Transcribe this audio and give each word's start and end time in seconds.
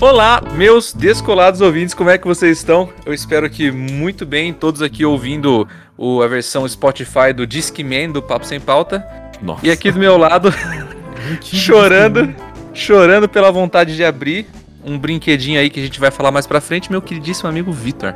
Olá, 0.00 0.40
meus 0.54 0.92
descolados 0.92 1.60
ouvintes, 1.60 1.94
como 1.94 2.10
é 2.10 2.18
que 2.18 2.26
vocês 2.26 2.58
estão? 2.58 2.88
Eu 3.04 3.12
espero 3.12 3.48
que 3.50 3.70
muito 3.70 4.24
bem, 4.24 4.52
todos 4.52 4.80
aqui 4.82 5.04
ouvindo 5.04 5.66
o, 5.96 6.22
a 6.22 6.28
versão 6.28 6.68
Spotify 6.68 7.32
do 7.34 7.46
Discman 7.46 8.10
do 8.10 8.22
Papo 8.22 8.46
Sem 8.46 8.60
Pauta. 8.60 9.04
Nossa. 9.42 9.66
E 9.66 9.70
aqui 9.70 9.90
do 9.90 9.98
meu 9.98 10.16
lado, 10.16 10.54
chorando, 11.42 12.34
chorando 12.72 13.28
pela 13.28 13.50
vontade 13.50 13.96
de 13.96 14.04
abrir 14.04 14.46
um 14.84 14.98
brinquedinho 14.98 15.58
aí 15.58 15.70
que 15.70 15.80
a 15.80 15.82
gente 15.82 15.98
vai 15.98 16.10
falar 16.10 16.30
mais 16.30 16.46
pra 16.46 16.60
frente, 16.60 16.90
meu 16.90 17.02
queridíssimo 17.02 17.48
amigo 17.48 17.72
Vitor. 17.72 18.14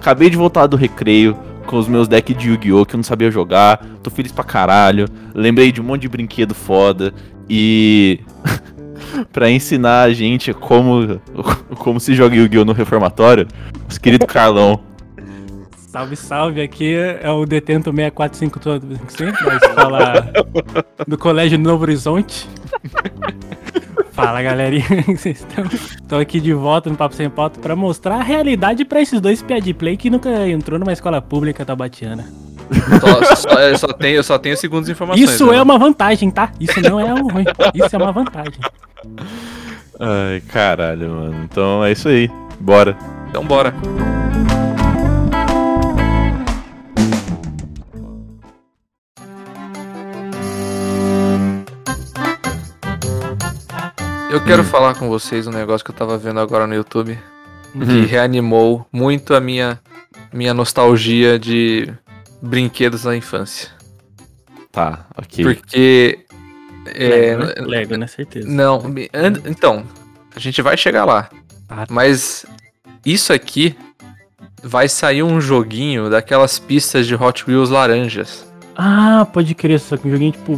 Acabei 0.00 0.30
de 0.30 0.36
voltar 0.36 0.66
do 0.66 0.78
recreio 0.78 1.36
com 1.66 1.76
os 1.76 1.86
meus 1.86 2.08
decks 2.08 2.34
de 2.34 2.48
Yu-Gi-Oh! 2.48 2.86
que 2.86 2.94
eu 2.94 2.96
não 2.96 3.04
sabia 3.04 3.30
jogar. 3.30 3.76
Tô 4.02 4.10
feliz 4.10 4.32
pra 4.32 4.42
caralho. 4.42 5.06
Lembrei 5.34 5.70
de 5.70 5.78
um 5.78 5.84
monte 5.84 6.00
de 6.00 6.08
brinquedo 6.08 6.54
foda. 6.54 7.12
E. 7.50 8.18
pra 9.30 9.50
ensinar 9.50 10.04
a 10.04 10.12
gente 10.14 10.54
como, 10.54 11.20
como 11.76 12.00
se 12.00 12.14
joga 12.14 12.34
Yu-Gi-Oh! 12.34 12.64
no 12.64 12.72
reformatório, 12.72 13.46
nosso 13.84 14.00
querido 14.00 14.26
Carlão. 14.26 14.80
Salve, 15.76 16.16
salve, 16.16 16.62
aqui 16.62 16.94
é 16.94 17.30
o 17.30 17.44
Detento 17.44 17.92
6455 17.92 19.44
da 19.44 19.56
escola 19.56 20.32
do 21.06 21.18
Colégio 21.18 21.58
Novo 21.58 21.82
Horizonte. 21.82 22.48
Fala 24.20 24.42
galerinha, 24.42 24.84
vocês 25.06 25.38
estão? 25.38 25.64
Tô 26.06 26.16
aqui 26.16 26.40
de 26.40 26.52
volta 26.52 26.90
no 26.90 26.96
Papo 26.96 27.14
Sem 27.14 27.30
Pauta 27.30 27.58
pra 27.58 27.74
mostrar 27.74 28.16
a 28.16 28.22
realidade 28.22 28.84
pra 28.84 29.00
esses 29.00 29.18
dois 29.18 29.42
pia 29.42 29.60
de 29.60 29.72
play 29.72 29.96
que 29.96 30.10
nunca 30.10 30.46
entrou 30.46 30.78
numa 30.78 30.92
escola 30.92 31.22
pública 31.22 31.64
tabatiana. 31.64 32.26
Só, 33.00 33.34
só, 33.34 33.60
eu, 33.60 33.78
só 33.78 33.88
tenho, 33.88 34.16
eu 34.16 34.22
só 34.22 34.38
tenho 34.38 34.56
segundas 34.56 34.88
informações. 34.90 35.30
Isso 35.30 35.46
né? 35.46 35.56
é 35.56 35.62
uma 35.62 35.78
vantagem, 35.78 36.30
tá? 36.30 36.52
Isso 36.60 36.80
não 36.82 37.00
é 37.00 37.14
um 37.14 37.28
ruim, 37.28 37.44
isso 37.74 37.96
é 37.96 37.98
uma 37.98 38.12
vantagem. 38.12 38.60
Ai, 39.98 40.42
caralho, 40.48 41.08
mano. 41.08 41.44
Então 41.44 41.82
é 41.82 41.92
isso 41.92 42.08
aí. 42.08 42.30
Bora. 42.60 42.96
Então 43.28 43.44
bora. 43.44 43.74
Eu 54.30 54.42
quero 54.44 54.62
falar 54.64 54.94
com 54.94 55.08
vocês 55.08 55.46
um 55.46 55.50
negócio 55.50 55.84
que 55.84 55.90
eu 55.90 55.94
tava 55.94 56.16
vendo 56.16 56.40
agora 56.40 56.66
no 56.66 56.74
YouTube 56.74 57.18
que 57.72 58.04
reanimou 58.06 58.86
muito 58.92 59.34
a 59.34 59.40
minha 59.40 59.80
minha 60.32 60.52
nostalgia 60.54 61.38
de 61.38 61.88
brinquedos 62.42 63.02
da 63.04 63.16
infância. 63.16 63.68
Tá, 64.72 65.06
ok. 65.16 65.44
Porque 65.44 66.20
é, 66.86 67.08
Lego, 67.08 67.44
né? 67.44 67.54
Lego, 67.58 67.96
né? 67.96 68.06
Certeza. 68.06 68.48
não, 68.48 68.82
me- 68.88 69.10
and- 69.12 69.42
então, 69.46 69.84
a 70.34 70.38
gente 70.38 70.62
vai 70.62 70.76
chegar 70.76 71.04
lá. 71.04 71.28
Ah, 71.68 71.86
Mas 71.88 72.44
isso 73.04 73.32
aqui 73.32 73.76
vai 74.62 74.88
sair 74.88 75.22
um 75.22 75.40
joguinho 75.40 76.08
daquelas 76.10 76.58
pistas 76.58 77.06
de 77.06 77.14
Hot 77.14 77.44
Wheels 77.48 77.70
laranjas. 77.70 78.44
Ah, 78.76 79.26
pode 79.32 79.54
crer, 79.54 79.78
só 79.80 79.96
que 79.96 80.06
um 80.08 80.10
joguinho 80.10 80.32
tipo. 80.32 80.56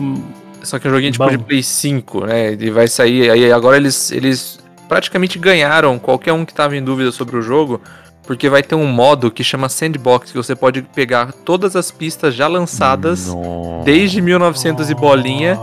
Só 0.63 0.79
que 0.79 0.87
é 0.87 0.91
um 0.91 0.95
joguinho 0.95 1.13
tipo 1.13 1.25
Bom. 1.25 1.31
de 1.31 1.39
Play 1.39 1.63
5, 1.63 2.27
né? 2.27 2.53
Ele 2.53 2.71
vai 2.71 2.89
sair. 2.89 3.31
Aí 3.31 3.53
agora 3.53 3.77
eles, 3.77 4.11
eles 4.13 4.59
praticamente 4.89 5.39
ganharam 5.39 5.99
qualquer 5.99 6.33
um 6.33 6.45
que 6.45 6.55
tava 6.55 6.77
em 6.77 6.83
dúvida 6.83 7.11
sobre 7.13 7.37
o 7.37 7.43
jogo. 7.43 7.81
Porque 8.25 8.49
vai 8.49 8.63
ter 8.63 8.77
um 8.77 8.87
modo 8.87 9.33
que 9.33 9.43
chama 9.43 9.69
Sandbox, 9.69 10.31
que 10.31 10.37
você 10.37 10.55
pode 10.55 10.83
pegar 10.83 11.33
todas 11.33 11.75
as 11.75 11.91
pistas 11.91 12.35
já 12.35 12.47
lançadas 12.47 13.27
Nossa. 13.27 13.85
desde 13.85 14.21
1900 14.21 14.91
e 14.91 14.95
bolinha 14.95 15.59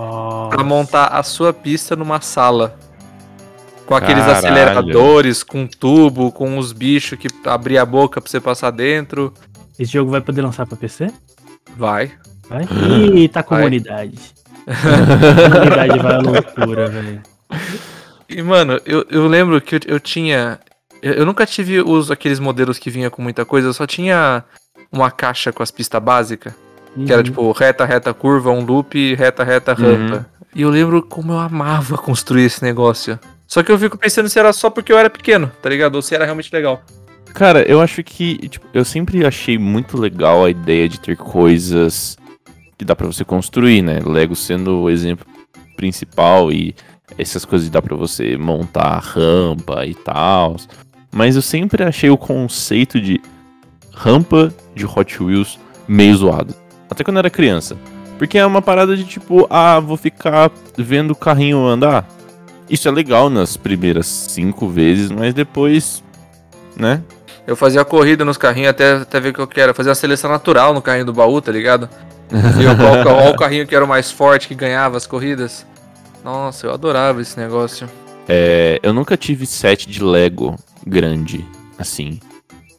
pra 0.49 0.61
montar 0.61 1.05
a 1.07 1.23
sua 1.23 1.53
pista 1.53 1.95
numa 1.95 2.19
sala. 2.19 2.77
Com 3.85 3.95
aqueles 3.95 4.25
Caralho. 4.25 4.37
aceleradores, 4.37 5.41
com 5.41 5.65
tubo, 5.65 6.31
com 6.31 6.57
os 6.57 6.73
bichos 6.73 7.17
que 7.17 7.27
abrir 7.45 7.77
a 7.77 7.85
boca 7.85 8.19
pra 8.19 8.29
você 8.29 8.39
passar 8.39 8.71
dentro. 8.71 9.33
Esse 9.79 9.93
jogo 9.93 10.11
vai 10.11 10.21
poder 10.21 10.41
lançar 10.41 10.67
pra 10.67 10.77
PC? 10.77 11.07
Vai. 11.77 12.11
Vai? 12.49 12.67
Eita, 13.15 13.41
comunidade. 13.41 14.19
comunidade 15.51 15.99
vai 15.99 16.15
à 16.15 16.19
loucura, 16.19 16.87
velho. 16.87 17.21
E, 18.29 18.41
mano, 18.41 18.79
eu, 18.85 19.05
eu 19.09 19.27
lembro 19.27 19.59
que 19.59 19.75
eu, 19.75 19.79
eu 19.87 19.99
tinha. 19.99 20.59
Eu, 21.01 21.13
eu 21.13 21.25
nunca 21.25 21.45
tive 21.45 21.81
os, 21.81 22.11
aqueles 22.11 22.39
modelos 22.39 22.77
que 22.77 22.89
vinha 22.89 23.09
com 23.09 23.21
muita 23.21 23.43
coisa, 23.45 23.67
eu 23.67 23.73
só 23.73 23.87
tinha 23.87 24.43
uma 24.91 25.09
caixa 25.11 25.51
com 25.51 25.63
as 25.63 25.71
pistas 25.71 26.01
básicas. 26.01 26.53
Que 27.05 27.11
era 27.11 27.17
Uhum. 27.17 27.23
tipo 27.23 27.51
reta, 27.51 27.85
reta, 27.85 28.13
curva, 28.13 28.51
um 28.51 28.63
loop, 28.65 29.15
reta, 29.15 29.43
reta, 29.43 29.73
rampa. 29.73 30.25
E 30.55 30.63
eu 30.63 30.69
lembro 30.69 31.03
como 31.03 31.33
eu 31.33 31.39
amava 31.39 31.97
construir 31.97 32.45
esse 32.45 32.63
negócio. 32.63 33.19
Só 33.47 33.61
que 33.63 33.71
eu 33.71 33.77
fico 33.79 33.97
pensando 33.97 34.27
se 34.27 34.37
era 34.39 34.51
só 34.51 34.69
porque 34.69 34.91
eu 34.91 34.97
era 34.97 35.09
pequeno, 35.09 35.51
tá 35.61 35.69
ligado? 35.69 35.95
Ou 35.95 36.01
se 36.01 36.13
era 36.15 36.25
realmente 36.25 36.53
legal. 36.53 36.81
Cara, 37.33 37.61
eu 37.61 37.79
acho 37.79 38.03
que. 38.03 38.47
Tipo, 38.49 38.67
eu 38.73 38.83
sempre 38.83 39.25
achei 39.25 39.57
muito 39.57 39.99
legal 39.99 40.43
a 40.43 40.49
ideia 40.49 40.89
de 40.89 40.99
ter 40.99 41.15
coisas 41.15 42.17
que 42.79 42.85
dá 42.85 42.95
pra 42.95 43.05
você 43.05 43.25
construir, 43.25 43.81
né? 43.81 43.99
Lego 44.03 44.35
sendo 44.37 44.83
o 44.83 44.89
exemplo 44.89 45.25
principal 45.75 46.49
e 46.49 46.73
essas 47.17 47.43
coisas 47.43 47.67
que 47.67 47.73
dá 47.73 47.81
pra 47.81 47.95
você 47.95 48.37
montar 48.37 48.97
rampa 48.99 49.85
e 49.85 49.93
tal. 49.93 50.55
Mas 51.11 51.35
eu 51.35 51.41
sempre 51.41 51.83
achei 51.83 52.09
o 52.09 52.17
conceito 52.17 53.01
de 53.01 53.21
rampa 53.93 54.53
de 54.73 54.85
Hot 54.85 55.21
Wheels 55.21 55.59
meio 55.89 56.15
zoado. 56.15 56.55
Até 56.89 57.03
quando 57.03 57.17
eu 57.17 57.19
era 57.19 57.29
criança. 57.29 57.77
Porque 58.17 58.37
é 58.37 58.45
uma 58.45 58.61
parada 58.61 58.95
de 58.95 59.03
tipo, 59.03 59.45
ah, 59.49 59.79
vou 59.79 59.97
ficar 59.97 60.49
vendo 60.77 61.11
o 61.11 61.15
carrinho 61.15 61.65
andar. 61.65 62.07
Isso 62.69 62.87
é 62.87 62.91
legal 62.91 63.29
nas 63.29 63.57
primeiras 63.57 64.05
cinco 64.05 64.69
vezes, 64.69 65.11
mas 65.11 65.33
depois, 65.33 66.01
né? 66.77 67.01
Eu 67.45 67.55
fazia 67.55 67.83
corrida 67.83 68.23
nos 68.23 68.37
carrinhos 68.37 68.69
até, 68.69 68.93
até 68.93 69.19
ver 69.19 69.29
o 69.29 69.33
que 69.33 69.39
eu 69.39 69.47
quero. 69.47 69.73
Fazia 69.73 69.91
a 69.91 69.95
seleção 69.95 70.29
natural 70.29 70.73
no 70.73 70.81
carrinho 70.81 71.05
do 71.05 71.13
baú, 71.13 71.41
tá 71.41 71.51
ligado? 71.51 71.89
Via 72.29 72.75
qual, 72.75 73.03
qual 73.03 73.31
o 73.31 73.37
carrinho 73.37 73.65
que 73.65 73.75
era 73.75 73.83
o 73.83 73.87
mais 73.87 74.11
forte, 74.11 74.47
que 74.47 74.55
ganhava 74.55 74.97
as 74.97 75.07
corridas. 75.07 75.65
Nossa, 76.23 76.67
eu 76.67 76.73
adorava 76.73 77.21
esse 77.21 77.39
negócio. 77.39 77.89
É, 78.27 78.79
eu 78.83 78.93
nunca 78.93 79.17
tive 79.17 79.45
set 79.45 79.89
de 79.89 80.03
Lego 80.03 80.55
grande, 80.85 81.45
assim. 81.77 82.19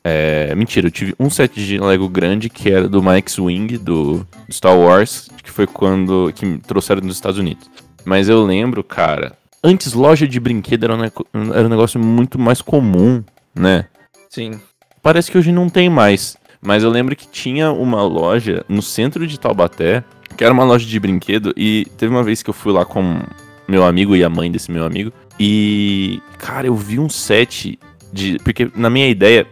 É, 0.03 0.55
mentira, 0.55 0.87
eu 0.87 0.91
tive 0.91 1.15
um 1.19 1.29
set 1.29 1.55
de 1.55 1.79
Lego 1.79 2.09
grande 2.09 2.49
que 2.49 2.71
era 2.71 2.89
do 2.89 3.03
Mike's 3.03 3.39
Wing, 3.39 3.77
do 3.79 4.27
Star 4.51 4.79
Wars, 4.79 5.29
que 5.43 5.51
foi 5.51 5.67
quando 5.67 6.33
que 6.35 6.47
me 6.47 6.59
trouxeram 6.59 7.01
dos 7.01 7.17
Estados 7.17 7.39
Unidos. 7.39 7.69
Mas 8.05 8.29
eu 8.29 8.43
lembro, 8.45 8.83
cara, 8.83 9.33
antes 9.63 9.93
loja 9.93 10.27
de 10.27 10.41
brinquedo 10.41 10.85
era 10.85 10.97
um, 10.97 11.53
era 11.53 11.67
um 11.67 11.71
negócio 11.71 12.01
muito 12.01 12.39
mais 12.39 12.63
comum, 12.63 13.23
né? 13.55 13.87
Sim. 14.29 14.61
Parece 15.03 15.31
que 15.31 15.39
hoje 15.39 15.53
não 15.53 15.69
tem 15.69 15.91
mais. 15.91 16.37
Mas 16.61 16.83
eu 16.83 16.91
lembro 16.91 17.17
que 17.17 17.27
tinha 17.27 17.73
uma 17.73 18.03
loja 18.03 18.65
no 18.69 18.83
centro 18.83 19.27
de 19.27 19.39
Taubaté, 19.39 20.05
que 20.37 20.45
era 20.45 20.53
uma 20.53 20.65
loja 20.65 20.87
de 20.87 21.01
brinquedo, 21.01 21.53
e 21.57 21.87
teve 21.97 22.13
uma 22.13 22.23
vez 22.23 22.43
que 22.43 22.51
eu 22.51 22.55
fui 22.55 22.73
lá 22.73 22.85
com 22.85 23.21
meu 23.67 23.85
amigo 23.85 24.15
e 24.15 24.25
a 24.25 24.29
mãe 24.29 24.51
desse 24.51 24.71
meu 24.71 24.85
amigo, 24.85 25.13
e, 25.39 26.21
cara, 26.39 26.67
eu 26.67 26.75
vi 26.75 26.99
um 26.99 27.09
set 27.09 27.79
de. 28.13 28.39
Porque 28.45 28.71
na 28.75 28.91
minha 28.91 29.09
ideia, 29.09 29.47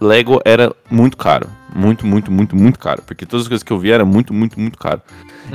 Lego 0.00 0.40
era 0.44 0.74
muito 0.90 1.16
caro. 1.16 1.48
Muito, 1.74 2.06
muito, 2.06 2.32
muito, 2.32 2.56
muito 2.56 2.78
caro. 2.78 3.02
Porque 3.06 3.26
todas 3.26 3.44
as 3.44 3.48
coisas 3.48 3.62
que 3.62 3.70
eu 3.70 3.78
vi 3.78 3.90
era 3.90 4.04
muito, 4.04 4.32
muito, 4.32 4.58
muito 4.58 4.78
caro. 4.78 5.02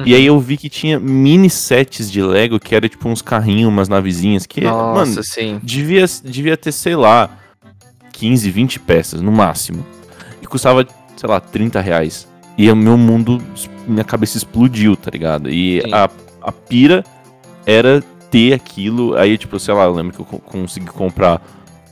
E 0.05 0.13
aí 0.13 0.25
eu 0.25 0.39
vi 0.39 0.55
que 0.55 0.69
tinha 0.69 0.99
mini 0.99 1.49
sets 1.49 2.11
de 2.11 2.21
Lego 2.21 2.59
que 2.59 2.75
era 2.75 2.87
tipo 2.87 3.09
uns 3.09 3.21
carrinhos, 3.21 3.67
umas 3.67 3.89
navezinhas, 3.89 4.45
que, 4.45 4.61
Nossa, 4.61 5.11
mano, 5.11 5.23
sim. 5.23 5.59
devia, 5.61 6.05
devia 6.23 6.55
ter, 6.55 6.71
sei 6.71 6.95
lá, 6.95 7.29
15, 8.13 8.49
20 8.51 8.79
peças 8.79 9.21
no 9.21 9.31
máximo. 9.31 9.85
E 10.41 10.45
custava, 10.47 10.87
sei 11.21 11.29
lá, 11.29 11.39
30 11.39 11.79
reais. 11.79 12.27
E 12.57 12.69
o 12.71 12.75
meu 12.75 12.97
mundo, 12.97 13.39
minha 13.87 14.03
cabeça 14.03 14.37
explodiu, 14.37 14.95
tá 14.95 15.11
ligado? 15.11 15.49
E 15.51 15.79
Sim. 15.81 15.93
a, 15.93 16.09
a 16.41 16.51
pira 16.51 17.03
era 17.63 18.03
ter 18.31 18.53
aquilo. 18.53 19.15
Aí, 19.15 19.37
tipo, 19.37 19.59
sei 19.59 19.73
lá, 19.75 19.83
eu 19.83 19.93
lembro 19.93 20.13
que 20.13 20.19
eu 20.19 20.25
co- 20.25 20.39
consegui 20.39 20.87
comprar 20.87 21.39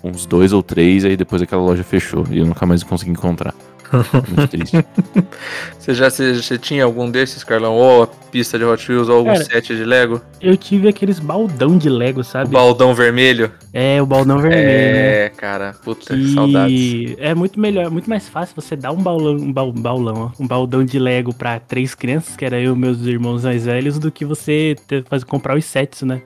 uns 0.03 0.25
dois 0.25 0.51
ou 0.51 0.63
três, 0.63 1.05
aí 1.05 1.15
depois 1.15 1.41
aquela 1.43 1.61
loja 1.61 1.83
fechou. 1.83 2.25
E 2.31 2.39
eu 2.39 2.45
nunca 2.47 2.65
mais 2.65 2.81
consegui 2.83 3.11
encontrar. 3.11 3.53
Muito 3.91 4.47
triste. 4.49 4.77
Você 5.79 5.93
já 5.95 6.09
você, 6.09 6.35
você 6.35 6.57
tinha 6.57 6.83
algum 6.83 7.09
desses, 7.09 7.43
Carlão? 7.43 7.73
Ou 7.75 8.03
a 8.03 8.07
pista 8.07 8.59
de 8.59 8.63
Hot 8.63 8.91
Wheels, 8.91 9.09
ou 9.09 9.17
algum 9.17 9.31
Cara, 9.33 9.43
set 9.43 9.75
de 9.75 9.83
Lego? 9.83 10.21
Eu 10.39 10.55
tive 10.55 10.87
aqueles 10.87 11.17
baldão 11.19 11.77
de 11.77 11.89
Lego, 11.89 12.19
O 12.21 12.23
sabe? 12.23 12.51
baldão 12.51 12.93
vermelho? 12.93 13.51
É, 13.73 13.99
o 13.99 14.05
baldão 14.05 14.37
vermelho. 14.37 14.63
né? 14.67 15.25
É, 15.25 15.29
cara. 15.29 15.73
Puta, 15.83 16.15
saudades. 16.35 16.77
Que 16.79 17.15
é 17.17 17.33
muito 17.33 17.59
melhor, 17.59 17.89
muito 17.89 18.07
mais 18.09 18.29
fácil 18.29 18.53
você 18.55 18.75
dar 18.75 18.91
um 18.91 18.97
baulão, 19.01 19.35
um 19.35 19.51
bal- 19.51 19.71
baulão, 19.71 20.31
ó, 20.37 20.43
um 20.43 20.45
baldão 20.47 20.83
de 20.85 20.99
Lego 20.99 21.33
pra 21.33 21.59
três 21.59 21.95
crianças, 21.95 22.35
que 22.35 22.45
era 22.45 22.59
eu 22.59 22.75
e 22.75 22.77
meus 22.77 23.01
irmãos 23.07 23.43
mais 23.43 23.65
velhos, 23.65 23.97
do 23.97 24.11
que 24.11 24.23
você 24.25 24.75
ter, 24.87 25.03
fazer, 25.05 25.25
comprar 25.25 25.57
os 25.57 25.65
sets, 25.65 26.03
né? 26.03 26.21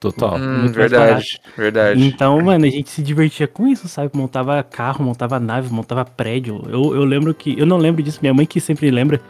Total. 0.00 0.36
Hum, 0.38 0.66
verdade, 0.72 1.38
verdade. 1.54 2.02
Então, 2.02 2.40
mano, 2.40 2.64
a 2.64 2.70
gente 2.70 2.88
se 2.88 3.02
divertia 3.02 3.46
com 3.46 3.68
isso, 3.68 3.86
sabe? 3.86 4.10
Montava 4.14 4.62
carro, 4.62 5.04
montava 5.04 5.38
nave, 5.38 5.70
montava 5.70 6.06
prédio. 6.06 6.62
Eu, 6.68 6.94
eu 6.94 7.04
lembro 7.04 7.34
que. 7.34 7.54
Eu 7.58 7.66
não 7.66 7.76
lembro 7.76 8.02
disso, 8.02 8.18
minha 8.22 8.32
mãe 8.32 8.46
que 8.46 8.62
sempre 8.62 8.90
lembra. 8.90 9.20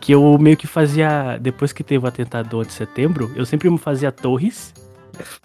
Que 0.00 0.12
eu 0.12 0.38
meio 0.38 0.56
que 0.56 0.68
fazia. 0.68 1.36
Depois 1.40 1.72
que 1.72 1.82
teve 1.82 2.04
o 2.04 2.08
atentado 2.08 2.48
do 2.48 2.58
11 2.58 2.68
de 2.68 2.74
setembro, 2.74 3.32
eu 3.34 3.44
sempre 3.44 3.76
fazia 3.78 4.12
torres. 4.12 4.72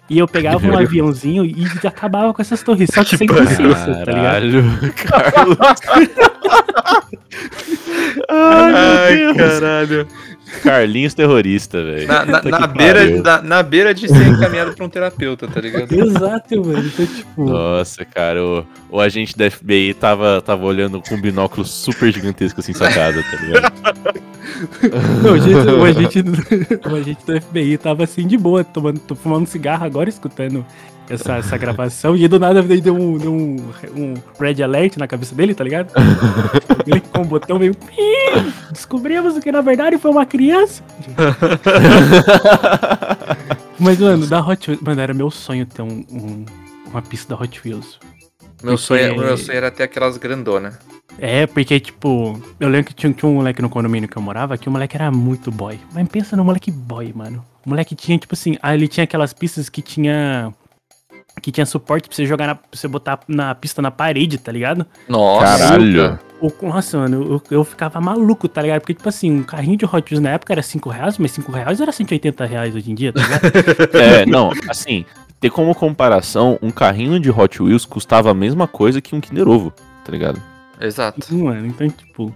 E 0.08 0.16
eu 0.18 0.28
pegava 0.28 0.64
um 0.64 0.78
aviãozinho 0.78 1.44
e 1.44 1.66
acabava 1.84 2.32
com 2.32 2.40
essas 2.40 2.62
torres. 2.62 2.88
Só 2.94 3.02
que, 3.02 3.16
sem 3.16 3.26
consciência, 3.26 4.04
tá 4.04 4.12
ligado? 4.12 4.94
Caralho, 4.94 4.94
Carlos. 4.94 5.58
Ai, 8.28 9.34
caralho. 9.34 10.08
Carlinhos 10.62 11.14
terrorista, 11.14 11.82
velho. 11.84 12.06
Na, 12.06 12.24
na, 12.24 12.42
na 12.42 12.66
beira, 12.66 13.22
na, 13.22 13.42
na 13.42 13.62
beira 13.62 13.94
de 13.94 14.08
ser 14.08 14.26
encaminhado 14.26 14.74
pra 14.74 14.84
um 14.84 14.88
terapeuta, 14.88 15.46
tá 15.46 15.60
ligado? 15.60 15.92
Exato, 15.92 16.64
mano. 16.64 16.86
Então, 16.86 17.06
tipo. 17.06 17.44
Nossa, 17.44 18.04
cara, 18.04 18.42
o, 18.42 18.66
o 18.90 19.00
agente 19.00 19.36
da 19.36 19.50
FBI 19.50 19.94
tava, 19.94 20.40
tava 20.40 20.64
olhando 20.64 21.00
com 21.00 21.14
um 21.14 21.20
binóculo 21.20 21.66
super 21.66 22.12
gigantesco 22.12 22.60
assim 22.60 22.72
sacada, 22.72 23.22
tá 23.22 23.36
ligado? 23.42 23.72
Não, 25.22 25.32
o, 25.34 25.38
gente, 25.38 25.54
o, 25.54 25.84
agente, 25.84 26.24
o 26.88 26.94
agente 26.96 27.26
do 27.26 27.40
FBI 27.40 27.78
tava 27.78 28.04
assim 28.04 28.26
de 28.26 28.36
boa, 28.36 28.64
tomando, 28.64 28.98
tô 29.00 29.14
fumando 29.14 29.46
cigarro 29.46 29.84
agora, 29.84 30.08
escutando 30.08 30.64
essa, 31.10 31.36
essa 31.36 31.56
gravação, 31.56 32.16
e 32.16 32.26
do 32.28 32.38
nada 32.38 32.60
ele 32.60 32.80
deu 32.80 32.94
um, 32.94 33.18
deu 33.18 33.32
um, 33.32 33.56
um 33.96 34.14
red 34.40 34.62
alert 34.62 34.96
na 34.96 35.06
cabeça 35.06 35.34
dele, 35.34 35.54
tá 35.54 35.64
ligado? 35.64 35.92
Ele 36.86 37.00
com 37.00 37.20
o 37.20 37.24
botão 37.24 37.58
meio. 37.58 37.76
"Ih, 37.96 38.52
Descobrimos 38.72 39.38
que 39.38 39.52
na 39.52 39.60
verdade 39.60 39.98
foi 39.98 40.10
uma 40.10 40.24
criança. 40.24 40.82
Mas, 43.78 43.98
mano, 43.98 44.26
da 44.26 44.40
Hot 44.40 44.70
Wheels. 44.70 44.82
Mano, 44.82 45.00
era 45.00 45.14
meu 45.14 45.30
sonho 45.30 45.66
ter 45.66 45.82
um, 45.82 46.04
um- 46.10 46.44
uma 46.86 47.02
pista 47.02 47.34
da 47.36 47.42
Hot 47.42 47.60
Wheels. 47.64 47.98
Meu 48.62 48.76
sonho, 48.76 49.14
Porque- 49.14 49.26
meu 49.26 49.36
sonho 49.36 49.56
era 49.56 49.70
ter 49.70 49.84
aquelas 49.84 50.16
grandonas. 50.16 50.78
É, 51.20 51.46
porque, 51.46 51.80
tipo, 51.80 52.40
eu 52.60 52.68
lembro 52.68 52.86
que 52.88 52.94
tinha, 52.94 53.12
tinha 53.12 53.28
um 53.28 53.34
moleque 53.34 53.60
no 53.60 53.68
condomínio 53.68 54.08
que 54.08 54.16
eu 54.16 54.22
morava, 54.22 54.56
que 54.56 54.68
o 54.68 54.72
moleque 54.72 54.96
era 54.96 55.10
muito 55.10 55.50
boy. 55.50 55.78
Mas 55.92 56.08
pensa 56.08 56.36
no 56.36 56.44
moleque 56.44 56.70
boy, 56.70 57.12
mano. 57.14 57.44
O 57.66 57.70
moleque 57.70 57.94
tinha, 57.96 58.16
tipo 58.18 58.34
assim, 58.34 58.56
ah, 58.62 58.72
ele 58.74 58.86
tinha 58.86 59.04
aquelas 59.04 59.32
pistas 59.32 59.68
que 59.68 59.82
tinha. 59.82 60.52
Que 61.40 61.52
tinha 61.52 61.66
suporte 61.66 62.08
pra 62.08 62.16
você 62.16 62.26
jogar 62.26 62.46
na, 62.46 62.54
pra 62.54 62.66
você 62.72 62.88
botar 62.88 63.20
na 63.28 63.54
pista 63.54 63.80
na 63.80 63.90
parede, 63.90 64.38
tá 64.38 64.50
ligado? 64.52 64.86
Nossa. 65.08 65.58
Caralho. 65.58 66.18
O, 66.40 66.52
nossa, 66.62 66.98
mano, 66.98 67.34
eu, 67.50 67.58
eu 67.58 67.64
ficava 67.64 68.00
maluco, 68.00 68.48
tá 68.48 68.62
ligado? 68.62 68.80
Porque, 68.80 68.94
tipo 68.94 69.08
assim, 69.08 69.30
um 69.40 69.42
carrinho 69.42 69.76
de 69.76 69.84
Hot 69.84 70.04
Wheels 70.08 70.22
na 70.22 70.30
época 70.30 70.52
era 70.52 70.62
5 70.62 70.88
reais, 70.88 71.18
mas 71.18 71.32
5 71.32 71.50
reais 71.50 71.80
era 71.80 71.90
180 71.90 72.46
reais 72.46 72.74
hoje 72.74 72.90
em 72.90 72.94
dia, 72.94 73.12
tá 73.12 73.20
ligado? 73.20 73.42
É, 73.98 74.24
não, 74.24 74.52
assim, 74.68 75.04
ter 75.40 75.50
como 75.50 75.74
comparação, 75.74 76.58
um 76.62 76.70
carrinho 76.70 77.18
de 77.18 77.30
Hot 77.30 77.60
Wheels 77.60 77.84
custava 77.84 78.30
a 78.30 78.34
mesma 78.34 78.68
coisa 78.68 79.00
que 79.00 79.14
um 79.16 79.20
Kinder 79.20 79.48
Ovo, 79.48 79.72
tá 80.04 80.12
ligado? 80.12 80.40
Exato. 80.80 81.24
Sim, 81.24 81.42
mano, 81.42 81.66
então, 81.66 81.88
tipo. 81.88 82.34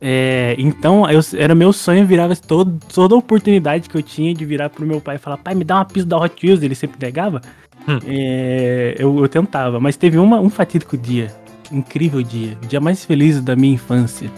É, 0.00 0.54
então, 0.58 1.08
eu, 1.10 1.20
era 1.36 1.54
meu 1.54 1.72
sonho 1.72 2.06
virar 2.06 2.34
todo, 2.36 2.78
toda 2.92 3.16
oportunidade 3.16 3.88
que 3.88 3.96
eu 3.96 4.02
tinha 4.02 4.32
de 4.34 4.44
virar 4.44 4.70
pro 4.70 4.86
meu 4.86 5.00
pai 5.00 5.16
e 5.16 5.18
falar, 5.18 5.38
pai, 5.38 5.54
me 5.54 5.64
dá 5.64 5.76
uma 5.76 5.84
pista 5.84 6.08
da 6.08 6.18
Hot 6.18 6.46
Wheels, 6.46 6.62
ele 6.62 6.74
sempre 6.74 6.98
negava. 7.00 7.40
Hum. 7.88 7.98
É, 8.06 8.96
eu, 8.98 9.18
eu 9.18 9.28
tentava, 9.28 9.78
mas 9.78 9.96
teve 9.96 10.18
uma, 10.18 10.40
um 10.40 10.50
fatídico 10.50 10.96
dia, 10.96 11.34
incrível 11.70 12.22
dia, 12.22 12.56
o 12.62 12.66
dia 12.66 12.80
mais 12.80 13.04
feliz 13.04 13.40
da 13.40 13.54
minha 13.54 13.74
infância. 13.74 14.30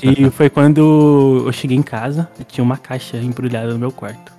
Que 0.00 0.28
foi 0.30 0.50
quando 0.50 1.44
eu 1.46 1.52
cheguei 1.52 1.76
em 1.76 1.82
casa 1.82 2.28
e 2.40 2.44
tinha 2.44 2.64
uma 2.64 2.76
caixa 2.76 3.16
embrulhada 3.18 3.72
no 3.72 3.78
meu 3.78 3.92
quarto. 3.92 4.32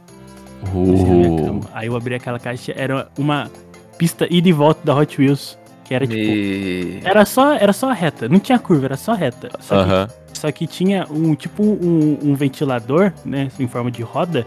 assim, 0.63 1.25
Uh, 1.27 1.45
cama. 1.45 1.61
Aí 1.73 1.87
eu 1.87 1.95
abri 1.95 2.15
aquela 2.15 2.39
caixa, 2.39 2.73
era 2.75 3.07
uma 3.17 3.49
pista 3.97 4.27
ida 4.29 4.49
e 4.49 4.53
volta 4.53 4.81
da 4.83 4.95
Hot 4.95 5.19
Wheels, 5.19 5.57
que 5.85 5.93
era 5.93 6.05
tipo. 6.05 6.19
Me... 6.19 7.01
Era 7.03 7.25
só, 7.25 7.53
era 7.53 7.73
só 7.73 7.91
reta, 7.91 8.27
não 8.27 8.39
tinha 8.39 8.59
curva, 8.59 8.85
era 8.87 8.97
só 8.97 9.13
reta. 9.13 9.49
Só, 9.59 9.83
que, 9.83 9.91
Aham. 9.91 10.07
só 10.33 10.51
que 10.51 10.67
tinha 10.67 11.07
um 11.09 11.35
tipo 11.35 11.63
um, 11.63 12.17
um 12.21 12.35
ventilador, 12.35 13.13
né, 13.23 13.49
em 13.59 13.67
forma 13.67 13.89
de 13.89 14.01
roda, 14.01 14.45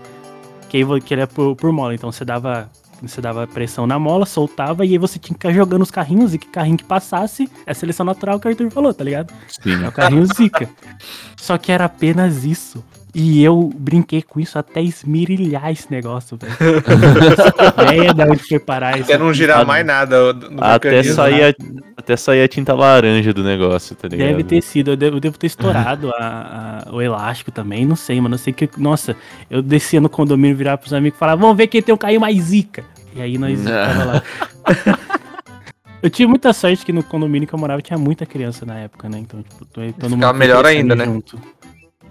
que 0.68 0.84
que 1.00 1.14
ele 1.14 1.22
é 1.22 1.26
por, 1.26 1.56
por 1.56 1.72
mola. 1.72 1.94
Então 1.94 2.12
você 2.12 2.24
dava, 2.24 2.70
você 3.08 3.20
dava 3.20 3.46
pressão 3.46 3.86
na 3.86 3.98
mola, 3.98 4.24
soltava 4.24 4.86
e 4.86 4.92
aí 4.92 4.98
você 4.98 5.18
tinha 5.18 5.36
que 5.36 5.46
ficar 5.46 5.52
jogando 5.52 5.82
os 5.82 5.90
carrinhos 5.90 6.34
e 6.34 6.38
que 6.38 6.46
carrinho 6.46 6.76
que 6.76 6.84
passasse 6.84 7.50
é 7.66 7.72
a 7.72 7.74
seleção 7.74 8.06
natural 8.06 8.38
que 8.38 8.46
o 8.46 8.50
Arthur 8.50 8.70
falou, 8.70 8.94
tá 8.94 9.02
ligado? 9.02 9.32
Sim. 9.48 9.84
É 9.84 9.88
o 9.88 9.92
carrinho 9.92 10.26
zica. 10.26 10.68
Só 11.36 11.58
que 11.58 11.72
era 11.72 11.84
apenas 11.84 12.44
isso. 12.44 12.82
E 13.14 13.44
eu 13.44 13.70
brinquei 13.76 14.22
com 14.22 14.40
isso 14.40 14.58
até 14.58 14.80
esmirilhar 14.80 15.70
esse 15.70 15.90
negócio, 15.90 16.38
velho. 16.38 16.52
ideia 17.84 18.14
de 18.14 18.22
onde 18.22 18.42
foi 18.42 18.58
parar 18.58 18.94
isso. 18.98 19.04
Até 19.04 19.18
não 19.18 19.34
girar 19.34 19.66
mais 19.66 19.84
nada. 19.84 20.32
no 20.32 20.64
Até 20.64 21.02
sair, 21.02 21.44
a, 21.44 21.54
até 21.94 22.16
sair 22.16 22.42
a 22.42 22.48
tinta 22.48 22.72
laranja 22.72 23.34
do 23.34 23.44
negócio, 23.44 23.94
tá 23.94 24.08
ligado? 24.08 24.28
Deve 24.28 24.44
ter 24.44 24.62
sido, 24.62 24.92
eu 24.92 24.96
devo, 24.96 25.16
eu 25.16 25.20
devo 25.20 25.36
ter 25.36 25.46
estourado 25.46 26.10
a- 26.14 26.84
a- 26.86 26.94
o 26.94 27.02
elástico 27.02 27.50
também, 27.50 27.84
não 27.84 27.96
sei, 27.96 28.18
mano. 28.18 28.34
Eu 28.34 28.38
sei 28.38 28.52
que, 28.52 28.68
nossa, 28.78 29.14
eu 29.50 29.60
descia 29.60 30.00
no 30.00 30.08
condomínio, 30.08 30.56
virava 30.56 30.78
pros 30.78 30.94
amigos 30.94 31.16
e 31.16 31.20
falava, 31.20 31.38
vamos 31.40 31.56
ver 31.56 31.66
quem 31.66 31.82
tem 31.82 31.94
um 31.94 31.98
carrinho 31.98 32.20
mais 32.20 32.38
zica. 32.42 32.82
E 33.14 33.20
aí 33.20 33.36
nós 33.36 33.60
tava 33.62 34.04
lá. 34.04 34.22
eu 36.02 36.08
tive 36.08 36.28
muita 36.28 36.50
sorte 36.54 36.82
que 36.82 36.94
no 36.94 37.02
condomínio 37.02 37.46
que 37.46 37.54
eu 37.54 37.58
morava 37.58 37.82
tinha 37.82 37.98
muita 37.98 38.24
criança 38.24 38.64
na 38.64 38.78
época, 38.78 39.06
né? 39.08 39.18
Então, 39.18 39.42
tipo, 39.42 39.66
todo 39.66 39.84
mundo 39.84 40.14
Ficava 40.14 40.32
melhor 40.32 40.64
ainda, 40.64 40.96
né? 40.96 41.04
junto. 41.04 41.38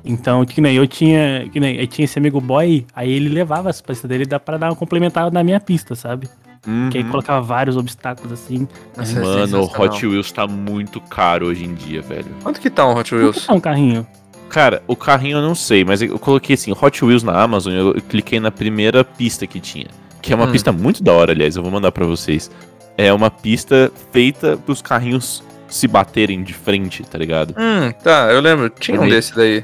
Então, 0.03 0.43
que 0.45 0.59
nem 0.61 0.75
eu 0.75 0.87
tinha, 0.87 1.47
que 1.51 1.59
nem 1.59 1.75
eu 1.79 1.87
tinha 1.87 2.05
esse 2.05 2.17
amigo 2.17 2.41
boy, 2.41 2.85
aí 2.95 3.11
ele 3.11 3.29
levava 3.29 3.69
as 3.69 3.81
pistas 3.81 4.09
dele 4.09 4.25
dá 4.25 4.39
pra 4.39 4.57
dar 4.57 4.69
uma 4.69 4.75
complementada 4.75 5.29
na 5.31 5.43
minha 5.43 5.59
pista, 5.59 5.93
sabe? 5.95 6.27
Uhum. 6.67 6.89
Que 6.91 6.99
aí 6.99 7.03
colocava 7.03 7.41
vários 7.41 7.75
obstáculos 7.75 8.31
assim. 8.33 8.67
Nossa, 8.95 9.19
é 9.19 9.21
Mano, 9.23 9.61
o. 9.61 9.81
Hot 9.81 10.05
Wheels 10.05 10.31
tá 10.31 10.45
muito 10.47 10.99
caro 11.01 11.47
hoje 11.47 11.65
em 11.65 11.73
dia, 11.73 12.01
velho. 12.01 12.27
Quanto 12.43 12.59
que 12.61 12.69
tá 12.69 12.85
um 12.87 12.91
Hot 12.91 13.09
Quanto 13.09 13.15
Wheels? 13.15 13.45
tá 13.47 13.53
um 13.53 13.59
carrinho? 13.59 14.05
Cara, 14.49 14.83
o 14.87 14.95
carrinho 14.95 15.37
eu 15.37 15.41
não 15.41 15.55
sei, 15.55 15.83
mas 15.85 16.01
eu 16.01 16.19
coloquei 16.19 16.55
assim, 16.55 16.71
Hot 16.79 17.05
Wheels 17.05 17.23
na 17.23 17.39
Amazon, 17.41 17.73
eu 17.73 17.95
eu 17.95 18.01
cliquei 18.01 18.39
na 18.39 18.51
primeira 18.51 19.03
pista 19.03 19.47
que 19.47 19.59
tinha. 19.59 19.87
Que 20.21 20.33
é 20.33 20.35
uma 20.35 20.45
Hum. 20.45 20.51
pista 20.51 20.71
muito 20.71 21.01
da 21.03 21.11
hora, 21.13 21.31
aliás, 21.31 21.55
eu 21.55 21.63
vou 21.63 21.71
mandar 21.71 21.91
pra 21.91 22.05
vocês. 22.05 22.51
É 22.97 23.11
uma 23.11 23.31
pista 23.31 23.91
feita 24.11 24.55
pros 24.57 24.81
carrinhos 24.81 25.41
se 25.67 25.87
baterem 25.87 26.43
de 26.43 26.53
frente, 26.53 27.01
tá 27.03 27.17
ligado? 27.17 27.55
Hum, 27.57 27.91
tá, 28.03 28.29
eu 28.31 28.41
lembro. 28.41 28.69
Tinha 28.69 28.99
um 29.01 29.07
desse 29.07 29.33
daí. 29.35 29.63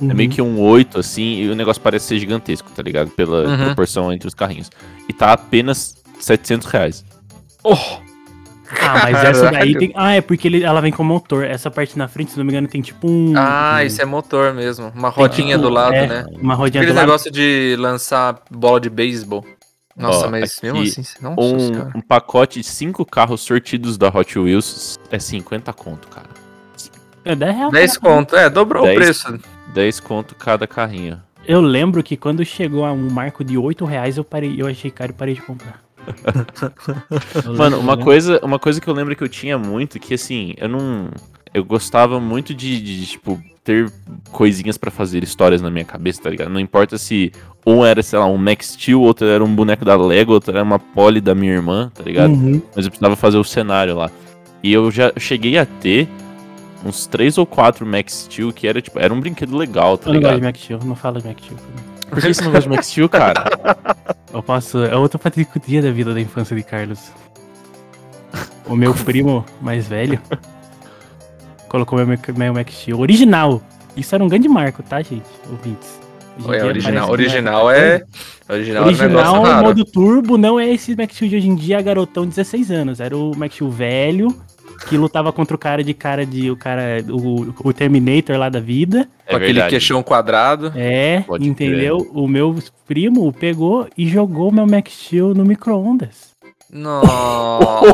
É 0.00 0.14
meio 0.14 0.30
que 0.30 0.40
um 0.42 0.60
8, 0.60 0.98
assim, 1.00 1.42
e 1.42 1.48
o 1.50 1.54
negócio 1.56 1.80
parece 1.82 2.06
ser 2.06 2.18
gigantesco, 2.18 2.70
tá 2.70 2.82
ligado? 2.82 3.10
Pela 3.10 3.46
Uhum. 3.48 3.64
proporção 3.66 4.12
entre 4.12 4.28
os 4.28 4.34
carrinhos. 4.34 4.70
E 5.08 5.12
tá 5.12 5.32
apenas 5.32 5.96
700 6.20 6.66
reais. 6.68 7.04
Oh, 7.64 7.74
Ah, 8.82 9.08
mas 9.10 9.24
essa 9.24 9.42
daí 9.44 9.52
Caralho. 9.52 9.78
tem. 9.78 9.92
Ah, 9.94 10.12
é 10.12 10.20
porque 10.20 10.46
ele, 10.46 10.62
ela 10.62 10.80
vem 10.82 10.92
com 10.92 11.02
motor. 11.02 11.42
Essa 11.44 11.70
parte 11.70 11.96
na 11.96 12.06
frente, 12.06 12.32
se 12.32 12.36
não 12.38 12.44
me 12.44 12.52
engano, 12.52 12.68
tem 12.68 12.82
tipo 12.82 13.08
um. 13.10 13.32
ah, 13.34 13.82
isso 13.82 14.00
é 14.02 14.04
motor 14.04 14.52
mesmo. 14.52 14.92
Uma 14.94 15.08
rodinha 15.08 15.56
tipo- 15.56 15.62
do 15.68 15.72
lado, 15.72 15.94
é, 15.94 16.06
né? 16.06 16.26
Uma 16.38 16.54
rodinha 16.54 16.82
Aquele 16.82 16.92
do 16.92 16.96
lado. 16.96 17.06
negócio 17.06 17.30
de 17.30 17.76
lançar 17.78 18.42
bola 18.50 18.78
de 18.78 18.90
beisebol. 18.90 19.42
Nossa, 19.96 20.26
Ó, 20.26 20.30
mas 20.30 20.58
aqui, 20.58 20.66
mesmo 20.66 20.82
assim, 20.82 21.02
nossa, 21.22 21.40
Um, 21.40 21.72
cara. 21.72 21.92
um 21.96 22.00
pacote 22.02 22.60
de 22.60 22.66
5 22.66 23.04
carros 23.06 23.40
sortidos 23.40 23.96
da 23.96 24.08
Hot 24.08 24.38
Wheels 24.38 24.98
é 25.10 25.18
50 25.18 25.72
conto, 25.72 26.06
cara. 26.08 26.28
É 27.24 27.34
10 27.34 27.56
reais. 27.56 27.72
10 27.72 27.96
cada 27.98 28.12
um. 28.12 28.16
conto, 28.18 28.36
é, 28.36 28.50
dobrou 28.50 28.84
Dez. 28.84 28.96
o 28.96 29.00
preço. 29.00 29.40
10 29.74 30.00
conto 30.00 30.34
cada 30.34 30.66
carrinho. 30.66 31.20
Eu 31.46 31.60
lembro 31.60 32.02
que 32.02 32.16
quando 32.16 32.44
chegou 32.44 32.84
a 32.84 32.92
um 32.92 33.10
marco 33.10 33.42
de 33.42 33.56
8 33.56 33.84
reais, 33.84 34.16
eu 34.16 34.24
parei, 34.24 34.54
eu 34.60 34.66
achei 34.66 34.90
caro 34.90 35.12
e 35.12 35.14
parei 35.14 35.34
de 35.34 35.42
comprar. 35.42 35.80
Mano, 37.56 37.78
uma 37.78 37.96
coisa, 37.96 38.40
uma 38.42 38.58
coisa 38.58 38.80
que 38.80 38.88
eu 38.88 38.94
lembro 38.94 39.14
que 39.14 39.22
eu 39.22 39.28
tinha 39.28 39.58
muito, 39.58 39.98
que 39.98 40.14
assim, 40.14 40.54
eu 40.56 40.68
não. 40.68 41.08
Eu 41.52 41.64
gostava 41.64 42.20
muito 42.20 42.52
de, 42.52 42.80
de, 42.80 43.06
tipo, 43.06 43.40
ter 43.64 43.90
coisinhas 44.30 44.76
pra 44.76 44.90
fazer 44.90 45.22
histórias 45.22 45.62
na 45.62 45.70
minha 45.70 45.84
cabeça, 45.84 46.22
tá 46.22 46.30
ligado? 46.30 46.50
Não 46.50 46.60
importa 46.60 46.98
se 46.98 47.32
um 47.66 47.84
era, 47.84 48.02
sei 48.02 48.18
lá, 48.18 48.26
um 48.26 48.36
Max 48.36 48.72
Steel, 48.72 49.00
outro 49.00 49.26
era 49.26 49.42
um 49.42 49.54
boneco 49.54 49.84
da 49.84 49.96
Lego, 49.96 50.32
outro 50.32 50.52
era 50.52 50.62
uma 50.62 50.78
Polly 50.78 51.20
da 51.20 51.34
minha 51.34 51.52
irmã, 51.52 51.90
tá 51.94 52.02
ligado? 52.02 52.30
Uhum. 52.30 52.60
Mas 52.76 52.84
eu 52.84 52.90
precisava 52.90 53.16
fazer 53.16 53.38
o 53.38 53.44
cenário 53.44 53.96
lá. 53.96 54.10
E 54.62 54.72
eu 54.72 54.90
já 54.90 55.12
cheguei 55.16 55.56
a 55.56 55.64
ter 55.64 56.08
uns 56.84 57.06
três 57.06 57.38
ou 57.38 57.46
quatro 57.46 57.86
Max 57.86 58.26
Steel, 58.26 58.52
que 58.52 58.66
era, 58.66 58.80
tipo, 58.80 58.98
era 58.98 59.12
um 59.12 59.20
brinquedo 59.20 59.56
legal, 59.56 59.98
tá 59.98 60.10
Eu 60.10 60.14
não 60.14 60.20
gosto 60.20 60.30
de 60.30 60.36
ligado? 60.36 60.48
Max 60.48 60.60
Steel, 60.60 60.80
não 60.84 60.96
fala 60.96 61.20
de 61.20 61.28
Max 61.28 61.42
Steel. 61.42 61.58
Por 62.08 62.20
que 62.20 62.34
você 62.34 62.44
não 62.44 62.52
gosta 62.52 62.68
de 62.68 62.76
Max 62.76 62.86
Steel, 62.86 63.08
cara? 63.08 63.44
Eu 64.32 64.42
posso. 64.42 64.84
É 64.84 64.96
outro 64.96 65.18
fatídico 65.18 65.58
dia 65.58 65.80
da 65.82 65.90
vida 65.90 66.12
da 66.12 66.20
infância 66.20 66.54
de 66.54 66.62
Carlos. 66.62 67.10
O 68.66 68.76
meu 68.76 68.92
primo 68.92 69.44
mais 69.60 69.88
velho 69.88 70.20
colocou 71.68 71.98
meu, 72.04 72.18
meu 72.36 72.54
Max 72.54 72.74
Steel 72.74 73.00
original. 73.00 73.62
Isso 73.96 74.14
era 74.14 74.22
um 74.22 74.28
grande 74.28 74.48
marco, 74.48 74.82
tá, 74.82 75.00
gente? 75.02 75.24
Ouvintes. 75.50 75.98
Ué, 76.44 76.62
original, 76.64 77.10
original 77.10 77.70
é. 77.70 78.02
Original, 78.48 78.84
é 78.84 78.86
Original, 78.86 79.42
raro. 79.42 79.66
modo 79.66 79.84
turbo, 79.84 80.38
não 80.38 80.58
é 80.58 80.72
esse 80.72 80.94
Max 80.96 81.14
Steel 81.14 81.30
de 81.30 81.36
hoje 81.36 81.48
em 81.48 81.54
dia, 81.54 81.82
garotão 81.82 82.24
de 82.24 82.30
16 82.30 82.70
anos. 82.70 83.00
Era 83.00 83.16
o 83.16 83.36
Max 83.36 83.54
Steel 83.54 83.70
velho, 83.70 84.34
que 84.86 84.96
lutava 84.96 85.32
contra 85.32 85.54
o 85.54 85.58
cara 85.58 85.82
de 85.82 85.94
cara 85.94 86.24
de. 86.24 86.50
O 86.50 86.56
cara. 86.56 87.04
O, 87.08 87.54
o 87.68 87.72
Terminator 87.72 88.36
lá 88.36 88.48
da 88.48 88.60
vida. 88.60 89.08
É 89.26 89.30
com 89.30 89.36
aquele 89.36 89.52
verdade. 89.54 89.70
queixão 89.70 90.02
quadrado. 90.02 90.72
É, 90.76 91.22
Pode 91.26 91.46
entendeu? 91.48 92.10
O 92.12 92.26
meu 92.28 92.56
primo 92.86 93.32
pegou 93.32 93.88
e 93.96 94.08
jogou 94.08 94.50
meu 94.52 94.66
Max 94.66 94.92
Steel 94.92 95.34
no 95.34 95.44
micro-ondas. 95.44 96.28
Nossa 96.70 97.86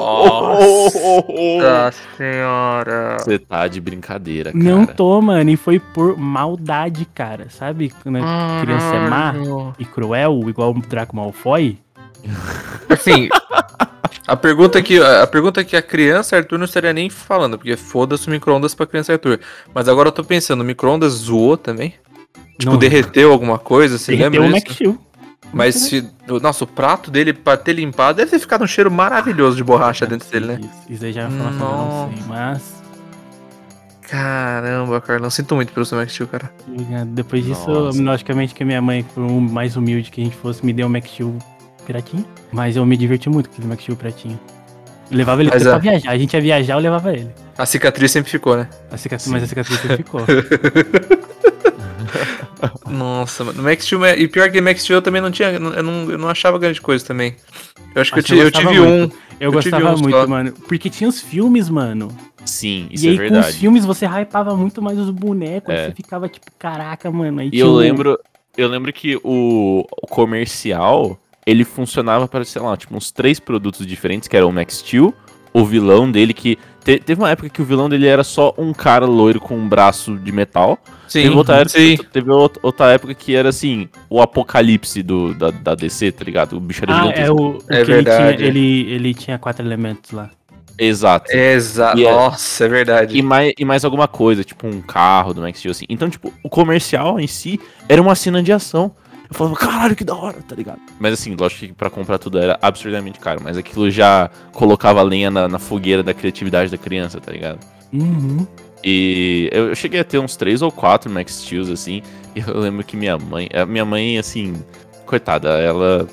senhora. 2.17 3.19
Você 3.21 3.39
tá 3.39 3.69
de 3.69 3.81
brincadeira, 3.81 4.53
cara. 4.53 4.65
Não 4.65 4.85
tô, 4.85 5.21
mano, 5.23 5.49
e 5.49 5.57
foi 5.57 5.79
por 5.79 6.19
maldade, 6.19 7.05
cara. 7.15 7.47
Sabe 7.51 7.93
quando 8.03 8.17
a 8.17 8.61
criança 8.63 8.97
é 8.97 9.09
má 9.09 9.35
e 9.79 9.85
cruel, 9.85 10.41
igual 10.49 10.73
o 10.73 10.81
Draco 10.81 11.15
Malfoy? 11.15 11.79
Assim, 12.89 13.29
a 14.27 14.37
pergunta 14.37 14.83
que 14.83 15.01
a 15.03 15.27
pergunta 15.27 15.65
que 15.65 15.77
a 15.77 15.83
criança 15.83 16.37
Arthur 16.37 16.59
não 16.59 16.65
estaria 16.65 16.93
nem 16.93 17.11
falando, 17.11 17.59
porque 17.59 17.77
foda-se 17.77 18.27
o 18.29 18.31
micro-ondas 18.31 18.75
pra 18.75 18.87
criança 18.87 19.13
Arthur. 19.13 19.41
Mas 19.75 19.89
agora 19.89 20.09
eu 20.09 20.13
tô 20.13 20.25
pensando, 20.25 20.61
o 20.61 20.65
micro-ondas 20.65 21.13
zoou 21.13 21.57
também? 21.57 21.95
Tipo, 22.59 22.73
Não. 22.73 22.79
derreteu 22.79 23.33
alguma 23.33 23.59
coisa? 23.59 23.99
Você 23.99 24.13
Derreteu 24.13 24.43
lembra 24.43 24.49
o? 24.49 24.61
Max 24.61 24.75
Steel. 24.75 24.99
Mas 25.53 25.75
se. 25.75 26.09
Nossa, 26.43 26.65
o 26.65 26.67
prato 26.67 27.11
dele, 27.11 27.33
pra 27.33 27.57
ter 27.57 27.75
limpado, 27.75 28.17
deve 28.17 28.31
ter 28.31 28.39
ficado 28.39 28.65
um 28.65 28.67
cheiro 28.67 28.91
maravilhoso 28.91 29.57
de 29.57 29.63
borracha 29.63 30.07
dentro 30.07 30.29
dele, 30.31 30.47
né? 30.47 30.61
Isso, 30.61 30.93
isso 30.93 31.05
aí 31.05 31.13
já 31.13 31.23
é 31.23 31.27
uma 31.27 31.37
informação 31.37 31.69
que 31.69 31.75
eu 31.75 31.79
não 31.79 32.17
sei, 32.17 32.25
mas... 32.29 32.85
Caramba, 34.09 35.01
Carlão. 35.01 35.31
Sinto 35.31 35.55
muito 35.55 35.73
pelo 35.73 35.87
seu 35.87 35.97
Max 35.99 36.13
Steel, 36.13 36.29
cara. 36.29 36.53
Depois 37.09 37.45
disso, 37.45 37.69
Nossa. 37.71 38.03
logicamente 38.03 38.55
que 38.55 38.63
a 38.63 38.67
minha 38.67 38.83
mãe, 38.83 39.03
por 39.03 39.23
um 39.23 39.41
mais 39.41 39.77
humilde 39.77 40.11
que 40.11 40.21
a 40.21 40.25
gente 40.25 40.37
fosse, 40.37 40.65
me 40.65 40.73
deu 40.73 40.87
um 40.87 40.91
Max 40.91 41.11
Steel 41.11 41.37
piratinho. 41.85 42.25
Mas 42.53 42.77
eu 42.77 42.85
me 42.87 42.97
diverti 42.97 43.29
muito 43.29 43.49
com 43.49 43.55
aquele 43.55 43.69
Max 43.69 43.83
Steel 43.83 43.97
piratinho. 43.97 44.41
Eu 45.11 45.17
levava 45.19 45.43
ele 45.43 45.51
Mas 45.53 45.65
é. 45.67 45.71
pra 45.71 45.79
viajar. 45.79 46.11
A 46.11 46.19
gente 46.19 46.33
ia 46.35 46.41
viajar, 46.41 46.75
eu 46.75 46.79
levava 46.81 47.13
ele. 47.13 47.29
A 47.59 47.67
cicatriz 47.67 48.11
sempre 48.11 48.31
ficou, 48.31 48.57
né? 48.57 48.69
A 48.91 48.97
cicatriz, 48.97 49.29
mas 49.31 49.43
a 49.43 49.47
cicatriz 49.47 49.79
sempre 49.81 49.97
ficou. 49.99 50.21
Nossa, 52.89 53.45
mano. 53.45 53.63
Max 53.63 53.85
Steel. 53.85 54.05
E 54.17 54.29
pior 54.29 54.51
que 54.51 54.61
Max 54.61 54.83
Steel 54.83 54.99
eu 54.99 55.03
também 55.03 55.21
não 55.21 55.31
tinha. 55.31 55.51
Eu 55.51 55.61
não, 55.83 56.11
eu 56.11 56.19
não 56.19 56.29
achava 56.29 56.59
grande 56.59 56.81
coisa 56.81 57.05
também. 57.05 57.37
Eu 57.95 58.01
acho 58.03 58.13
que 58.13 58.19
eu, 58.33 58.37
eu 58.39 58.45
eu 58.45 58.51
tive 58.51 58.81
um. 58.81 58.99
muito. 59.01 59.17
Eu, 59.41 59.53
Eu 59.53 59.61
tive 59.61 59.71
gostava 59.77 59.97
muito, 59.97 60.17
só. 60.17 60.27
mano. 60.27 60.53
Porque 60.69 60.89
tinha 60.89 61.09
os 61.09 61.21
filmes, 61.21 61.69
mano. 61.69 62.09
Sim, 62.45 62.89
isso 62.91 63.05
e 63.07 63.09
é 63.09 63.11
aí, 63.13 63.17
com 63.19 63.25
os 63.25 63.31
verdade. 63.31 63.57
filmes, 63.57 63.85
você 63.85 64.07
hypava 64.07 64.55
muito 64.57 64.81
mais 64.83 64.99
os 64.99 65.11
bonecos. 65.11 65.71
Aí 65.75 65.77
É. 65.81 65.87
você 65.89 65.93
ficava 65.95 66.29
tipo, 66.29 66.47
caraca, 66.59 67.11
mano. 67.11 67.41
Aí 67.41 67.49
E 67.49 67.51
tinha 67.51 67.63
eu 67.65 67.69
o- 67.71 67.77
lembro, 67.77 68.19
eu 68.57 68.69
lembro 68.69 68.93
que 68.93 69.17
o, 69.25 69.85
o 70.03 70.07
comercial, 70.07 71.19
ele 71.47 71.65
funcionava 71.65 72.27
para, 72.29 72.45
sei 72.45 72.61
lá, 72.63 72.77
tipo, 72.77 72.97
uns 72.97 73.11
três 73.11 73.39
produtos 73.41 73.87
diferentes, 73.87 74.29
que 74.29 74.37
era 74.37 74.47
o 74.47 74.53
Max 74.53 74.79
Steel, 74.79 75.13
o 75.53 75.65
vilão 75.65 76.11
dele, 76.11 76.33
que 76.35 76.59
te- 76.85 76.99
teve 76.99 77.21
uma 77.21 77.31
época 77.31 77.49
que 77.49 77.63
o 77.63 77.65
vilão 77.65 77.89
dele 77.89 78.07
era 78.07 78.25
só 78.25 78.53
um 78.59 78.73
cara 78.73 79.07
loiro 79.07 79.41
com 79.41 79.57
um 79.57 79.69
braço 79.69 80.17
de 80.17 80.33
metal. 80.33 80.79
Sim, 81.07 81.23
teve 81.23 81.35
outra 81.37 81.57
época, 81.57 81.69
sim. 81.79 81.97
teve 82.13 82.31
outra, 82.33 82.93
época 82.93 83.15
que 83.15 83.35
era 83.37 83.49
assim, 83.51 83.89
o 84.11 84.21
apocalipse 84.21 85.03
do, 85.03 85.33
da, 85.35 85.51
da 85.51 85.75
DC, 85.75 86.11
tá 86.13 86.25
ligado? 86.25 86.57
O 86.57 86.61
bicho 86.61 86.83
era 86.85 86.93
Ah, 86.95 87.01
gigantesco. 87.03 87.27
é 87.27 87.31
o, 87.33 87.37
o 87.37 87.59
É 87.69 87.85
que 87.85 87.91
ele 87.93 88.03
tinha, 88.05 88.17
verdade. 88.17 88.45
ele, 88.45 88.91
ele 88.93 89.15
tinha 89.15 89.39
quatro 89.39 89.65
elementos 89.65 90.11
lá. 90.11 90.31
Exato. 90.77 91.31
Exato. 91.31 91.99
E 92.01 92.05
é- 92.05 92.11
Nossa, 92.11 92.65
é 92.65 92.69
verdade. 92.69 93.17
E 93.17 93.23
mais, 93.23 93.53
e 93.57 93.65
mais 93.65 93.85
alguma 93.85 94.09
coisa, 94.09 94.43
tipo 94.43 94.67
um 94.67 94.81
carro 94.83 95.33
do 95.33 95.41
Max 95.41 95.59
Steel, 95.61 95.71
assim. 95.71 95.85
Então, 95.89 96.11
tipo, 96.11 96.33
o 96.43 96.49
comercial 96.49 97.21
em 97.21 97.29
si 97.29 97.61
era 97.89 98.03
uma 98.03 98.15
cena 98.17 98.43
de 98.43 98.53
ação. 98.53 98.91
Eu 99.35 99.39
falava, 99.39 99.57
caralho, 99.57 99.97
que 99.97 100.05
da 100.05 100.15
hora, 100.15 100.39
tá 100.47 100.55
ligado? 100.55 100.81
Mas 101.01 101.15
assim, 101.15 101.35
lógico 101.35 101.67
que 101.67 101.73
pra 101.73 101.91
comprar 101.91 102.19
tudo 102.19 102.39
era 102.39 102.57
absurdamente 102.63 103.19
caro. 103.19 103.41
Mas 103.43 103.57
aquilo 103.57 103.91
já 103.91 104.31
colocava 104.53 105.03
lenha 105.03 105.29
na, 105.29 105.49
na 105.49 105.59
fogueira 105.59 106.05
da 106.05 106.15
criatividade 106.15 106.71
da 106.71 106.79
criança, 106.79 107.21
tá 107.21 107.33
ligado? 107.33 107.59
Uhum. 107.93 108.47
E 108.83 109.49
eu, 109.51 109.71
eu 109.71 109.75
cheguei 109.75 109.99
a 109.99 110.05
ter 110.05 110.21
uns 110.21 110.37
três 110.37 110.63
ou 110.63 110.71
quatro 110.71 111.11
Max 111.11 111.35
Steels, 111.35 111.69
assim. 111.69 112.01
E 112.37 112.41
eu 112.47 112.61
lembro 112.61 112.85
que 112.85 112.97
minha 112.97 113.19
mãe. 113.19 113.49
A 113.53 113.67
minha 113.67 113.85
mãe, 113.85 114.19
assim, 114.19 114.55
coitada, 115.05 115.49
ela 115.59 116.07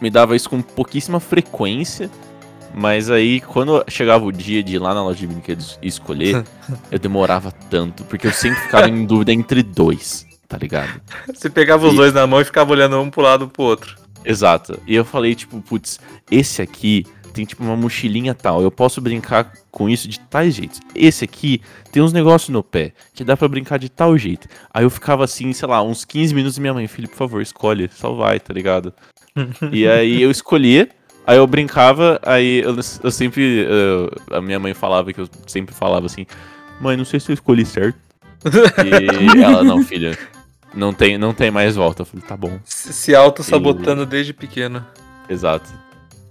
me 0.00 0.08
dava 0.08 0.34
isso 0.34 0.48
com 0.48 0.62
pouquíssima 0.62 1.20
frequência. 1.20 2.10
Mas 2.72 3.10
aí, 3.10 3.42
quando 3.42 3.84
chegava 3.86 4.24
o 4.24 4.32
dia 4.32 4.62
de 4.62 4.76
ir 4.76 4.78
lá 4.78 4.94
na 4.94 5.02
loja 5.02 5.18
de 5.18 5.26
brinquedos 5.26 5.78
e 5.82 5.88
escolher, 5.88 6.42
eu 6.90 6.98
demorava 6.98 7.52
tanto. 7.68 8.02
Porque 8.04 8.28
eu 8.28 8.32
sempre 8.32 8.60
ficava 8.60 8.88
em 8.88 9.04
dúvida 9.04 9.30
entre 9.30 9.62
dois, 9.62 10.24
tá 10.50 10.58
ligado? 10.58 11.00
Você 11.32 11.48
pegava 11.48 11.86
os 11.86 11.94
E- 11.94 11.96
dois 11.96 12.12
na 12.12 12.26
mão 12.26 12.40
e 12.40 12.44
ficava 12.44 12.72
olhando 12.72 13.00
um 13.00 13.08
pro 13.08 13.22
lado 13.22 13.48
pro 13.48 13.62
outro. 13.62 13.96
Exato. 14.24 14.78
E 14.86 14.94
eu 14.94 15.04
falei, 15.04 15.34
tipo, 15.34 15.62
putz, 15.62 15.98
esse 16.30 16.60
aqui 16.60 17.06
tem 17.32 17.44
tipo 17.46 17.62
uma 17.62 17.76
mochilinha 17.76 18.34
tal, 18.34 18.60
eu 18.60 18.70
posso 18.72 19.00
brincar 19.00 19.52
com 19.70 19.88
isso 19.88 20.08
de 20.08 20.18
tais 20.18 20.52
jeitos. 20.56 20.80
Esse 20.96 21.24
aqui 21.24 21.62
tem 21.92 22.02
uns 22.02 22.12
negócios 22.12 22.48
no 22.50 22.62
pé 22.62 22.92
que 23.14 23.22
dá 23.22 23.36
pra 23.36 23.46
brincar 23.46 23.78
de 23.78 23.88
tal 23.88 24.18
jeito. 24.18 24.48
Aí 24.74 24.82
eu 24.84 24.90
ficava 24.90 25.22
assim, 25.24 25.52
sei 25.52 25.68
lá, 25.68 25.80
uns 25.80 26.04
15 26.04 26.34
minutos 26.34 26.58
e 26.58 26.60
minha 26.60 26.74
mãe, 26.74 26.88
filho, 26.88 27.08
por 27.08 27.16
favor, 27.16 27.40
escolhe, 27.40 27.88
só 27.94 28.12
vai, 28.12 28.40
tá 28.40 28.52
ligado? 28.52 28.92
e 29.70 29.86
aí 29.86 30.20
eu 30.20 30.30
escolhia, 30.30 30.88
aí 31.24 31.36
eu 31.36 31.46
brincava, 31.46 32.18
aí 32.24 32.62
eu, 32.62 32.74
eu 33.04 33.10
sempre, 33.12 33.64
eh, 33.64 34.36
a 34.36 34.40
minha 34.40 34.58
mãe 34.58 34.74
falava 34.74 35.12
que 35.12 35.20
eu 35.20 35.28
sempre 35.46 35.72
falava 35.72 36.06
assim, 36.06 36.26
mãe, 36.80 36.96
não 36.96 37.04
sei 37.04 37.20
se 37.20 37.30
eu 37.30 37.34
escolhi 37.34 37.64
certo. 37.64 37.96
E 39.36 39.40
ela, 39.42 39.62
não, 39.62 39.82
filha, 39.84 40.18
não 40.74 40.92
tem, 40.92 41.16
não 41.18 41.32
tem 41.34 41.50
mais 41.50 41.76
volta. 41.76 42.02
Eu 42.02 42.06
falei, 42.06 42.24
tá 42.26 42.36
bom. 42.36 42.58
Se 42.64 42.92
se 42.92 43.14
auto-sabotando 43.14 44.04
desde 44.06 44.32
pequeno. 44.32 44.84
Exato. 45.28 45.68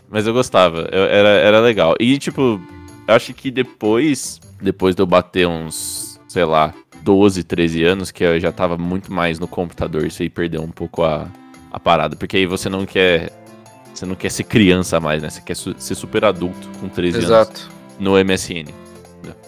Mas 0.09 0.25
eu 0.25 0.33
gostava, 0.33 0.89
eu- 0.91 1.03
era, 1.05 1.29
era 1.29 1.59
legal. 1.59 1.95
E, 1.99 2.17
tipo, 2.17 2.59
eu 3.07 3.13
acho 3.15 3.33
que 3.33 3.51
depois, 3.51 4.39
depois 4.61 4.95
de 4.95 5.01
eu 5.01 5.05
bater 5.05 5.47
uns, 5.47 6.19
sei 6.27 6.43
lá, 6.45 6.73
12, 7.03 7.43
13 7.43 7.83
anos, 7.83 8.11
que 8.11 8.23
eu 8.23 8.39
já 8.39 8.51
tava 8.51 8.77
muito 8.77 9.13
mais 9.13 9.39
no 9.39 9.47
computador, 9.47 10.05
isso 10.05 10.21
aí 10.21 10.29
perdeu 10.29 10.61
um 10.61 10.71
pouco 10.71 11.03
a, 11.03 11.27
a 11.71 11.79
parada. 11.79 12.15
Porque 12.15 12.37
aí 12.37 12.45
você 12.45 12.67
não 12.69 12.85
quer. 12.85 13.31
Você 13.93 14.05
não 14.05 14.15
quer 14.15 14.29
ser 14.31 14.43
criança 14.43 14.99
mais, 14.99 15.21
né? 15.21 15.29
Você 15.29 15.41
quer 15.41 15.55
su- 15.55 15.75
ser 15.77 15.95
super 15.95 16.23
adulto 16.25 16.69
com 16.79 16.87
13 16.87 17.17
anos 17.17 17.29
Exato. 17.29 17.69
no 17.99 18.17
MSN. 18.17 18.67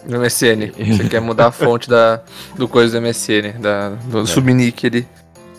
No 0.06 0.20
MSN. 0.20 0.72
Você 0.96 1.08
quer 1.08 1.20
mudar 1.20 1.46
a 1.46 1.52
fonte 1.52 1.88
da, 1.88 2.20
do 2.56 2.68
coisa 2.68 3.00
do 3.00 3.06
MSN, 3.06 3.60
da, 3.60 3.90
do 3.90 4.26
subnick 4.26 4.86
ali. 4.86 5.06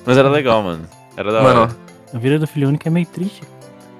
Mas 0.05 0.17
era 0.17 0.29
legal, 0.29 0.61
mano. 0.61 0.83
Era 1.15 1.31
da 1.31 1.41
Mano, 1.41 1.61
hora. 1.61 1.75
A 2.13 2.17
vida 2.17 2.37
do 2.37 2.45
filho 2.47 2.67
único 2.67 2.87
é 2.87 2.91
meio 2.91 3.05
triste. 3.05 3.41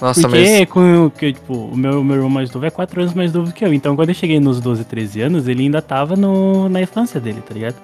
nossa, 0.02 0.22
Porque 0.22 0.60
mas. 0.60 0.70
com, 0.70 1.10
que, 1.10 1.34
tipo, 1.34 1.54
o 1.54 1.76
meu, 1.78 2.04
meu 2.04 2.16
irmão 2.18 2.30
mais 2.30 2.52
novo 2.52 2.66
é 2.66 2.70
4 2.70 3.02
anos 3.02 3.14
mais 3.14 3.32
novo 3.34 3.52
que 3.54 3.64
eu. 3.64 3.74
Então 3.74 3.96
quando 3.96 4.10
eu 4.10 4.16
cheguei 4.16 4.40
nos 4.40 4.60
12, 4.60 4.84
13 4.84 5.22
anos, 5.22 5.48
ele 5.48 5.64
ainda 5.64 5.82
tava 5.82 6.16
no, 6.16 6.68
na 6.70 6.82
infância 6.82 7.20
dele, 7.20 7.42
tá 7.48 7.54
ligado? 7.54 7.76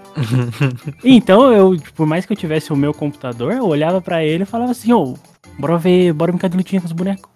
então 1.04 1.52
eu, 1.52 1.76
tipo, 1.78 1.94
por 1.94 2.06
mais 2.06 2.26
que 2.26 2.34
eu 2.34 2.38
tivesse 2.38 2.72
o 2.74 2.76
meu 2.76 2.94
computador, 2.94 3.54
eu 3.54 3.66
olhava 3.66 4.02
pra 4.02 4.24
ele 4.24 4.44
e 4.44 4.46
falava 4.46 4.72
assim, 4.72 4.92
ô, 4.94 5.16
bora 5.58 5.78
ver, 5.78 6.12
bora 6.14 6.32
brincar 6.32 6.50
de 6.50 6.58
lutinha 6.58 6.82
com 6.82 6.88
os 6.88 6.94
bonecos. 6.94 7.30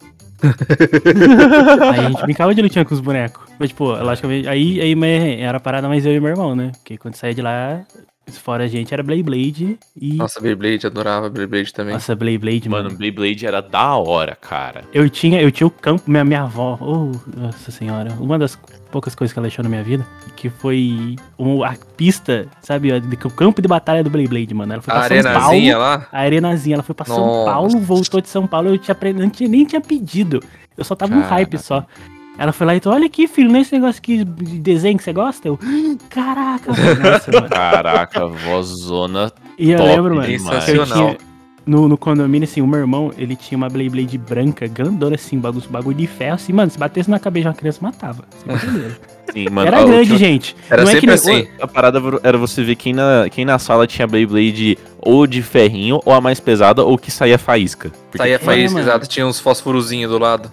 Aí 0.43 1.99
a 1.99 2.09
gente 2.09 2.21
brincava 2.21 2.53
de 2.53 2.61
lutinha 2.61 2.85
com 2.85 2.93
os 2.93 2.99
bonecos. 2.99 3.43
Mas, 3.59 3.69
tipo, 3.69 3.85
logicamente, 3.85 4.47
aí, 4.47 4.81
aí 4.81 5.41
era 5.41 5.57
a 5.57 5.61
parada 5.61 5.87
mais 5.87 6.05
eu 6.05 6.13
e 6.13 6.19
meu 6.19 6.29
irmão, 6.29 6.55
né? 6.55 6.71
Porque 6.73 6.97
quando 6.97 7.15
saía 7.15 7.33
de 7.33 7.41
lá, 7.41 7.85
fora 8.31 8.63
a 8.63 8.67
gente, 8.67 8.93
era 8.93 9.03
Blade 9.03 9.23
Blade 9.23 9.79
e. 9.99 10.15
Nossa, 10.15 10.39
Beyblade, 10.39 10.87
adorava 10.87 11.29
Beyblade 11.29 11.73
também. 11.73 11.93
Nossa, 11.93 12.15
Blade 12.15 12.37
Blade, 12.37 12.69
mano. 12.69 12.85
Mano, 12.85 12.97
Beyblade 12.97 13.45
era 13.45 13.61
da 13.61 13.95
hora, 13.95 14.35
cara. 14.35 14.83
Eu 14.93 15.09
tinha, 15.09 15.41
eu 15.41 15.51
tinha 15.51 15.67
o 15.67 15.71
campo, 15.71 16.09
minha, 16.09 16.23
minha 16.23 16.43
avó, 16.43 16.77
oh, 16.79 17.11
nossa 17.37 17.71
senhora, 17.71 18.13
uma 18.19 18.37
das 18.37 18.57
poucas 18.93 19.15
coisas 19.15 19.33
que 19.33 19.39
ela 19.39 19.47
deixou 19.47 19.63
na 19.63 19.69
minha 19.69 19.83
vida, 19.83 20.05
que 20.35 20.49
foi 20.49 21.15
um- 21.37 21.63
a 21.63 21.73
pista, 21.97 22.47
sabe, 22.61 22.91
a- 22.93 22.97
o 23.25 23.31
campo 23.31 23.61
de 23.61 23.67
batalha 23.67 24.03
do 24.03 24.09
Blade 24.09 24.27
Blade, 24.29 24.53
mano. 24.53 24.73
Ela 24.73 24.81
foi 24.83 24.93
A 24.93 24.97
pra 24.99 25.07
São 25.07 25.17
arenazinha 25.17 25.73
Paulo, 25.77 25.87
lá? 25.89 26.07
a 26.11 26.19
arenazinha, 26.19 26.75
ela 26.75 26.83
foi 26.83 26.93
pra 26.95 27.05
São 27.05 27.17
Nossa. 27.25 27.51
Paulo, 27.51 27.79
voltou 27.79 28.21
de 28.21 28.29
São 28.29 28.45
Paulo, 28.45 28.69
eu 28.69 28.77
tinha, 28.77 28.95
não 29.15 29.29
tinha, 29.29 29.49
nem 29.49 29.65
tinha 29.65 29.81
pedido, 29.81 30.39
eu 30.77 30.83
só 30.85 30.95
tava 30.95 31.13
no 31.15 31.21
hype 31.21 31.57
só. 31.57 31.83
Ela 32.37 32.51
foi 32.51 32.65
lá 32.65 32.75
e 32.75 32.79
falou, 32.79 32.97
olha 32.97 33.05
aqui, 33.07 33.27
filho, 33.27 33.51
nesse 33.51 33.73
negócio 33.73 33.99
aqui 33.99 34.23
de 34.23 34.59
desenho 34.59 34.97
que 34.97 35.03
você 35.03 35.13
gosta? 35.13 35.47
Eu, 35.47 35.59
caraca, 36.09 36.71
mano, 36.71 36.99
nossa, 37.11 37.31
mano. 37.31 37.49
Caraca, 37.49 38.27
vozona. 38.27 39.31
E 39.57 39.71
eu 39.71 39.77
Top 39.77 39.89
lembro, 39.89 40.15
mano, 40.15 40.27
que 40.27 40.33
eu 40.33 40.39
Sensacional. 40.39 40.87
tinha, 41.15 41.17
no, 41.65 41.87
no 41.87 41.97
condomínio, 41.97 42.45
assim, 42.47 42.61
o 42.61 42.67
meu 42.67 42.79
irmão, 42.79 43.11
ele 43.17 43.35
tinha 43.35 43.57
uma 43.57 43.69
Blade 43.69 43.89
Blade 43.89 44.17
branca, 44.17 44.67
grandona, 44.67 45.15
assim, 45.15 45.39
bagulho, 45.39 45.63
bagulho 45.69 45.95
de 45.97 46.07
ferro, 46.07 46.35
assim, 46.35 46.51
mano, 46.53 46.69
se 46.69 46.77
batesse 46.77 47.09
na 47.09 47.19
cabeça 47.19 47.43
de 47.43 47.47
uma 47.49 47.53
criança, 47.53 47.79
matava. 47.81 48.25
Brincadeira. 48.45 48.97
Sim, 49.31 49.49
mano, 49.49 49.67
Era 49.67 49.83
grande, 49.85 50.05
tinha- 50.07 50.19
gente. 50.19 50.55
Era 50.69 50.83
Não 50.83 50.91
é 50.91 50.95
que 50.95 51.07
sempre 51.07 51.25
nem- 51.31 51.41
assim. 51.43 51.47
A 51.61 51.67
parada 51.67 51.99
era 52.23 52.37
você 52.37 52.61
ver 52.63 52.75
quem 52.75 52.91
na, 52.93 53.27
quem 53.31 53.45
na 53.45 53.57
sala 53.57 53.87
tinha 53.87 54.05
Beyblade 54.05 54.77
ou 54.99 55.25
de 55.25 55.41
ferrinho, 55.41 55.99
ou 56.05 56.13
a 56.13 56.19
mais 56.21 56.39
pesada, 56.39 56.83
ou 56.83 56.97
que 56.97 57.09
saía 57.09 57.37
faísca. 57.39 57.89
Porque 58.11 58.17
Saía 58.17 58.37
faísca, 58.37 58.75
mano. 58.77 58.85
exato. 58.89 59.07
Tinha 59.07 59.25
uns 59.25 59.39
fosforozinhos 59.39 60.11
do 60.11 60.19
lado. 60.19 60.51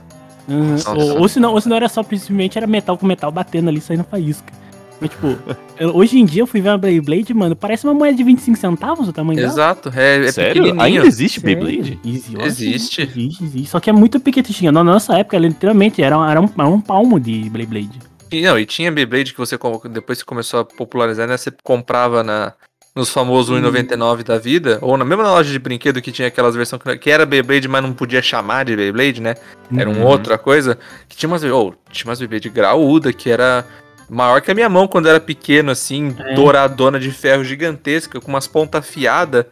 Uhum. 0.49 0.71
Nossa. 0.73 0.91
Ou, 0.93 1.19
ou, 1.21 1.29
se 1.29 1.39
não, 1.41 1.53
ou 1.53 1.61
se 1.61 1.69
não 1.69 1.77
era 1.77 1.89
só, 1.89 2.03
simplesmente 2.03 2.57
era 2.57 2.67
metal 2.67 2.97
com 2.97 3.07
metal 3.07 3.31
batendo 3.33 3.69
ali, 3.69 3.81
saindo 3.81 4.05
faísca. 4.05 4.53
Mas, 5.01 5.11
tipo, 5.11 5.39
eu- 5.79 5.97
hoje 5.97 6.19
em 6.19 6.25
dia 6.27 6.43
eu 6.43 6.47
fui 6.47 6.61
ver 6.61 6.69
uma 6.69 6.79
Blade 6.79 7.01
Blade, 7.01 7.33
mano, 7.35 7.57
parece 7.57 7.85
uma 7.87 7.95
moeda 7.95 8.17
de 8.17 8.23
25 8.23 8.57
centavos 8.59 9.09
o 9.09 9.13
tamanho 9.13 9.39
dela. 9.39 9.51
Exato. 9.53 9.91
É, 9.97 10.27
é 10.27 10.33
Sério? 10.33 10.63
pequenininho. 10.63 10.83
Ainda 10.83 11.07
existe 11.07 11.41
Sério? 11.41 11.57
Beyblade? 11.65 11.99
Existe, 12.05 12.37
Existe. 12.43 13.03
Existe, 13.03 13.45
existe. 13.45 13.71
Só 13.71 13.81
que 13.81 13.89
é 13.89 13.93
muito 13.93 14.21
pequenininha. 14.21 14.71
Na 14.71 14.85
nossa 14.85 15.17
época, 15.19 15.39
literalmente, 15.39 16.03
era, 16.03 16.19
um- 16.19 16.25
era, 16.25 16.41
um, 16.41 16.49
era 16.59 16.69
um 16.69 16.81
palmo 16.81 17.19
de 17.19 17.49
Blade 17.49 17.67
Blade. 17.67 17.99
E, 18.31 18.43
não, 18.43 18.59
e 18.59 18.67
tinha 18.67 18.93
Beyblade 18.93 19.33
que 19.33 19.39
você, 19.39 19.59
depois 19.91 20.19
que 20.21 20.25
começou 20.27 20.61
a 20.61 20.65
popularizar, 20.65 21.27
né? 21.27 21.37
Você 21.37 21.51
comprava 21.65 22.23
na, 22.23 22.53
nos 22.95 23.09
famosos 23.11 23.57
1,99 23.59 24.23
da 24.23 24.39
vida, 24.39 24.79
ou 24.83 24.97
na 24.97 25.05
mesma 25.05 25.25
loja 25.25 25.51
de 25.51 25.59
brinquedo 25.59 26.01
que 26.03 26.13
tinha 26.13 26.29
aquelas 26.29 26.55
versões 26.55 26.81
que, 26.83 26.97
que 26.99 27.11
era 27.11 27.25
Beyblade, 27.27 27.67
mas 27.67 27.83
não 27.83 27.93
podia 27.93 28.21
chamar 28.23 28.65
de 28.67 28.77
Beyblade, 28.77 29.21
né? 29.21 29.35
Era 29.77 29.89
Uhum. 29.91 29.97
uma 30.03 30.07
outra 30.11 30.37
coisa. 30.39 30.79
Que 31.09 31.17
tinha 31.17 31.29
umas, 31.29 31.43
oh, 31.43 31.73
tinha 31.91 32.09
umas 32.09 32.19
Beyblade 32.21 32.49
graúda, 32.51 33.13
que 33.13 33.31
era 33.31 33.65
maior 34.11 34.41
que 34.43 34.51
a 34.51 34.55
minha 34.55 34.69
mão 34.69 34.87
quando 34.89 35.09
era 35.09 35.21
pequeno, 35.21 35.71
assim, 35.71 36.15
É. 36.19 36.35
douradona 36.35 36.99
de 36.99 37.11
ferro 37.11 37.45
gigantesca, 37.45 38.21
com 38.21 38.29
umas 38.29 38.47
pontas 38.47 38.81
afiadas. 38.81 39.47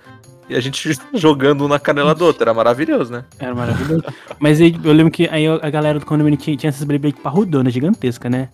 E 0.48 0.54
a 0.56 0.60
gente 0.60 0.90
jogando 1.14 1.64
um 1.64 1.68
na 1.68 1.78
canela 1.78 2.14
do 2.14 2.24
outro. 2.24 2.42
Era 2.42 2.54
maravilhoso, 2.54 3.12
né? 3.12 3.24
Era 3.38 3.54
maravilhoso. 3.54 4.04
Mas 4.38 4.60
aí, 4.60 4.74
eu 4.82 4.92
lembro 4.92 5.12
que 5.12 5.28
aí 5.30 5.46
a 5.46 5.70
galera 5.70 5.98
do 5.98 6.06
condomínio 6.06 6.38
tinha, 6.38 6.56
tinha 6.56 6.68
essas 6.70 6.84
Beyblade 6.84 7.16
parrudona, 7.22 7.70
gigantesca, 7.70 8.28
né? 8.30 8.48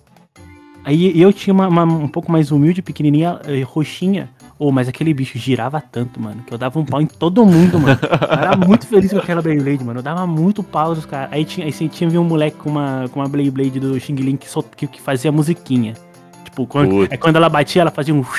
Aí 0.84 1.18
eu 1.18 1.32
tinha 1.32 1.54
uma, 1.54 1.66
uma 1.66 1.84
um 1.84 2.08
pouco 2.08 2.30
mais 2.30 2.50
humilde, 2.50 2.82
pequenininha, 2.82 3.40
eh, 3.46 3.62
roxinha. 3.62 4.28
Ô, 4.58 4.70
mas 4.70 4.88
aquele 4.88 5.12
bicho 5.12 5.36
girava 5.36 5.80
tanto, 5.80 6.20
mano, 6.20 6.42
que 6.46 6.54
eu 6.54 6.58
dava 6.58 6.78
um 6.78 6.84
pau 6.84 7.00
em 7.02 7.06
todo 7.06 7.44
mundo, 7.44 7.80
mano. 7.80 7.98
Eu 8.02 8.38
era 8.38 8.56
muito 8.56 8.86
feliz 8.86 9.10
com 9.10 9.18
aquela 9.18 9.42
Beyblade, 9.42 9.82
mano. 9.82 9.98
Eu 9.98 10.02
dava 10.02 10.24
muito 10.26 10.62
pau 10.62 10.94
nos 10.94 11.04
caras. 11.04 11.30
Aí 11.32 11.44
tinha, 11.44 11.66
aí 11.66 11.72
tinha 11.88 12.20
um 12.20 12.24
moleque 12.24 12.56
com 12.58 12.70
uma, 12.70 13.06
com 13.12 13.18
uma 13.20 13.28
Beyblade 13.28 13.80
do 13.80 13.98
Xing 13.98 14.14
Ling 14.14 14.36
que, 14.36 14.48
sol- 14.48 14.64
que, 14.76 14.86
que 14.86 15.00
fazia 15.00 15.32
musiquinha. 15.32 15.94
Tipo, 16.44 16.66
quando, 16.68 16.88
é 17.12 17.16
quando 17.16 17.34
ela 17.36 17.48
batia, 17.48 17.82
ela 17.82 17.90
fazia 17.90 18.14
um. 18.14 18.22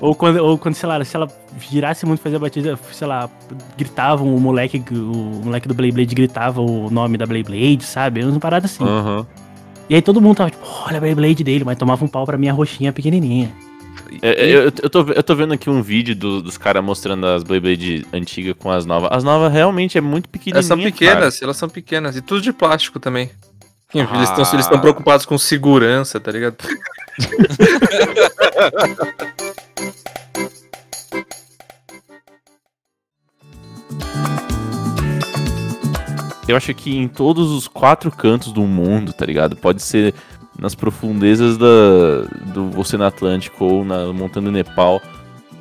Ou 0.00 0.16
quando, 0.16 0.38
ou 0.38 0.58
quando, 0.58 0.74
sei 0.74 0.88
lá, 0.88 1.04
se 1.04 1.14
ela 1.14 1.28
girasse 1.60 2.04
muito, 2.04 2.20
fazia 2.20 2.36
batida, 2.36 2.76
sei 2.90 3.06
lá, 3.06 3.30
gritavam 3.78 4.34
o 4.34 4.40
moleque, 4.40 4.82
o 4.90 5.42
moleque 5.44 5.68
do 5.68 5.74
Beyblade 5.74 6.12
gritava 6.12 6.60
o 6.60 6.90
nome 6.90 7.16
da 7.16 7.24
Beyblade, 7.24 7.84
sabe? 7.84 8.24
Umas 8.24 8.36
paradas 8.38 8.72
assim. 8.72 8.82
Aham. 8.84 9.24
E 9.92 9.94
aí 9.94 10.00
todo 10.00 10.22
mundo 10.22 10.38
tava 10.38 10.50
tipo, 10.50 10.64
olha 10.86 10.96
a 10.96 11.00
Beyblade 11.02 11.44
dele, 11.44 11.64
mas 11.66 11.76
tomava 11.76 12.02
um 12.02 12.08
pau 12.08 12.24
pra 12.24 12.38
minha 12.38 12.50
roxinha 12.50 12.90
pequenininha. 12.94 13.52
É, 14.22 14.46
é, 14.46 14.50
eu, 14.50 14.62
eu, 14.62 14.72
tô, 14.90 15.00
eu 15.02 15.22
tô 15.22 15.36
vendo 15.36 15.52
aqui 15.52 15.68
um 15.68 15.82
vídeo 15.82 16.16
do- 16.16 16.40
dos 16.40 16.56
caras 16.56 16.82
mostrando 16.82 17.26
as 17.26 17.42
Beyblade 17.42 18.06
antigas 18.10 18.54
com 18.58 18.70
as 18.70 18.86
novas. 18.86 19.10
As 19.12 19.22
novas 19.22 19.52
realmente 19.52 19.98
é 19.98 20.00
muito 20.00 20.30
pequenininha. 20.30 20.60
Elas 20.60 20.64
são 20.66 20.78
cara. 20.78 20.90
pequenas, 20.90 21.42
elas 21.42 21.56
são 21.58 21.68
pequenas. 21.68 22.16
E 22.16 22.22
tudo 22.22 22.40
de 22.40 22.54
plástico 22.54 22.98
também. 22.98 23.28
Eles 23.94 24.08
estão 24.30 24.44
Ah. 24.46 24.50
eles 24.54 24.64
estão 24.64 24.80
preocupados 24.80 25.26
com 25.26 25.36
segurança, 25.36 26.18
tá 26.18 26.32
ligado? 26.32 26.56
Eu 36.46 36.56
acho 36.56 36.74
que 36.74 36.96
em 36.96 37.06
todos 37.08 37.50
os 37.50 37.68
quatro 37.68 38.10
cantos 38.10 38.52
do 38.52 38.62
mundo, 38.62 39.12
tá 39.12 39.24
ligado? 39.24 39.56
Pode 39.56 39.82
ser 39.82 40.14
nas 40.58 40.74
profundezas 40.74 41.56
da, 41.56 41.66
do 42.52 42.78
Oceano 42.78 43.04
Atlântico 43.04 43.64
ou 43.64 43.84
na 43.84 44.12
montanha 44.12 44.46
do 44.46 44.52
Nepal. 44.52 45.00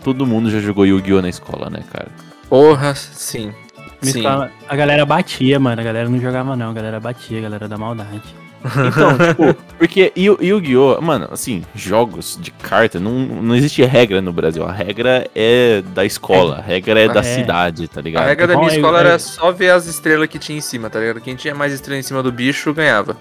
Todo 0.03 0.25
mundo 0.25 0.49
já 0.49 0.59
jogou 0.59 0.85
Yu-Gi-Oh! 0.85 1.21
na 1.21 1.29
escola, 1.29 1.69
né, 1.69 1.83
cara? 1.91 2.09
Porra, 2.49 2.95
sim. 2.95 3.53
Sim. 4.01 4.19
escola, 4.19 4.51
a 4.67 4.75
galera 4.75 5.05
batia, 5.05 5.59
mano. 5.59 5.79
A 5.79 5.83
galera 5.83 6.09
não 6.09 6.19
jogava, 6.19 6.55
não. 6.55 6.71
A 6.71 6.73
galera 6.73 6.99
batia, 6.99 7.37
a 7.37 7.41
galera 7.41 7.67
da 7.67 7.77
maldade. 7.77 8.40
Então, 8.87 9.17
tipo, 9.17 9.63
porque 9.77 10.11
Yu- 10.15 10.37
Yu-Gi-Oh! 10.41 11.01
Mano, 11.01 11.27
assim, 11.31 11.63
jogos 11.73 12.37
de 12.39 12.51
carta, 12.51 12.99
não, 12.99 13.11
não 13.11 13.55
existe 13.55 13.83
regra 13.83 14.21
no 14.21 14.31
Brasil. 14.31 14.63
A 14.65 14.71
regra 14.71 15.27
é 15.35 15.81
da 15.95 16.05
escola, 16.05 16.57
a 16.57 16.61
regra 16.61 16.99
é 16.99 17.07
da 17.07 17.21
É. 17.21 17.23
cidade, 17.23 17.87
tá 17.87 17.99
A 17.99 18.03
ligado? 18.03 18.27
regra 18.27 18.47
da 18.47 18.55
minha 18.57 18.69
escola 18.71 18.99
era 18.99 19.17
só 19.17 19.51
ver 19.51 19.71
as 19.71 19.87
estrelas 19.87 20.27
que 20.27 20.37
tinha 20.37 20.57
em 20.57 20.61
cima, 20.61 20.89
tá 20.89 20.99
ligado? 20.99 21.21
Quem 21.21 21.35
tinha 21.35 21.55
mais 21.55 21.73
estrela 21.73 21.99
em 21.99 22.03
cima 22.03 22.21
do 22.21 22.31
bicho 22.31 22.71
ganhava. 22.73 23.17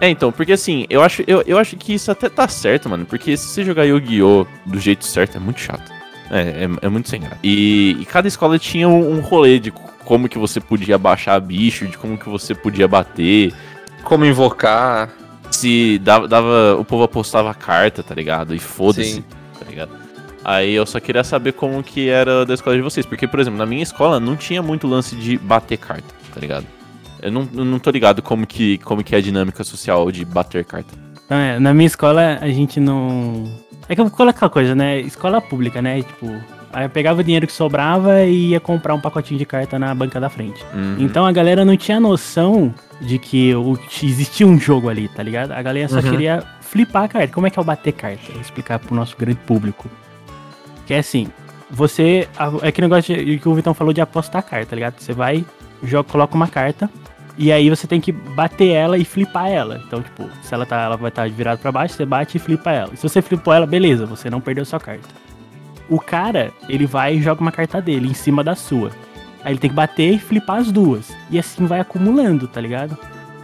É, 0.00 0.10
então, 0.10 0.30
porque 0.30 0.52
assim, 0.52 0.84
eu 0.90 1.02
acho, 1.02 1.22
eu, 1.26 1.42
eu 1.46 1.56
acho 1.58 1.74
que 1.76 1.94
isso 1.94 2.10
até 2.10 2.28
tá 2.28 2.46
certo, 2.46 2.88
mano. 2.90 3.06
Porque 3.06 3.34
se 3.36 3.48
você 3.48 3.64
jogar 3.64 3.84
Yu-Gi-Oh! 3.84 4.46
do 4.66 4.78
jeito 4.78 5.06
certo, 5.06 5.36
é 5.38 5.40
muito 5.40 5.60
chato. 5.60 5.90
É, 6.30 6.40
é, 6.64 6.68
é 6.82 6.88
muito 6.90 7.08
sem 7.08 7.20
graça. 7.20 7.38
E, 7.42 7.96
e 8.00 8.04
cada 8.04 8.28
escola 8.28 8.58
tinha 8.58 8.86
um, 8.88 9.16
um 9.16 9.20
rolê 9.20 9.58
de 9.58 9.70
como 10.04 10.28
que 10.28 10.36
você 10.38 10.60
podia 10.60 10.98
baixar 10.98 11.40
bicho, 11.40 11.86
de 11.86 11.96
como 11.96 12.18
que 12.18 12.28
você 12.28 12.54
podia 12.54 12.86
bater. 12.86 13.54
Como 14.06 14.24
invocar. 14.24 15.10
Se 15.50 15.98
dava, 15.98 16.28
dava- 16.28 16.76
o 16.78 16.84
povo 16.84 17.02
apostava 17.02 17.52
carta, 17.52 18.02
tá 18.02 18.14
ligado? 18.14 18.54
E 18.54 18.58
foda-se, 18.58 19.20
tá 19.58 19.64
ligado? 19.68 19.90
Aí 20.44 20.72
eu 20.74 20.86
só 20.86 21.00
queria 21.00 21.24
saber 21.24 21.52
como 21.52 21.82
que 21.82 22.08
era 22.08 22.46
da 22.46 22.54
escola 22.54 22.76
de 22.76 22.82
vocês. 22.82 23.04
Porque, 23.04 23.26
por 23.26 23.40
exemplo, 23.40 23.58
na 23.58 23.66
minha 23.66 23.82
escola 23.82 24.20
não 24.20 24.36
tinha 24.36 24.62
muito 24.62 24.86
lance 24.86 25.16
de 25.16 25.36
bater 25.36 25.76
carta, 25.76 26.14
tá 26.32 26.40
ligado? 26.40 26.66
Eu 27.20 27.32
não, 27.32 27.48
eu 27.52 27.64
não 27.64 27.78
tô 27.80 27.90
ligado 27.90 28.22
como 28.22 28.46
que, 28.46 28.78
como 28.78 29.02
que 29.02 29.14
é 29.14 29.18
a 29.18 29.20
dinâmica 29.20 29.64
social 29.64 30.10
de 30.12 30.24
bater 30.24 30.64
carta. 30.64 30.94
Então, 31.24 31.36
é, 31.36 31.58
na 31.58 31.74
minha 31.74 31.86
escola, 31.86 32.38
a 32.40 32.48
gente 32.48 32.78
não. 32.78 33.44
É 33.88 33.94
que 33.94 34.00
eu 34.00 34.04
vou 34.04 34.16
colocar 34.16 34.36
aquela 34.46 34.50
coisa, 34.50 34.74
né? 34.74 35.00
Escola 35.00 35.40
pública, 35.40 35.82
né? 35.82 36.02
Tipo, 36.02 36.32
aí 36.72 36.84
eu 36.84 36.90
pegava 36.90 37.20
o 37.20 37.24
dinheiro 37.24 37.46
que 37.46 37.52
sobrava 37.52 38.22
e 38.24 38.50
ia 38.50 38.60
comprar 38.60 38.94
um 38.94 39.00
pacotinho 39.00 39.38
de 39.38 39.46
carta 39.46 39.78
na 39.78 39.92
banca 39.94 40.20
da 40.20 40.28
frente. 40.28 40.64
Uhum. 40.72 40.96
Então 41.00 41.26
a 41.26 41.32
galera 41.32 41.64
não 41.64 41.76
tinha 41.76 41.98
noção 41.98 42.72
de 43.00 43.18
que 43.18 43.54
o- 43.54 43.78
existia 44.02 44.46
um 44.46 44.58
jogo 44.58 44.88
ali, 44.88 45.08
tá 45.08 45.22
ligado? 45.22 45.52
A 45.52 45.62
galera 45.62 45.88
só 45.88 45.96
Uhum. 45.96 46.10
queria 46.10 46.42
flipar 46.60 47.04
a 47.04 47.08
carta. 47.08 47.32
Como 47.34 47.46
é 47.46 47.50
que 47.50 47.58
é 47.58 47.62
o 47.62 47.64
bater 47.64 47.92
carta? 47.92 48.32
Vou 48.32 48.40
explicar 48.40 48.78
pro 48.78 48.94
nosso 48.94 49.16
grande 49.16 49.38
público. 49.40 49.88
Que 50.86 50.94
é 50.94 50.98
assim, 50.98 51.28
você. 51.70 52.28
É 52.62 52.72
que 52.72 52.80
negócio 52.80 53.14
de- 53.14 53.38
que 53.38 53.48
o 53.48 53.54
Vitão 53.54 53.74
falou 53.74 53.92
de 53.92 54.00
apostar 54.00 54.40
a 54.40 54.42
carta, 54.42 54.66
tá 54.70 54.76
ligado? 54.76 54.98
Você 54.98 55.12
vai, 55.12 55.44
joga, 55.82 56.08
coloca 56.10 56.34
uma 56.34 56.48
carta. 56.48 56.88
E 57.38 57.52
aí 57.52 57.68
você 57.68 57.86
tem 57.86 58.00
que 58.00 58.10
bater 58.12 58.70
ela 58.70 58.96
e 58.96 59.04
flipar 59.04 59.48
ela. 59.48 59.82
Então, 59.86 60.00
tipo, 60.00 60.26
se 60.42 60.54
ela 60.54 60.64
tá, 60.64 60.80
ela 60.84 60.96
vai 60.96 61.10
estar 61.10 61.28
virada 61.28 61.58
pra 61.58 61.70
baixo, 61.70 61.94
você 61.94 62.06
bate 62.06 62.38
e 62.38 62.40
flipa 62.40 62.70
ela. 62.72 62.96
Se 62.96 63.02
você 63.06 63.20
flipou 63.20 63.52
ela, 63.52 63.66
beleza, 63.66 64.06
você 64.06 64.30
não 64.30 64.40
perdeu 64.40 64.64
sua 64.64 64.80
carta. 64.80 65.06
O 65.88 66.00
cara, 66.00 66.50
ele 66.66 66.86
vai 66.86 67.16
e 67.16 67.22
joga 67.22 67.42
uma 67.42 67.52
carta 67.52 67.80
dele 67.82 68.08
em 68.08 68.14
cima 68.14 68.42
da 68.42 68.54
sua. 68.54 68.90
Aí 69.46 69.52
ele 69.52 69.60
tem 69.60 69.70
que 69.70 69.76
bater 69.76 70.14
e 70.14 70.18
flipar 70.18 70.56
as 70.58 70.72
duas. 70.72 71.08
E 71.30 71.38
assim 71.38 71.64
vai 71.66 71.78
acumulando, 71.78 72.48
tá 72.48 72.60
ligado? 72.60 72.98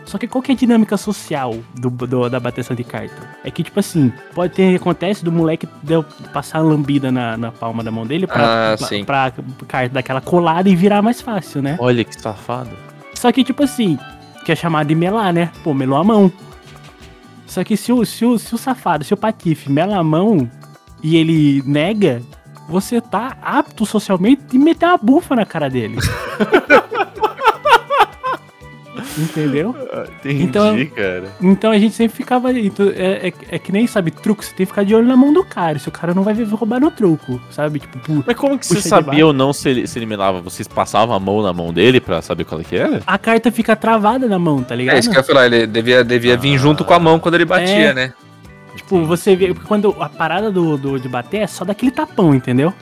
Só 0.04 0.18
que 0.18 0.26
qual 0.26 0.42
que 0.42 0.50
é 0.50 0.54
a 0.54 0.58
dinâmica 0.58 0.96
social 0.96 1.54
do, 1.76 1.88
do- 1.88 2.28
da 2.28 2.40
bateção 2.40 2.74
de 2.74 2.82
carta? 2.82 3.14
É 3.44 3.50
que, 3.52 3.62
tipo 3.62 3.78
assim, 3.78 4.12
pode 4.34 4.52
ter, 4.52 4.74
acontece 4.74 5.24
do 5.24 5.30
moleque 5.30 5.68
deu, 5.80 6.02
passar 6.32 6.58
a 6.58 6.62
lambida 6.62 7.12
na, 7.12 7.36
na 7.36 7.52
palma 7.52 7.84
da 7.84 7.92
mão 7.92 8.04
dele 8.04 8.26
pra, 8.26 8.72
Ah, 8.72 8.76
pra, 8.76 8.86
sim. 8.88 9.04
pra 9.04 9.32
carta 9.68 9.94
dar 9.94 10.00
aquela 10.00 10.20
colada 10.20 10.68
e 10.68 10.74
virar 10.74 11.02
mais 11.02 11.20
fácil, 11.20 11.62
né? 11.62 11.76
Olha 11.78 12.02
que 12.04 12.20
safado. 12.20 12.70
Só 13.14 13.30
que, 13.30 13.44
tipo 13.44 13.62
assim, 13.62 13.96
que 14.44 14.50
é 14.50 14.56
chamado 14.56 14.88
de 14.88 14.96
melar, 14.96 15.32
né? 15.32 15.52
Pô, 15.62 15.72
melou 15.72 15.96
a 15.96 16.02
mão. 16.02 16.30
Só 17.46 17.62
que 17.62 17.76
se 17.76 17.92
o, 17.92 18.04
se 18.04 18.24
o, 18.24 18.38
se 18.38 18.52
o 18.54 18.58
safado, 18.58 19.04
se 19.04 19.14
o 19.14 19.16
patife 19.16 19.70
mela 19.70 19.96
a 19.96 20.02
mão 20.02 20.50
e 21.00 21.16
ele 21.16 21.62
nega, 21.64 22.22
você 22.72 23.00
tá 23.00 23.36
apto 23.42 23.84
socialmente 23.86 24.42
de 24.50 24.58
meter 24.58 24.86
uma 24.86 24.96
bufa 24.96 25.36
na 25.36 25.44
cara 25.46 25.68
dele. 25.68 25.98
Entendeu? 29.18 29.74
Entendi, 30.20 30.42
Então- 30.44 30.86
cara. 30.86 31.24
Então 31.40 31.70
a 31.70 31.78
gente 31.78 31.94
sempre 31.94 32.16
ficava. 32.16 32.50
então, 32.52 32.86
É, 32.94 33.28
é, 33.28 33.32
é 33.50 33.58
que 33.58 33.70
nem, 33.70 33.86
sabe, 33.86 34.10
truco, 34.10 34.42
você 34.42 34.50
tem 34.54 34.64
que 34.64 34.72
ficar 34.72 34.84
de 34.84 34.94
olho 34.94 35.06
na 35.06 35.16
mão 35.16 35.32
do 35.32 35.44
cara. 35.44 35.78
Se 35.78 35.86
o 35.88 35.92
cara 35.92 36.14
não 36.14 36.22
vai 36.22 36.32
vir 36.32 36.44
roubar 36.48 36.80
no 36.80 36.90
truco, 36.90 37.38
sabe? 37.50 37.78
Tipo, 37.80 37.98
pu- 37.98 38.24
Mas 38.26 38.36
como 38.36 38.58
que 38.58 38.66
você 38.66 38.80
sabia 38.80 39.26
ou 39.26 39.32
não 39.32 39.52
se 39.52 39.68
ele, 39.68 39.86
se 39.86 39.98
ele 39.98 40.06
melava? 40.06 40.40
Vocês 40.40 40.66
passavam 40.66 41.14
a 41.14 41.20
mão 41.20 41.42
na 41.42 41.52
mão 41.52 41.72
dele 41.74 42.00
pra 42.00 42.22
saber 42.22 42.44
qual 42.44 42.60
é 42.60 42.64
que 42.64 42.74
era? 42.76 43.02
a 43.06 43.18
carta 43.18 43.50
fica 43.52 43.76
travada 43.76 44.26
na 44.28 44.38
mão, 44.38 44.62
tá 44.62 44.74
ligado? 44.74 44.96
É 44.96 44.98
isso 44.98 45.10
que 45.10 45.16
eu 45.16 45.20
ia 45.20 45.26
falar, 45.26 45.46
ele 45.46 45.66
devia, 45.66 46.02
devia 46.02 46.36
vir 46.36 46.54
Ah. 46.54 46.58
junto 46.58 46.82
com 46.84 46.94
a 46.94 46.98
mão 46.98 47.18
quando 47.18 47.34
ele 47.34 47.44
batia, 47.44 47.90
É. 47.90 47.94
né? 47.94 48.12
Tipo, 48.76 49.04
você 49.04 49.36
vê. 49.36 49.52
Porque 49.52 49.66
quando 49.66 49.94
a 50.00 50.08
parada 50.08 50.50
do, 50.50 50.76
do, 50.76 50.98
de 50.98 51.08
bater 51.08 51.38
é 51.38 51.46
só 51.46 51.64
daquele 51.64 51.90
tapão, 51.90 52.34
entendeu? 52.34 52.72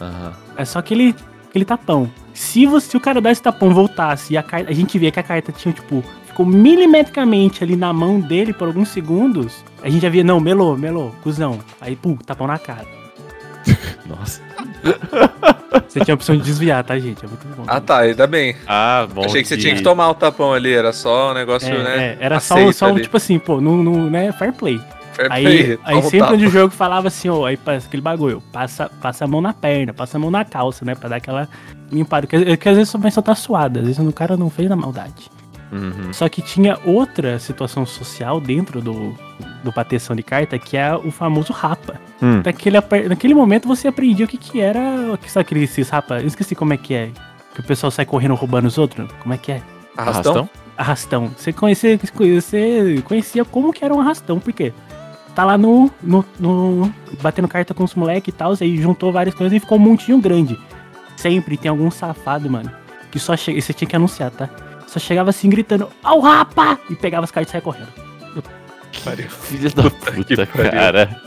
Aham. 0.00 0.32
É 0.56 0.64
só 0.64 0.78
aquele, 0.78 1.14
aquele 1.48 1.64
tapão. 1.64 2.10
Se, 2.32 2.66
você, 2.66 2.90
se 2.90 2.96
o 2.96 3.00
cara 3.00 3.20
dar 3.20 3.32
esse 3.32 3.42
tapão 3.42 3.74
voltasse 3.74 4.34
e 4.34 4.36
a 4.36 4.42
carta. 4.42 4.70
A 4.70 4.74
gente 4.74 4.98
via 4.98 5.10
que 5.10 5.20
a 5.20 5.22
carta 5.22 5.52
tinha, 5.52 5.72
tipo, 5.72 6.04
ficou 6.26 6.46
milimetricamente 6.46 7.64
ali 7.64 7.74
na 7.74 7.92
mão 7.92 8.20
dele 8.20 8.52
por 8.52 8.68
alguns 8.68 8.88
segundos. 8.90 9.64
A 9.82 9.88
gente 9.88 10.02
já 10.02 10.08
via, 10.08 10.22
não, 10.22 10.38
melou, 10.38 10.76
melou, 10.76 11.14
cuzão. 11.22 11.58
Aí, 11.80 11.96
pum, 11.96 12.16
tapão 12.16 12.46
na 12.46 12.58
cara. 12.58 12.86
Nossa. 14.06 14.40
Você 15.88 16.00
tinha 16.00 16.14
a 16.14 16.16
opção 16.16 16.36
de 16.36 16.42
desviar, 16.42 16.84
tá, 16.84 16.98
gente? 16.98 17.24
É 17.24 17.28
muito 17.28 17.46
bom. 17.56 17.64
Ah 17.66 17.80
tá, 17.80 17.98
ainda 17.98 18.26
bem. 18.26 18.54
Ah, 18.66 19.06
bom. 19.12 19.24
Achei 19.24 19.42
que 19.42 19.48
você 19.48 19.56
tinha 19.56 19.74
que 19.74 19.82
tomar 19.82 20.08
o 20.10 20.14
tapão 20.14 20.52
ali, 20.52 20.72
era 20.72 20.92
só 20.92 21.30
um 21.30 21.34
negócio, 21.34 21.68
É, 21.68 21.82
né? 21.82 21.98
é, 21.98 22.18
era 22.20 22.40
só, 22.40 22.70
só 22.72 22.92
um, 22.92 22.98
tipo 22.98 23.16
assim, 23.16 23.38
pô, 23.38 23.60
no, 23.60 23.82
no, 23.82 24.08
né, 24.08 24.30
fair 24.32 24.52
play. 24.52 24.80
Aí, 25.30 25.78
aí 25.84 26.02
sempre 26.02 26.18
tapa. 26.20 26.34
onde 26.34 26.46
o 26.46 26.50
jogo 26.50 26.72
falava 26.72 27.08
assim, 27.08 27.28
ó, 27.28 27.44
aí 27.44 27.56
passa 27.56 27.86
aquele 27.86 28.02
bagulho, 28.02 28.42
passa, 28.52 28.90
passa 29.00 29.24
a 29.24 29.28
mão 29.28 29.40
na 29.40 29.52
perna, 29.52 29.92
passa 29.92 30.16
a 30.16 30.20
mão 30.20 30.30
na 30.30 30.44
calça, 30.44 30.84
né, 30.84 30.94
pra 30.94 31.08
dar 31.08 31.16
aquela 31.16 31.48
limpada. 31.90 32.26
Porque, 32.26 32.44
porque 32.44 32.68
às 32.68 32.76
vezes 32.76 32.94
a 32.94 32.98
pessoa 32.98 33.24
tá 33.24 33.34
suada, 33.34 33.80
às 33.80 33.86
vezes 33.86 34.06
o 34.06 34.12
cara 34.12 34.36
não 34.36 34.48
fez 34.50 34.68
na 34.68 34.76
maldade. 34.76 35.30
Uhum. 35.70 36.12
Só 36.12 36.28
que 36.28 36.40
tinha 36.40 36.78
outra 36.84 37.38
situação 37.38 37.84
social 37.84 38.40
dentro 38.40 38.80
do, 38.80 39.14
do 39.62 39.70
bateção 39.72 40.16
de 40.16 40.22
carta, 40.22 40.58
que 40.58 40.76
é 40.76 40.94
o 40.94 41.10
famoso 41.10 41.52
rapa. 41.52 42.00
Hum. 42.22 42.42
Naquele, 42.44 42.78
naquele 43.08 43.34
momento 43.34 43.68
você 43.68 43.88
aprendia 43.88 44.24
o 44.24 44.28
que 44.28 44.38
que 44.38 44.60
era, 44.60 44.80
sabe 45.26 45.42
aqueles 45.42 45.70
esses 45.70 45.90
rapa, 45.90 46.20
eu 46.20 46.26
esqueci 46.26 46.54
como 46.54 46.72
é 46.72 46.76
que 46.76 46.94
é, 46.94 47.10
que 47.54 47.60
o 47.60 47.64
pessoal 47.64 47.90
sai 47.90 48.06
correndo 48.06 48.34
roubando 48.34 48.66
os 48.66 48.78
outros, 48.78 49.10
como 49.20 49.34
é 49.34 49.38
que 49.38 49.52
é? 49.52 49.62
Arrastão? 49.96 50.48
arrastão. 50.78 51.30
Você 51.36 51.52
conhecia, 51.52 51.98
você 51.98 53.02
conhecia 53.04 53.44
como 53.44 53.72
que 53.72 53.84
era 53.84 53.92
um 53.92 54.00
arrastão, 54.00 54.38
porque 54.38 54.72
tá 55.38 55.44
lá 55.44 55.56
no, 55.56 55.88
no, 56.02 56.24
no 56.40 56.92
batendo 57.22 57.46
carta 57.46 57.72
com 57.72 57.84
os 57.84 57.94
moleques 57.94 58.34
e 58.34 58.36
tal, 58.36 58.54
aí 58.60 58.76
juntou 58.82 59.12
várias 59.12 59.32
coisas 59.36 59.56
e 59.56 59.60
ficou 59.60 59.78
um 59.78 59.80
montinho 59.80 60.18
grande. 60.20 60.58
Sempre 61.16 61.56
tem 61.56 61.68
algum 61.70 61.92
safado, 61.92 62.50
mano, 62.50 62.68
que 63.08 63.20
só 63.20 63.36
chega, 63.36 63.60
você 63.60 63.72
tinha 63.72 63.88
que 63.88 63.94
anunciar, 63.94 64.32
tá? 64.32 64.48
Só 64.88 64.98
chegava 64.98 65.30
assim 65.30 65.48
gritando, 65.48 65.88
ao 66.02 66.18
rapa! 66.18 66.76
E 66.90 66.96
pegava 66.96 67.22
as 67.22 67.30
cartas 67.30 67.50
e 67.50 67.52
saia 67.52 67.62
correndo. 67.62 67.86
Filha 69.28 69.70
da 69.70 69.88
puta, 69.88 70.44
cara. 70.44 71.20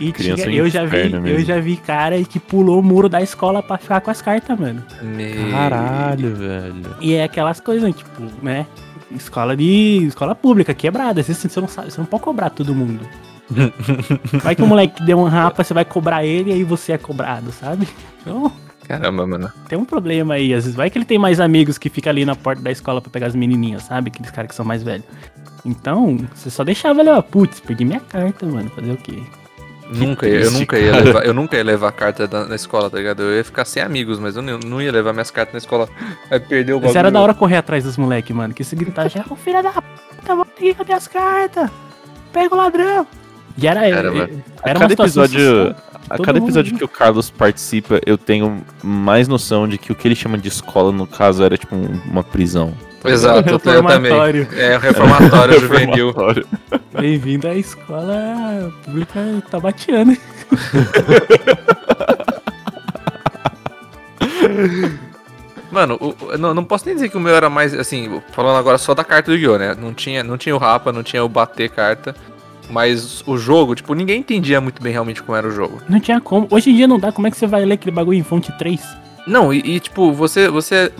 E 0.00 0.10
Criança 0.12 0.44
tinha, 0.44 0.56
é 0.56 0.60
eu 0.60 0.70
já 0.70 0.84
vi, 0.86 0.86
inferno 0.98 1.16
eu 1.18 1.22
mesmo. 1.22 1.44
já 1.44 1.60
vi 1.60 1.76
cara 1.76 2.22
que 2.24 2.40
pulou 2.40 2.80
o 2.80 2.82
muro 2.82 3.10
da 3.10 3.20
escola 3.20 3.62
pra 3.62 3.76
ficar 3.76 4.00
com 4.00 4.10
as 4.10 4.22
cartas, 4.22 4.58
mano. 4.58 4.82
Me- 5.02 5.50
Caralho, 5.50 6.34
velho. 6.34 6.96
E 6.98 7.12
é 7.14 7.24
aquelas 7.24 7.60
coisas, 7.60 7.94
tipo, 7.94 8.22
né? 8.42 8.66
Escola 9.10 9.56
de. 9.56 10.04
escola 10.06 10.34
pública, 10.34 10.74
quebrada. 10.74 11.20
Às 11.20 11.28
vezes 11.28 11.42
você 11.50 11.60
não 11.60 11.68
sabe, 11.68 11.90
você 11.90 12.00
não 12.00 12.06
pode 12.06 12.22
cobrar 12.22 12.50
todo 12.50 12.74
mundo. 12.74 13.06
Vai 14.42 14.56
que 14.56 14.62
o 14.62 14.66
moleque 14.66 15.02
deu 15.04 15.18
um 15.18 15.24
rapa, 15.24 15.62
você 15.62 15.72
vai 15.72 15.84
cobrar 15.84 16.24
ele 16.24 16.50
e 16.50 16.52
aí 16.52 16.64
você 16.64 16.92
é 16.92 16.98
cobrado, 16.98 17.52
sabe? 17.52 17.86
Então, 18.20 18.50
Caramba, 18.88 19.24
mano. 19.24 19.52
tem 19.68 19.78
um 19.78 19.84
problema 19.84 20.34
aí. 20.34 20.52
Às 20.52 20.64
vezes 20.64 20.76
vai 20.76 20.90
que 20.90 20.98
ele 20.98 21.04
tem 21.04 21.16
mais 21.18 21.38
amigos 21.38 21.78
que 21.78 21.88
ficam 21.88 22.10
ali 22.10 22.24
na 22.24 22.34
porta 22.34 22.60
da 22.60 22.72
escola 22.72 23.00
pra 23.00 23.08
pegar 23.10 23.28
as 23.28 23.36
menininhas, 23.36 23.84
sabe? 23.84 24.10
Aqueles 24.10 24.32
caras 24.32 24.48
que 24.48 24.54
são 24.54 24.64
mais 24.64 24.82
velhos. 24.82 25.06
Então, 25.64 26.18
você 26.34 26.50
só 26.50 26.64
deixava 26.64 27.00
ali, 27.00 27.10
ó, 27.10 27.22
putz, 27.22 27.60
perdi 27.60 27.84
minha 27.84 28.00
carta, 28.00 28.46
mano. 28.46 28.68
Fazer 28.70 28.92
o 28.92 28.96
quê? 28.96 29.22
Nunca, 29.90 30.26
ia- 30.26 30.34
eu 30.34 30.40
triste, 30.40 30.58
nunca 30.60 30.78
ia 30.78 30.92
levar, 30.96 31.24
eu 31.26 31.32
nunca 31.34 31.56
ia 31.56 31.62
levar 31.64 31.92
carta 31.92 32.26
da- 32.26 32.44
na 32.46 32.56
escola, 32.56 32.90
tá 32.90 32.98
ligado? 32.98 33.22
Eu 33.22 33.36
ia 33.36 33.44
ficar 33.44 33.64
sem 33.64 33.82
amigos, 33.82 34.18
mas 34.18 34.34
eu 34.36 34.42
não, 34.42 34.58
não 34.58 34.82
ia 34.82 34.90
levar 34.90 35.12
minhas 35.12 35.30
cartas 35.30 35.52
na 35.54 35.58
escola. 35.58 35.88
Vai 36.28 36.40
perder 36.40 36.72
o 36.72 36.76
Mas 36.76 36.82
bagulho. 36.86 36.98
era 36.98 37.10
da 37.10 37.20
hora 37.20 37.34
correr 37.34 37.56
atrás 37.56 37.84
dos 37.84 37.96
moleques, 37.96 38.34
mano. 38.34 38.52
Que 38.52 38.64
se 38.64 38.74
gritar 38.74 39.08
já, 39.08 39.24
ô 39.30 39.36
filho 39.36 39.62
da 39.62 39.70
puta, 39.70 40.34
vou 40.34 40.42
aqui, 40.42 40.74
cadê 40.74 40.92
as 40.92 41.06
cartas? 41.06 41.70
Pega 42.32 42.54
o 42.54 42.58
ladrão. 42.58 43.06
E 43.58 43.66
era, 43.66 43.86
era, 43.88 44.10
A 44.10 44.70
era 44.70 44.78
cada 44.80 44.92
episódio, 44.92 45.74
a 46.10 46.18
cada 46.18 46.38
episódio 46.38 46.76
que 46.76 46.84
o 46.84 46.88
Carlos 46.88 47.30
participa, 47.30 47.98
eu 48.04 48.18
tenho 48.18 48.62
mais 48.82 49.28
noção 49.28 49.66
de 49.66 49.78
que 49.78 49.90
o 49.90 49.94
que 49.94 50.06
ele 50.06 50.14
chama 50.14 50.36
de 50.36 50.48
escola, 50.48 50.92
no 50.92 51.06
caso, 51.06 51.42
era 51.42 51.56
tipo 51.56 51.74
um- 51.74 52.00
uma 52.10 52.22
prisão. 52.22 52.74
Exato, 53.12 53.48
eu 53.50 53.58
também. 53.58 53.82
reformatório. 54.12 54.48
É, 54.56 54.76
o 54.76 54.80
reformatório 54.80 55.60
juvenil. 55.60 56.14
Bem-vindo 56.98 57.48
à 57.48 57.54
escola 57.54 58.72
pública 58.84 59.20
tabatiana. 59.50 60.16
Mano, 65.70 65.98
o- 66.00 66.14
o- 66.24 66.38
não, 66.38 66.54
não 66.54 66.64
posso 66.64 66.86
nem 66.86 66.94
dizer 66.94 67.08
que 67.08 67.16
o 67.16 67.20
meu 67.20 67.34
era 67.34 67.50
mais, 67.50 67.74
assim, 67.74 68.20
falando 68.32 68.56
agora 68.56 68.78
só 68.78 68.94
da 68.94 69.04
carta 69.04 69.30
do 69.32 69.36
Yu, 69.36 69.58
né? 69.58 69.74
Não 69.78 69.92
tinha, 69.92 70.22
não 70.22 70.38
tinha 70.38 70.54
o 70.54 70.58
rapa, 70.58 70.92
não 70.92 71.02
tinha 71.02 71.24
o 71.24 71.28
bater 71.28 71.68
carta. 71.70 72.14
Mas 72.70 73.22
o 73.26 73.36
jogo, 73.38 73.74
tipo, 73.76 73.94
ninguém 73.94 74.20
entendia 74.20 74.60
muito 74.60 74.82
bem 74.82 74.92
realmente 74.92 75.22
como 75.22 75.36
era 75.36 75.46
o 75.46 75.50
jogo. 75.52 75.80
Não 75.88 76.00
tinha 76.00 76.20
como. 76.20 76.48
Hoje 76.50 76.70
em 76.70 76.74
dia 76.76 76.88
não 76.88 76.98
dá. 76.98 77.12
Como 77.12 77.26
é 77.26 77.30
que 77.30 77.36
você 77.36 77.46
vai 77.46 77.64
ler 77.64 77.74
aquele 77.74 77.94
bagulho 77.94 78.18
em 78.18 78.24
fonte 78.24 78.50
3? 78.58 78.80
Não, 79.26 79.52
e, 79.52 79.58
e, 79.58 79.80
tipo, 79.80 80.12
você, 80.12 80.48
você. 80.48 80.92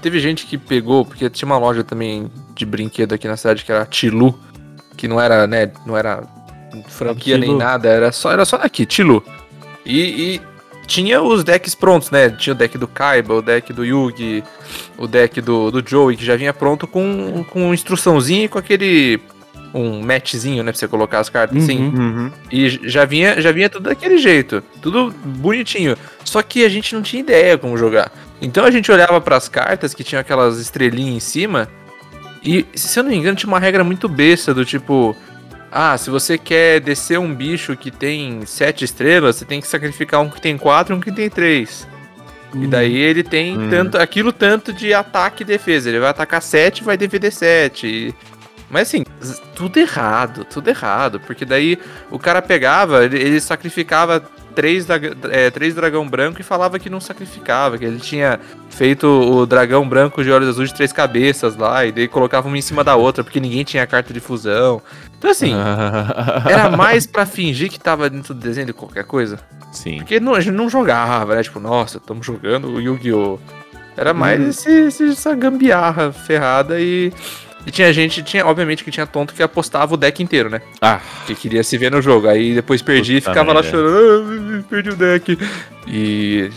Teve 0.00 0.18
gente 0.18 0.46
que 0.46 0.58
pegou, 0.58 1.04
porque 1.04 1.30
tinha 1.30 1.46
uma 1.46 1.58
loja 1.58 1.84
também 1.84 2.30
de 2.54 2.66
brinquedo 2.66 3.14
aqui 3.14 3.28
na 3.28 3.36
cidade 3.36 3.64
que 3.64 3.70
era 3.70 3.86
Tilu, 3.86 4.36
que 4.96 5.06
não 5.06 5.20
era, 5.20 5.46
né, 5.46 5.70
não 5.86 5.96
era 5.96 6.24
franquia 6.88 7.38
nem 7.38 7.50
Tilu. 7.50 7.58
nada, 7.58 7.88
era 7.88 8.10
só, 8.10 8.32
era 8.32 8.44
só 8.44 8.56
aqui, 8.56 8.84
Tilu. 8.84 9.22
E, 9.86 10.00
e 10.34 10.40
tinha 10.86 11.22
os 11.22 11.44
decks 11.44 11.74
prontos, 11.74 12.10
né? 12.10 12.30
Tinha 12.30 12.52
o 12.52 12.56
deck 12.56 12.76
do 12.76 12.88
Kaiba, 12.88 13.34
o 13.34 13.42
deck 13.42 13.72
do 13.72 13.84
Yugi, 13.84 14.42
o 14.98 15.06
deck 15.06 15.40
do, 15.40 15.70
do 15.70 15.88
Joey, 15.88 16.16
que 16.16 16.24
já 16.24 16.36
vinha 16.36 16.52
pronto 16.52 16.86
com, 16.86 17.44
com 17.50 17.72
instruçãozinha 17.72 18.44
e 18.44 18.48
com 18.48 18.58
aquele. 18.58 19.20
Um 19.74 20.02
matchzinho, 20.02 20.62
né? 20.62 20.70
Pra 20.72 20.78
você 20.78 20.86
colocar 20.86 21.20
as 21.20 21.28
cartas 21.28 21.62
assim. 21.62 21.78
Uhum. 21.78 21.94
Uhum. 21.98 22.32
E 22.50 22.68
já 22.88 23.04
vinha, 23.04 23.40
já 23.40 23.50
vinha 23.52 23.70
tudo 23.70 23.84
daquele 23.84 24.18
jeito, 24.18 24.62
tudo 24.80 25.14
bonitinho. 25.24 25.96
Só 26.24 26.42
que 26.42 26.64
a 26.64 26.68
gente 26.68 26.94
não 26.94 27.02
tinha 27.02 27.20
ideia 27.20 27.56
como 27.56 27.76
jogar. 27.78 28.12
Então 28.40 28.64
a 28.64 28.70
gente 28.70 28.90
olhava 28.92 29.20
pras 29.20 29.48
cartas 29.48 29.94
que 29.94 30.04
tinham 30.04 30.20
aquelas 30.20 30.58
estrelinhas 30.58 31.16
em 31.16 31.20
cima 31.20 31.68
e, 32.44 32.66
se 32.74 32.98
eu 32.98 33.02
não 33.04 33.10
me 33.10 33.16
engano, 33.16 33.36
tinha 33.36 33.48
uma 33.48 33.58
regra 33.60 33.84
muito 33.84 34.08
besta 34.08 34.52
do 34.52 34.64
tipo, 34.64 35.16
ah, 35.70 35.96
se 35.96 36.10
você 36.10 36.36
quer 36.36 36.80
descer 36.80 37.18
um 37.18 37.32
bicho 37.32 37.76
que 37.76 37.90
tem 37.90 38.44
sete 38.44 38.84
estrelas, 38.84 39.36
você 39.36 39.44
tem 39.44 39.60
que 39.60 39.68
sacrificar 39.68 40.20
um 40.20 40.28
que 40.28 40.40
tem 40.40 40.58
quatro 40.58 40.94
e 40.94 40.98
um 40.98 41.00
que 41.00 41.12
tem 41.12 41.30
três. 41.30 41.86
E 42.54 42.66
daí 42.66 42.94
ele 42.96 43.22
tem 43.22 43.56
Uhum. 43.56 43.70
tanto, 43.70 43.96
aquilo 43.98 44.30
tanto 44.32 44.72
de 44.74 44.92
ataque 44.92 45.42
e 45.42 45.46
defesa. 45.46 45.88
Ele 45.88 46.00
vai 46.00 46.10
atacar 46.10 46.42
7 46.42 46.80
e 46.80 46.84
vai 46.84 46.98
defender 46.98 47.30
7. 47.30 48.14
Mas 48.72 48.88
assim, 48.88 49.04
tudo 49.54 49.78
errado, 49.78 50.44
tudo 50.46 50.66
errado. 50.68 51.20
Porque 51.20 51.44
daí 51.44 51.78
o 52.10 52.18
cara 52.18 52.40
pegava, 52.42 53.04
ele, 53.04 53.18
ele 53.18 53.38
sacrificava 53.40 54.18
três, 54.54 54.86
é, 55.30 55.50
três 55.50 55.74
dragão 55.74 56.08
branco 56.08 56.40
e 56.40 56.44
falava 56.44 56.78
que 56.78 56.88
não 56.90 57.00
sacrificava, 57.00 57.76
que 57.78 57.84
ele 57.84 58.00
tinha 58.00 58.40
feito 58.70 59.06
o 59.06 59.46
dragão 59.46 59.86
branco 59.88 60.24
de 60.24 60.30
olhos 60.32 60.48
azuis 60.48 60.70
de 60.70 60.74
três 60.76 60.92
cabeças 60.92 61.54
lá, 61.56 61.84
e 61.86 61.92
daí 61.92 62.08
colocava 62.08 62.48
uma 62.48 62.56
em 62.58 62.62
cima 62.62 62.82
da 62.82 62.96
outra, 62.96 63.22
porque 63.22 63.38
ninguém 63.40 63.62
tinha 63.64 63.86
carta 63.86 64.12
de 64.12 64.20
fusão. 64.20 64.80
Então 65.18 65.30
assim, 65.30 65.54
era 66.50 66.68
mais 66.74 67.06
pra 67.06 67.24
fingir 67.26 67.70
que 67.70 67.78
tava 67.78 68.08
dentro 68.10 68.34
do 68.34 68.40
desenho 68.40 68.66
de 68.66 68.72
qualquer 68.72 69.04
coisa. 69.04 69.38
Sim. 69.70 69.98
Porque 69.98 70.18
não, 70.20 70.34
a 70.34 70.40
gente 70.40 70.54
não 70.54 70.68
jogava, 70.68 71.34
né? 71.34 71.42
Tipo, 71.42 71.60
nossa, 71.60 71.98
estamos 71.98 72.26
jogando 72.26 72.68
o 72.72 72.80
Yu-Gi-Oh! 72.80 73.38
Era 73.96 74.14
mais 74.14 74.40
Uhum. 74.40 74.48
esse, 74.48 74.70
esse- 74.86 75.08
essa 75.10 75.34
gambiarra 75.34 76.12
ferrada 76.12 76.80
e. 76.80 77.12
E 77.66 77.70
tinha 77.70 77.92
gente, 77.92 78.22
tinha, 78.22 78.44
obviamente 78.44 78.82
que 78.82 78.90
tinha 78.90 79.06
tonto 79.06 79.32
que 79.34 79.42
apostava 79.42 79.94
o 79.94 79.96
deck 79.96 80.22
inteiro, 80.22 80.50
né? 80.50 80.60
Ah, 80.80 81.00
Que 81.26 81.34
queria 81.34 81.62
se 81.62 81.78
ver 81.78 81.90
no 81.92 82.02
jogo. 82.02 82.26
Aí 82.28 82.54
depois 82.54 82.82
perdi 82.82 83.18
e 83.18 83.20
ficava 83.20 83.52
lá 83.52 83.62
chorando, 83.62 84.58
"Ah, 84.58 84.64
perdi 84.68 84.90
o 84.90 84.96
deck. 84.96 85.38
E. 85.86 86.50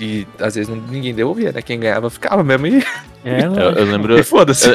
E 0.00 0.26
às 0.40 0.54
vezes 0.54 0.74
ninguém 0.90 1.14
devolvia, 1.14 1.52
né? 1.52 1.60
Quem 1.60 1.78
ganhava 1.78 2.08
ficava 2.08 2.42
mesmo 2.42 2.66
e, 2.66 2.82
É, 3.24 3.44
eu, 3.44 3.52
eu 3.76 3.84
lembro. 3.84 4.18
e 4.18 4.22
foda-se. 4.22 4.66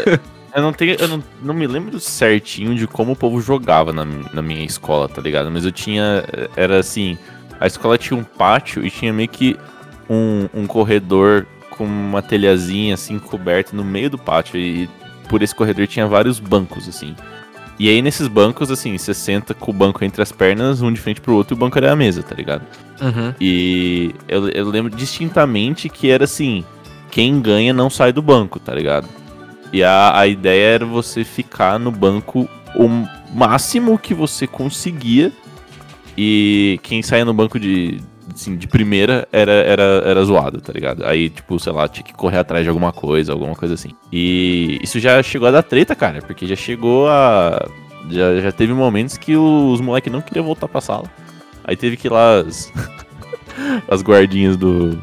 Eu 0.55 0.61
não 0.61 0.71
tenho. 0.71 0.95
Eu 0.99 1.07
não, 1.07 1.23
não 1.41 1.53
me 1.53 1.65
lembro 1.67 1.99
certinho 1.99 2.75
de 2.75 2.85
como 2.87 3.11
o 3.13 3.15
povo 3.15 3.41
jogava 3.41 3.91
na, 3.91 4.05
na 4.05 4.41
minha 4.41 4.63
escola, 4.63 5.09
tá 5.09 5.19
ligado? 5.21 5.49
Mas 5.51 5.65
eu 5.65 5.71
tinha. 5.71 6.23
Era 6.55 6.77
assim. 6.79 7.17
A 7.59 7.65
escola 7.67 7.97
tinha 7.97 8.17
um 8.19 8.23
pátio 8.23 8.85
e 8.85 8.89
tinha 8.91 9.11
meio 9.11 9.27
que 9.27 9.57
um, 10.09 10.47
um 10.53 10.67
corredor 10.67 11.45
com 11.71 11.83
uma 11.85 12.21
telhazinha 12.21 12.93
assim 12.93 13.17
coberta 13.17 13.75
no 13.75 13.83
meio 13.83 14.09
do 14.11 14.17
pátio. 14.17 14.57
E 14.59 14.87
por 15.27 15.41
esse 15.43 15.53
corredor 15.53 15.87
tinha 15.87 16.07
vários 16.07 16.39
bancos, 16.39 16.87
assim. 16.87 17.15
E 17.77 17.89
aí 17.89 18.01
nesses 18.01 18.27
bancos, 18.27 18.71
assim, 18.71 18.97
você 18.97 19.13
senta 19.13 19.53
com 19.53 19.71
o 19.71 19.73
banco 19.73 20.03
entre 20.05 20.21
as 20.21 20.31
pernas, 20.31 20.81
um 20.81 20.91
de 20.91 20.99
frente 20.99 21.19
pro 21.19 21.35
outro, 21.35 21.55
e 21.55 21.57
o 21.57 21.59
banco 21.59 21.77
era 21.77 21.91
a 21.91 21.95
mesa, 21.95 22.23
tá 22.23 22.33
ligado? 22.33 22.61
Uhum. 23.01 23.33
E 23.39 24.15
eu, 24.27 24.47
eu 24.49 24.69
lembro 24.69 24.95
distintamente 24.95 25.89
que 25.89 26.09
era 26.09 26.23
assim: 26.23 26.63
quem 27.11 27.41
ganha 27.41 27.73
não 27.73 27.89
sai 27.89 28.13
do 28.13 28.21
banco, 28.21 28.59
tá 28.59 28.73
ligado? 28.73 29.07
E 29.73 29.83
a, 29.83 30.17
a 30.17 30.25
ideia 30.25 30.75
era 30.75 30.85
você 30.85 31.25
ficar 31.25 31.77
no 31.77 31.91
banco 31.91 32.47
o 32.75 32.87
máximo 33.33 33.97
que 33.99 34.13
você 34.13 34.47
conseguia. 34.47 35.31
E 36.17 36.79
quem 36.81 37.03
saía 37.03 37.25
no 37.25 37.33
banco 37.33 37.59
de, 37.59 37.99
assim, 38.33 38.55
de 38.55 38.67
primeira 38.67 39.27
era, 39.31 39.51
era, 39.51 39.83
era 40.05 40.23
zoado, 40.23 40.61
tá 40.61 40.71
ligado? 40.73 41.05
Aí, 41.05 41.29
tipo, 41.29 41.59
sei 41.59 41.71
lá, 41.71 41.87
tinha 41.87 42.03
que 42.03 42.13
correr 42.13 42.37
atrás 42.37 42.63
de 42.63 42.69
alguma 42.69 42.91
coisa, 42.91 43.31
alguma 43.31 43.55
coisa 43.55 43.73
assim. 43.73 43.91
E 44.11 44.79
isso 44.81 44.99
já 44.99 45.21
chegou 45.21 45.47
a 45.47 45.51
dar 45.51 45.63
treta, 45.63 45.95
cara, 45.95 46.21
porque 46.21 46.45
já 46.45 46.55
chegou 46.55 47.07
a. 47.07 47.67
Já, 48.09 48.39
já 48.39 48.51
teve 48.51 48.73
momentos 48.73 49.17
que 49.17 49.35
os 49.35 49.81
moleques 49.81 50.11
não 50.11 50.21
queriam 50.21 50.45
voltar 50.45 50.67
pra 50.67 50.81
sala. 50.81 51.09
Aí 51.63 51.75
teve 51.75 51.97
que 51.97 52.07
ir 52.07 52.11
lá 52.11 52.39
as, 52.39 52.71
as 53.89 54.03
guardinhas 54.03 54.55
do, 54.55 54.99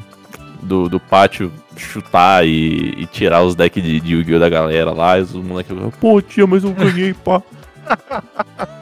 do, 0.63 0.89
do 0.89 1.01
pátio 1.01 1.53
chutar 1.77 2.47
e, 2.47 2.95
e 2.97 3.07
tirar 3.07 3.43
os 3.43 3.55
decks 3.55 3.83
de, 3.83 4.01
de 4.01 4.13
Yu-Gi-Oh! 4.13 4.39
da 4.39 4.49
galera 4.49 4.93
lá. 4.93 5.19
E 5.19 5.23
os 5.23 5.33
moleques 5.33 5.77
pô, 6.01 6.21
tia, 6.23 6.47
mas 6.47 6.63
eu 6.63 6.73
ganhei, 6.73 7.13
pá. 7.15 7.43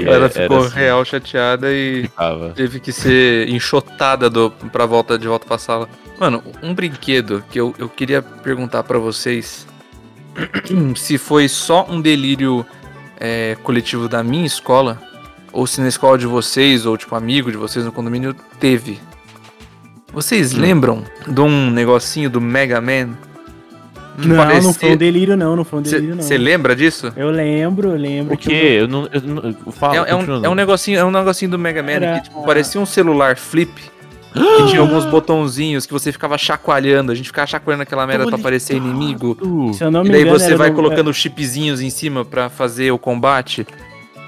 E 0.00 0.04
Ela 0.04 0.28
ficou 0.28 0.58
assim, 0.64 0.74
real 0.76 1.04
chateada 1.04 1.72
e. 1.72 2.02
ficava. 2.04 2.50
Teve 2.50 2.80
que 2.80 2.92
ser 2.92 3.48
enxotada 3.48 4.30
do, 4.30 4.50
pra 4.72 4.86
volta 4.86 5.18
de 5.18 5.26
volta 5.28 5.46
pra 5.46 5.58
sala. 5.58 5.88
Mano, 6.18 6.42
um 6.62 6.72
brinquedo 6.74 7.44
que 7.50 7.58
eu, 7.60 7.74
eu 7.78 7.88
queria 7.88 8.22
perguntar 8.22 8.82
pra 8.84 8.98
vocês 8.98 9.66
se 10.96 11.18
foi 11.18 11.48
só 11.48 11.86
um 11.90 12.00
delírio 12.00 12.64
é, 13.18 13.56
coletivo 13.62 14.08
da 14.08 14.22
minha 14.22 14.46
escola, 14.46 15.00
ou 15.52 15.66
se 15.66 15.80
na 15.80 15.88
escola 15.88 16.16
de 16.16 16.26
vocês, 16.26 16.86
ou 16.86 16.96
tipo 16.96 17.14
amigo 17.14 17.50
de 17.50 17.56
vocês 17.56 17.84
no 17.84 17.92
condomínio, 17.92 18.34
teve. 18.58 18.98
Vocês 20.12 20.54
Hum. 20.54 20.60
lembram 20.60 21.04
de 21.26 21.40
um 21.40 21.70
negocinho 21.70 22.28
do 22.30 22.40
Mega 22.40 22.80
Man? 22.80 23.10
Que 24.20 24.28
Não, 24.28 24.36
não 24.36 24.44
parecia- 24.44 24.72
foi 24.74 24.90
um 24.92 24.96
delírio, 24.96 25.36
não. 25.36 25.56
Não 25.56 25.64
foi 25.64 25.78
um 25.78 25.82
delírio, 25.82 26.14
não. 26.16 26.22
Você 26.22 26.36
lembra 26.36 26.76
disso? 26.76 27.12
Eu 27.16 27.30
lembro, 27.30 27.88
eu 27.90 27.96
lembro. 27.96 28.34
O 28.34 28.36
que 28.36 28.50
quê? 28.50 28.76
Eu 28.80 28.88
não. 28.88 29.08
Eu 29.12 29.20
não 29.22 29.42
eu 29.66 29.72
falo, 29.72 29.94
É, 30.04 30.10
é 30.10 30.14
um, 30.14 30.44
é 30.44 30.48
um 30.48 30.54
negocinho, 30.54 30.98
é 30.98 31.04
um 31.04 31.10
negocinho 31.10 31.50
do 31.50 31.58
Mega 31.58 31.82
Man 31.82 31.92
Era 31.92 32.20
que 32.20 32.28
tipo, 32.28 32.44
parecia 32.44 32.80
um 32.80 32.86
celular 32.86 33.36
flip. 33.36 33.72
Que 34.34 34.66
tinha 34.68 34.80
alguns 34.82 35.04
botãozinhos 35.06 35.84
que 35.86 35.92
você 35.92 36.10
ficava 36.12 36.36
chacoalhando. 36.38 37.10
A 37.12 37.14
gente 37.14 37.26
ficava 37.26 37.46
chacoalhando 37.46 37.82
aquela 37.82 38.06
merda 38.06 38.26
pra 38.26 38.36
aparecer 38.36 38.76
inimigo. 38.76 39.36
Se 39.74 39.84
eu 39.84 39.90
não 39.90 40.02
me 40.02 40.08
E 40.08 40.12
daí 40.12 40.22
engano, 40.22 40.38
você 40.38 40.54
vai 40.56 40.70
no- 40.70 40.76
colocando 40.76 41.12
chipzinhos 41.12 41.80
em 41.80 41.90
cima 41.90 42.24
pra 42.24 42.48
fazer 42.50 42.90
o 42.92 42.98
combate. 42.98 43.66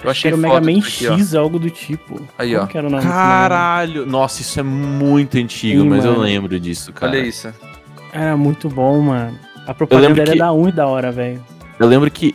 Eu 0.03 0.11
achei 0.11 0.29
Era 0.31 0.37
o 0.37 0.39
Mega 0.39 0.61
Man 0.61 0.79
ó. 0.79 0.83
X, 0.83 1.35
algo 1.35 1.59
do 1.59 1.71
tipo. 1.71 2.21
Aí, 2.39 2.55
ó. 2.55 2.67
que 2.67 2.77
era 2.77 2.87
o 2.87 2.91
nome 2.91 3.03
desse 3.03 3.15
Mega 3.15 3.23
Man? 3.27 3.31
Caralho! 3.49 4.07
Nossa, 4.07 4.43
isso 4.43 4.61
é 4.61 4.63
muito 4.63 5.39
antigo, 5.39 5.81
Sim, 5.83 5.89
mas 5.89 6.05
eu 6.05 6.11
mano. 6.13 6.23
lembro 6.25 6.61
disso, 6.61 6.93
cara. 6.93 7.13
Olha 7.13 7.21
isso. 7.27 7.49
Era 8.13 8.37
muito 8.37 8.69
bom, 8.69 9.01
mano. 9.01 9.39
A 9.67 9.75
propaganda 9.75 10.21
era 10.23 10.33
que- 10.33 10.39
da 10.39 10.53
1 10.53 10.69
e 10.69 10.73
da 10.73 10.87
hora, 10.87 11.11
velho. 11.11 11.43
Eu 11.79 11.87
lembro 11.87 12.11
que 12.11 12.35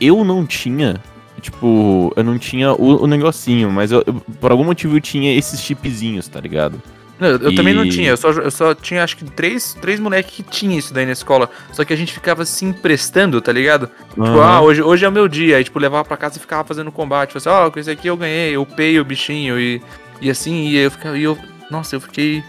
eu 0.00 0.24
não 0.24 0.44
tinha, 0.44 0.96
tipo, 1.40 2.12
eu 2.16 2.24
não 2.24 2.38
tinha 2.38 2.72
o, 2.72 3.04
o 3.04 3.06
negocinho, 3.06 3.70
mas 3.70 3.92
eu- 3.92 4.02
eu- 4.06 4.14
por 4.40 4.50
algum 4.50 4.64
motivo 4.64 4.96
eu 4.96 5.00
tinha 5.00 5.36
esses 5.36 5.60
chipzinhos, 5.60 6.28
tá 6.28 6.40
ligado? 6.40 6.80
Não, 7.18 7.28
eu, 7.28 7.38
eu 7.38 7.54
também 7.54 7.72
não 7.72 7.84
E- 7.86 7.88
tinha, 7.88 8.10
eu 8.10 8.16
só, 8.16 8.30
eu 8.30 8.50
só 8.50 8.74
tinha 8.74 9.02
acho 9.02 9.16
que 9.16 9.24
três, 9.24 9.72
três 9.80 9.98
moleques 9.98 10.34
que 10.36 10.42
tinham 10.42 10.78
isso 10.78 10.92
daí 10.92 11.06
na 11.06 11.12
escola. 11.12 11.48
Só 11.72 11.82
que 11.82 11.92
a 11.94 11.96
gente 11.96 12.12
ficava 12.12 12.44
se 12.44 12.62
emprestando, 12.66 13.40
tá 13.40 13.50
ligado? 13.52 13.88
Tipo, 14.10 14.22
ah, 14.40 14.60
hoje, 14.60 14.82
hoje 14.82 15.02
é 15.06 15.08
o 15.08 15.12
meu 15.12 15.26
dia. 15.26 15.56
Aí, 15.56 15.64
tipo, 15.64 15.78
levava 15.78 16.04
pra 16.04 16.16
casa 16.18 16.36
e 16.36 16.40
ficava 16.40 16.62
fazendo 16.64 16.92
combate. 16.92 17.32
Falei 17.32 17.56
assim, 17.56 17.66
ó, 17.66 17.70
com 17.70 17.78
esse 17.80 17.90
aqui 17.90 18.08
eu 18.08 18.18
ganhei, 18.18 18.54
eu 18.54 18.60
upei 18.62 19.00
o 19.00 19.04
bichinho 19.04 19.58
e, 19.58 19.80
e 20.20 20.28
assim, 20.28 20.66
e 20.68 20.76
eu 20.76 20.90
ficava. 20.90 21.16
E 21.18 21.22
eu, 21.22 21.38
nossa, 21.70 21.96
eu 21.96 22.00
fiquei. 22.02 22.44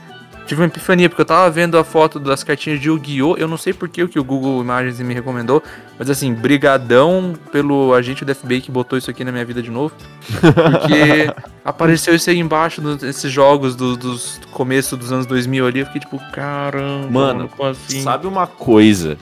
Tive 0.47 0.62
uma 0.62 0.67
epifania, 0.67 1.10
porque 1.10 1.21
eu 1.21 1.25
tava 1.25 1.49
vendo 1.51 1.77
a 1.77 1.83
foto 1.83 2.19
das 2.19 2.41
cartinhas 2.41 2.79
de 2.79 2.88
Yu-Gi-Oh! 2.88 3.36
Eu 3.36 3.49
não 3.49 3.57
sei 3.57 3.73
por 3.73 3.89
que 3.89 4.01
o 4.01 4.07
que 4.07 4.17
o 4.17 4.23
Google 4.23 4.62
Imagens 4.62 4.97
me 5.01 5.13
recomendou, 5.13 5.62
mas 5.99 6.10
assim, 6.10 6.33
brigadão 6.33 7.33
pelo 7.51 7.93
agente 7.93 8.23
do 8.23 8.33
FBI 8.33 8.62
que 8.62 8.71
botou 8.71 8.97
isso 8.97 9.12
aqui 9.12 9.25
na 9.25 9.31
minha 9.31 9.43
vida 9.43 9.62
de 9.62 9.69
novo. 9.69 9.93
Porque 10.39 11.29
apareceu 11.65 12.15
isso 12.15 12.29
aí 12.29 12.39
embaixo 12.39 12.79
desses 12.95 13.29
jogos 13.29 13.75
do, 13.75 13.97
dos 13.97 14.38
do 14.38 14.47
começo 14.47 14.95
dos 14.95 15.12
anos 15.12 15.25
2000 15.25 15.67
ali. 15.67 15.79
Eu 15.81 15.86
fiquei 15.88 15.99
tipo, 15.99 16.17
caramba, 16.31 17.10
Mano, 17.10 17.49
assim? 17.60 18.01
Sabe 18.01 18.25
uma 18.25 18.47
coisa 18.47 19.17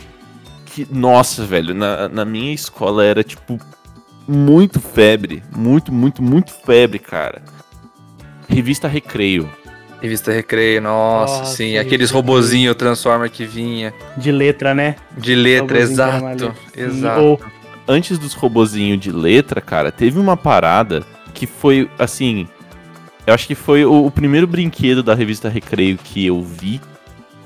que, 0.67 0.87
nossa, 0.91 1.43
velho, 1.43 1.73
na, 1.73 2.07
na 2.07 2.23
minha 2.23 2.53
escola 2.53 3.03
era, 3.03 3.23
tipo, 3.23 3.59
muito 4.27 4.79
febre. 4.79 5.41
Muito, 5.55 5.91
muito, 5.91 6.21
muito 6.21 6.51
febre, 6.51 6.99
cara. 6.99 7.41
Revista 8.47 8.87
Recreio. 8.87 9.49
Revista 10.01 10.31
Recreio, 10.31 10.81
nossa, 10.81 11.39
Nossa, 11.39 11.55
sim. 11.55 11.77
Aqueles 11.77 12.11
robozinho 12.11 12.75
Transformer 12.75 13.29
que 13.29 13.45
vinha. 13.45 13.93
De 14.17 14.31
letra, 14.31 14.73
né? 14.73 14.95
De 15.17 15.35
letra, 15.35 15.79
exato. 15.79 16.53
Exato. 16.75 17.21
Ou 17.21 17.39
Antes 17.87 18.17
dos 18.17 18.33
robozinhos 18.33 18.99
de 18.99 19.11
letra, 19.11 19.61
cara, 19.61 19.91
teve 19.91 20.19
uma 20.19 20.35
parada 20.35 21.05
que 21.33 21.45
foi, 21.45 21.89
assim... 21.99 22.47
Eu 23.27 23.33
acho 23.33 23.47
que 23.47 23.55
foi 23.55 23.85
o, 23.85 24.05
o 24.05 24.11
primeiro 24.11 24.45
brinquedo 24.45 25.01
da 25.01 25.15
revista 25.15 25.49
Recreio 25.49 25.97
que 25.97 26.25
eu 26.25 26.41
vi. 26.43 26.79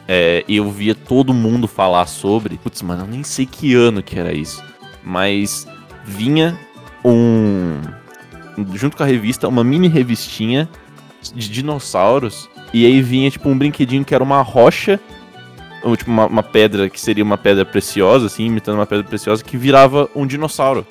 É, 0.08 0.44
e 0.48 0.58
eu 0.58 0.70
via 0.70 0.94
todo 0.94 1.34
mundo 1.34 1.68
falar 1.68 2.06
sobre. 2.06 2.58
Putz, 2.58 2.82
mano, 2.82 3.04
eu 3.04 3.08
nem 3.08 3.24
sei 3.24 3.46
que 3.46 3.76
ano 3.76 4.04
que 4.04 4.20
era 4.20 4.34
isso. 4.34 4.62
Mas 5.04 5.66
vinha 6.04 6.60
um. 7.06 7.80
Junto 8.74 8.98
com 8.98 9.04
a 9.04 9.06
revista, 9.06 9.48
uma 9.48 9.64
mini 9.64 9.88
revistinha 9.88 10.68
de 11.22 11.50
dinossauros. 11.50 12.50
E 12.74 12.86
aí 12.86 13.02
vinha, 13.02 13.30
tipo, 13.32 13.50
um 13.50 13.58
brinquedinho 13.58 14.06
que 14.06 14.14
era 14.16 14.24
uma 14.24 14.42
rocha. 14.42 15.00
Ou, 15.84 15.96
tipo, 15.96 16.12
uma, 16.12 16.26
uma 16.26 16.44
pedra 16.44 16.90
que 16.90 17.00
seria 17.00 17.24
uma 17.24 17.38
pedra 17.38 17.64
preciosa, 17.66 18.26
assim, 18.26 18.46
imitando 18.46 18.76
uma 18.76 18.86
pedra 18.86 19.06
preciosa, 19.06 19.44
que 19.44 19.56
virava 19.58 20.10
um 20.16 20.28
dinossauro. 20.28 20.86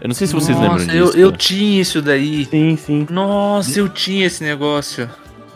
Eu 0.00 0.08
não 0.08 0.14
sei 0.14 0.26
se 0.26 0.34
vocês 0.34 0.56
lembram 0.58 0.72
Nossa, 0.74 0.86
disso. 0.86 1.16
eu, 1.16 1.26
eu 1.26 1.32
tinha 1.32 1.80
isso 1.80 2.02
daí. 2.02 2.44
sim, 2.46 2.76
sim. 2.76 3.06
Nossa, 3.10 3.78
eu 3.78 3.88
tinha 3.88 4.26
esse 4.26 4.42
negócio. 4.42 5.08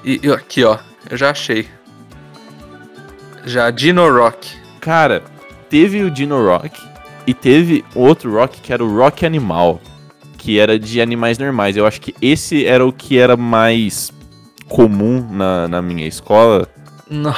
E 0.04 0.20
eu- 0.22 0.32
aqui, 0.34 0.62
ó. 0.64 0.78
Eu 1.10 1.16
já 1.16 1.30
achei. 1.30 1.66
Já, 3.44 3.70
Dino 3.70 4.08
Rock. 4.10 4.56
Cara, 4.80 5.22
teve 5.68 6.02
o 6.02 6.10
Dino 6.10 6.44
Rock 6.46 6.80
e 7.26 7.34
teve 7.34 7.84
outro 7.94 8.32
Rock 8.32 8.60
que 8.60 8.72
era 8.72 8.84
o 8.84 8.96
Rock 8.96 9.26
Animal, 9.26 9.80
que 10.48 10.58
era 10.58 10.78
de 10.78 10.98
animais 10.98 11.36
normais. 11.36 11.76
Eu 11.76 11.86
acho 11.86 12.00
que 12.00 12.14
esse 12.22 12.64
era 12.64 12.82
o 12.86 12.90
que 12.90 13.18
era 13.18 13.36
mais 13.36 14.10
comum 14.66 15.22
na, 15.30 15.68
na 15.68 15.82
minha 15.82 16.06
escola. 16.08 16.66
Não. 17.10 17.34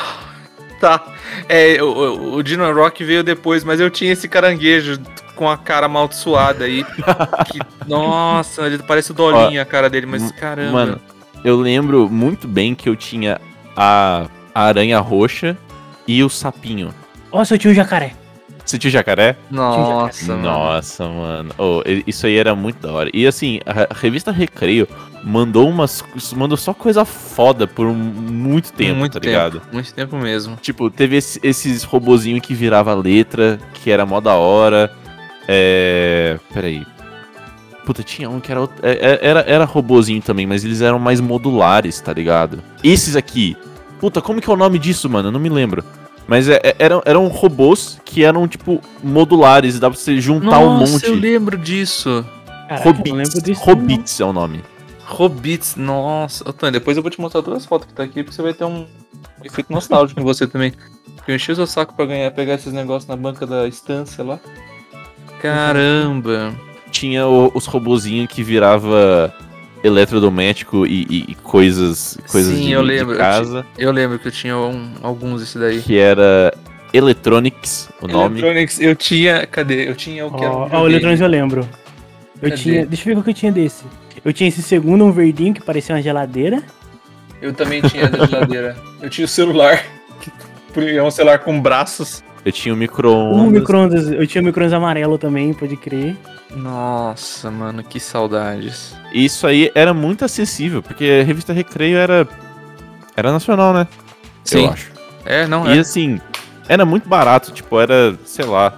Tá. 0.81 1.03
É, 1.49 1.83
o, 1.83 1.87
o- 1.89 2.35
o 2.37 2.43
Dino 2.45 2.73
Rock 2.73 3.03
veio 3.03 3.25
depois, 3.25 3.65
mas 3.65 3.81
eu 3.81 3.91
tinha 3.91 4.13
esse 4.13 4.29
caranguejo 4.29 5.01
com 5.35 5.51
a 5.51 5.57
cara 5.57 5.87
amaldiçoada 5.87 6.67
aí. 6.67 6.85
que, 7.51 7.59
nossa, 7.89 8.63
ele 8.69 8.79
parece 8.79 9.11
o 9.11 9.15
Dolinho 9.15 9.61
a 9.61 9.65
cara 9.65 9.91
dele, 9.91 10.07
mas 10.07 10.31
caramba. 10.31 10.71
Mano, 10.71 11.01
eu 11.43 11.57
lembro 11.57 12.09
muito 12.09 12.47
bem 12.47 12.77
que 12.77 12.89
eu 12.89 12.95
tinha 12.95 13.41
a, 13.77 14.27
a 14.55 14.63
aranha 14.63 15.01
roxa 15.01 15.59
e 16.07 16.23
o 16.23 16.29
sapinho. 16.31 16.95
Nossa, 17.33 17.55
eu 17.55 17.59
tinha 17.59 17.73
um 17.73 17.75
jacaré. 17.75 18.15
Você 18.71 18.79
tinha 18.79 18.89
o 18.89 18.93
jacaré? 18.93 19.37
Nossa, 19.51 20.27
mano. 20.37 20.43
Nossa, 20.43 21.09
mano. 21.09 21.51
Oh, 21.59 21.83
isso 22.07 22.27
aí 22.27 22.37
era 22.37 22.55
muito 22.55 22.81
da 22.87 22.93
hora. 22.93 23.11
E 23.13 23.27
assim, 23.27 23.59
a 23.67 23.93
revista 23.95 24.31
Recreio 24.31 24.87
mandou 25.25 25.69
umas. 25.69 26.05
mandou 26.37 26.57
só 26.57 26.73
coisa 26.73 27.05
foda 27.05 27.67
por 27.67 27.87
muito 27.93 28.73
tempo, 28.73 28.97
muito 28.99 29.15
tá 29.15 29.21
tempo, 29.21 29.31
ligado? 29.33 29.63
Muito 29.73 29.93
tempo 29.93 30.17
mesmo. 30.17 30.57
Tipo, 30.63 30.89
teve 30.91 31.17
esse- 31.17 31.41
esses 31.43 31.83
robozinho 31.83 32.41
que 32.41 32.55
virava 32.55 32.95
letra, 32.95 33.59
que 33.75 33.91
era 33.91 34.07
mó 34.07 34.21
da 34.21 34.35
hora. 34.35 34.91
É. 35.49 36.39
Peraí. 36.55 36.87
Puta, 37.85 38.03
tinha 38.05 38.31
um 38.31 38.39
que 38.39 38.53
era, 38.53 38.61
é- 38.83 38.91
é- 38.93 39.19
era. 39.21 39.41
Era 39.41 39.65
robozinho 39.65 40.23
também, 40.23 40.47
mas 40.47 40.65
eles 40.65 40.81
eram 40.81 40.99
mais 41.01 41.21
modulares, 41.21 42.01
tá 42.01 42.13
ligado? 42.13 42.63
Esses 42.85 43.17
aqui. 43.17 43.57
Puta, 43.99 44.21
como 44.23 44.41
que 44.41 44.49
é 44.49 44.53
o 44.53 44.57
nome 44.57 44.79
disso, 44.79 45.11
mano? 45.11 45.29
Eu 45.29 45.33
não 45.33 45.41
me 45.41 45.49
lembro. 45.49 45.85
Mas 46.31 46.49
é- 46.49 46.61
é- 46.63 46.77
eram, 46.79 47.03
eram 47.05 47.27
robôs 47.27 47.99
que 48.05 48.23
eram, 48.23 48.47
tipo, 48.47 48.81
modulares, 49.03 49.81
dá 49.81 49.91
pra 49.91 49.99
você 49.99 50.21
juntar 50.21 50.61
um 50.61 50.79
Nossa, 50.79 50.93
monte. 50.93 51.07
eu 51.07 51.15
lembro 51.17 51.59
disso. 51.59 52.25
Caraca, 52.69 52.89
eu 53.05 53.15
lembro 53.17 53.43
disso. 53.43 53.61
Hobbits 53.65 54.21
é 54.21 54.25
o 54.25 54.33
nome. 54.33 54.63
Hobbits, 55.07 55.75
nossa. 55.75 56.49
Ô, 56.49 56.53
Tânia, 56.53 56.79
depois 56.79 56.97
eu 56.97 57.03
vou 57.03 57.11
te 57.11 57.21
mostrar 57.21 57.43
todas 57.43 57.63
as 57.65 57.67
fotos 57.67 57.89
que 57.89 57.95
tá 57.95 58.05
aqui, 58.05 58.23
porque 58.23 58.37
você 58.37 58.43
vai 58.43 58.55
ter 58.55 58.63
um 58.65 58.87
efeito 59.45 59.73
nostálgico 59.73 60.21
em 60.21 60.23
você 60.23 60.47
também. 60.47 60.73
Porque 61.17 61.33
eu 61.33 61.35
enchi 61.35 61.51
o 61.51 61.57
seu 61.57 61.67
saco 61.67 61.95
pra 61.95 62.07
ganhar, 62.07 62.31
pegar 62.31 62.55
esses 62.55 62.73
negócios 62.73 63.09
na 63.09 63.17
banca 63.17 63.45
da 63.45 63.67
estância 63.67 64.23
lá. 64.23 64.39
Caramba. 65.43 66.55
Tinha 66.93 67.27
o- 67.27 67.51
os 67.55 67.67
robozinhos 67.67 68.29
que 68.31 68.45
virava 68.45 69.35
eletrodoméstico 69.83 70.87
e, 70.87 71.03
e- 71.09 71.25
e 71.29 71.35
coisas, 71.37 72.19
coisas 72.31 72.55
Sim, 72.57 72.67
de, 72.67 72.73
eu 72.73 72.83
de 72.83 72.87
lembro, 72.89 73.15
eu 73.15 73.19
casa. 73.19 73.67
Eu 73.79 73.93
lembro 73.93 74.19
que 74.19 74.29
eu 74.29 74.33
tinha 74.33 74.57
um- 74.57 74.93
alguns 75.03 75.41
desse 75.41 75.59
daí. 75.59 75.81
Que 75.81 75.99
era 75.99 76.53
Electronics, 76.93 77.89
o 78.03 78.07
nome. 78.09 78.41
Electronics, 78.41 78.81
eu 78.81 78.95
tinha. 78.97 79.47
Cadê? 79.47 79.89
Eu 79.89 79.95
tinha 79.95 80.27
o 80.27 80.31
que 80.33 80.45
era. 80.45 80.53
Ó, 80.53 80.69
ó, 80.73 80.83
o. 80.83 80.89
Eletrônicos 80.89 81.21
eu 81.21 81.29
lembro. 81.29 81.61
Eu 82.43 82.51
Cadê? 82.51 82.63
tinha. 82.63 82.87
Deixa 82.87 83.03
eu 83.03 83.07
ver 83.07 83.15
qual 83.15 83.25
que 83.25 83.31
eu 83.31 83.35
tinha 83.35 83.53
desse. 83.53 83.85
Eu 84.25 84.33
tinha 84.33 84.49
esse 84.49 84.63
segundo, 84.63 85.05
um 85.05 85.13
verdinho 85.13 85.55
que 85.55 85.63
parecia 85.63 85.95
uma 85.95 86.03
geladeira. 86.03 86.63
Eu 87.41 87.53
também 87.55 87.81
tinha 87.81 88.09
da 88.09 88.27
geladeira. 88.27 88.77
Eu 89.01 89.09
tinha 89.09 89.25
o 89.25 89.29
celular. 89.29 89.83
que 90.75 90.81
É 90.81 91.03
um 91.03 91.11
celular 91.11 91.39
com 91.39 91.59
braços. 91.59 92.23
Eu 92.45 92.53
tinha 92.53 92.75
o 92.75 92.77
Um 92.77 92.79
micro-ondas. 92.81 93.53
micro-ondas. 93.53 94.11
Eu 94.11 94.27
tinha 94.27 94.43
um 94.43 94.45
micro-ondas 94.45 94.75
amarelo 94.75 95.17
também, 95.17 95.55
pode 95.55 95.75
crer. 95.77 96.17
Nossa, 96.55 97.51
mano, 97.51 97.83
que 97.83 98.01
saudades. 98.01 98.95
Isso 99.13 99.47
aí 99.47 99.71
era 99.75 99.95
muito 99.95 100.25
acessível, 100.25 100.83
porque 100.83 101.21
a 101.23 101.25
revista 101.25 101.53
Recreio 101.53 101.97
era. 101.97 102.27
Era 103.17 103.33
nacional, 103.33 103.73
né? 103.73 103.87
Sim. 104.45 104.65
Eu 104.65 104.73
acho. 104.73 104.93
É, 105.25 105.47
não 105.47 105.67
E 105.71 105.77
é. 105.77 105.81
assim, 105.81 106.21
era 106.69 106.85
muito 106.85 107.09
barato, 107.09 107.53
tipo, 107.53 107.79
era, 107.79 108.17
sei 108.25 108.45
lá, 108.45 108.73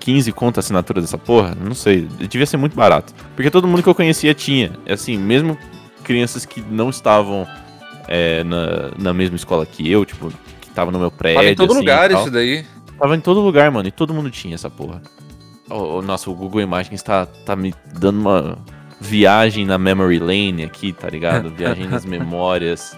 15 0.00 0.32
conto 0.32 0.58
a 0.58 0.60
assinatura 0.60 1.00
dessa 1.00 1.16
porra, 1.16 1.54
não 1.54 1.74
sei, 1.74 2.08
devia 2.28 2.46
ser 2.46 2.56
muito 2.56 2.76
barato. 2.76 3.14
Porque 3.34 3.50
todo 3.50 3.68
mundo 3.68 3.82
que 3.82 3.88
eu 3.88 3.94
conhecia 3.94 4.34
tinha, 4.34 4.72
assim, 4.88 5.16
mesmo 5.16 5.56
crianças 6.02 6.44
que 6.44 6.60
não 6.60 6.90
estavam 6.90 7.46
é, 8.08 8.44
na, 8.44 8.90
na 8.98 9.14
mesma 9.14 9.36
escola 9.36 9.64
que 9.64 9.90
eu, 9.90 10.04
tipo, 10.04 10.32
que 10.60 10.70
tava 10.70 10.90
no 10.90 10.98
meu 10.98 11.10
prédio, 11.10 11.38
Fala 11.38 11.50
em 11.50 11.54
todo 11.54 11.70
assim, 11.70 11.80
lugar 11.80 12.10
e 12.10 12.14
isso 12.14 12.30
daí. 12.30 12.66
Tava 12.98 13.16
em 13.16 13.20
todo 13.20 13.40
lugar, 13.40 13.70
mano, 13.70 13.88
e 13.88 13.92
todo 13.92 14.12
mundo 14.12 14.30
tinha 14.30 14.54
essa 14.54 14.68
porra. 14.68 15.00
Oh, 15.68 16.02
nossa, 16.02 16.30
o 16.30 16.34
Google 16.34 16.60
Imagens 16.60 17.02
tá, 17.02 17.26
tá 17.26 17.56
me 17.56 17.74
dando 17.98 18.20
uma 18.20 18.58
viagem 19.00 19.64
na 19.64 19.78
memory 19.78 20.18
lane 20.18 20.64
aqui, 20.64 20.92
tá 20.92 21.08
ligado? 21.08 21.50
Viagem 21.56 21.86
nas 21.86 22.04
memórias. 22.04 22.96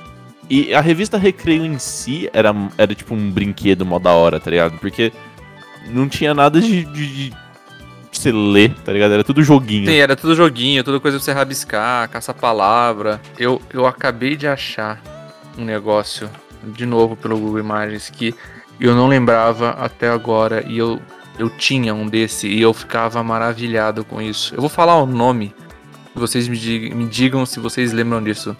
E 0.48 0.74
a 0.74 0.80
revista 0.80 1.18
Recreio 1.18 1.64
em 1.64 1.78
si 1.78 2.30
era, 2.32 2.54
era 2.78 2.94
tipo 2.94 3.14
um 3.14 3.30
brinquedo 3.30 3.84
mó 3.84 3.98
da 3.98 4.12
hora, 4.12 4.38
tá 4.38 4.50
ligado? 4.50 4.78
Porque 4.78 5.12
não 5.88 6.08
tinha 6.08 6.34
nada 6.34 6.60
de, 6.60 6.84
de, 6.84 7.30
de 7.30 7.34
você 8.12 8.32
ler, 8.32 8.74
tá 8.84 8.92
ligado? 8.92 9.12
Era 9.12 9.24
tudo 9.24 9.42
joguinho. 9.42 9.86
Sim, 9.86 9.96
era 9.96 10.16
tudo 10.16 10.34
joguinho, 10.34 10.82
tudo 10.84 11.00
coisa 11.00 11.18
pra 11.18 11.24
você 11.24 11.32
rabiscar, 11.32 12.08
caça-palavra. 12.08 13.20
Eu, 13.38 13.60
eu 13.72 13.86
acabei 13.86 14.36
de 14.36 14.46
achar 14.46 15.00
um 15.58 15.64
negócio, 15.64 16.30
de 16.62 16.86
novo 16.86 17.16
pelo 17.16 17.38
Google 17.38 17.60
Imagens, 17.60 18.10
que 18.10 18.34
eu 18.78 18.94
não 18.94 19.08
lembrava 19.08 19.70
até 19.70 20.08
agora 20.08 20.64
e 20.66 20.78
eu, 20.78 21.00
eu 21.38 21.48
tinha 21.50 21.94
um 21.94 22.06
desse 22.06 22.46
e 22.48 22.60
eu 22.60 22.72
ficava 22.72 23.22
maravilhado 23.22 24.04
com 24.04 24.20
isso. 24.20 24.54
Eu 24.54 24.60
vou 24.60 24.70
falar 24.70 24.96
o 25.00 25.06
nome, 25.06 25.54
vocês 26.14 26.48
me, 26.48 26.56
dig- 26.56 26.94
me 26.94 27.06
digam 27.06 27.44
se 27.46 27.60
vocês 27.60 27.92
lembram 27.92 28.22
disso. 28.22 28.56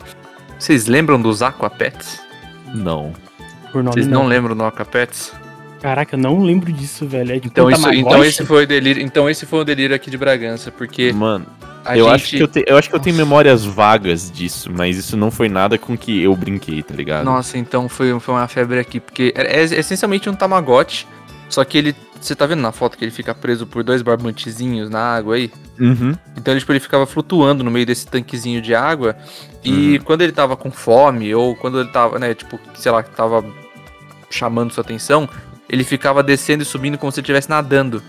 Vocês 0.58 0.86
lembram 0.86 1.20
dos 1.20 1.42
Aquapets? 1.42 2.20
Não. 2.74 3.12
Por 3.72 3.82
nome 3.82 3.94
Vocês 3.94 4.06
não. 4.06 4.22
não 4.22 4.28
lembram 4.28 4.56
do 4.56 4.64
Ocapets? 4.64 5.32
Caraca, 5.82 6.16
eu 6.16 6.18
não 6.20 6.42
lembro 6.42 6.72
disso, 6.72 7.06
velho. 7.06 7.32
É 7.32 7.36
Então, 7.36 7.70
isso, 7.70 7.88
então 7.92 8.24
esse 8.24 8.44
foi 8.44 8.64
o 8.64 8.66
delírio. 8.66 9.02
Então 9.02 9.28
esse 9.28 9.44
foi 9.44 9.60
o 9.60 9.64
delírio 9.64 9.94
aqui 9.94 10.10
de 10.10 10.16
Bragança, 10.16 10.72
porque 10.72 11.12
Mano, 11.12 11.46
a 11.84 11.96
eu, 11.96 12.06
gente. 12.06 12.14
acho 12.14 12.30
que 12.30 12.40
eu, 12.42 12.48
te- 12.48 12.64
eu 12.66 12.76
acho 12.78 12.88
que 12.88 12.96
eu 12.96 13.00
tenho 13.00 13.14
memórias 13.14 13.64
vagas 13.64 14.30
disso, 14.30 14.70
mas 14.74 14.96
isso 14.96 15.16
não 15.16 15.30
foi 15.30 15.48
nada 15.48 15.76
com 15.78 15.96
que 15.96 16.22
eu 16.22 16.34
brinquei, 16.34 16.82
tá 16.82 16.94
ligado? 16.94 17.24
Nossa, 17.24 17.58
então 17.58 17.88
foi, 17.88 18.18
foi 18.18 18.34
uma 18.34 18.48
febre 18.48 18.78
aqui, 18.78 18.98
porque 18.98 19.32
é, 19.36 19.60
é 19.60 19.62
essencialmente 19.62 20.28
um 20.30 20.34
Tamagotchi, 20.34 21.06
só 21.48 21.62
que 21.64 21.76
ele. 21.78 21.94
Você 22.20 22.34
tá 22.34 22.46
vendo 22.46 22.60
na 22.60 22.72
foto 22.72 22.96
que 22.98 23.04
ele 23.04 23.10
fica 23.12 23.34
preso 23.34 23.66
por 23.66 23.82
dois 23.84 24.02
barbantezinhos 24.02 24.90
na 24.90 25.00
água 25.00 25.36
aí? 25.36 25.52
Uhum. 25.78 26.14
Então 26.36 26.52
ele, 26.52 26.60
tipo, 26.60 26.72
ele 26.72 26.80
ficava 26.80 27.06
flutuando 27.06 27.62
no 27.62 27.70
meio 27.70 27.86
desse 27.86 28.06
tanquezinho 28.06 28.60
de 28.60 28.74
água. 28.74 29.16
Uhum. 29.64 29.72
E 29.72 29.98
quando 30.00 30.22
ele 30.22 30.32
tava 30.32 30.56
com 30.56 30.70
fome, 30.70 31.34
ou 31.34 31.54
quando 31.54 31.80
ele 31.80 31.90
tava, 31.90 32.18
né, 32.18 32.34
tipo, 32.34 32.58
sei 32.74 32.90
lá, 32.90 33.02
que 33.02 33.10
tava 33.10 33.44
chamando 34.30 34.72
sua 34.72 34.82
atenção, 34.82 35.28
ele 35.68 35.84
ficava 35.84 36.22
descendo 36.22 36.62
e 36.62 36.66
subindo 36.66 36.98
como 36.98 37.12
se 37.12 37.20
ele 37.20 37.24
estivesse 37.24 37.48
nadando. 37.50 38.02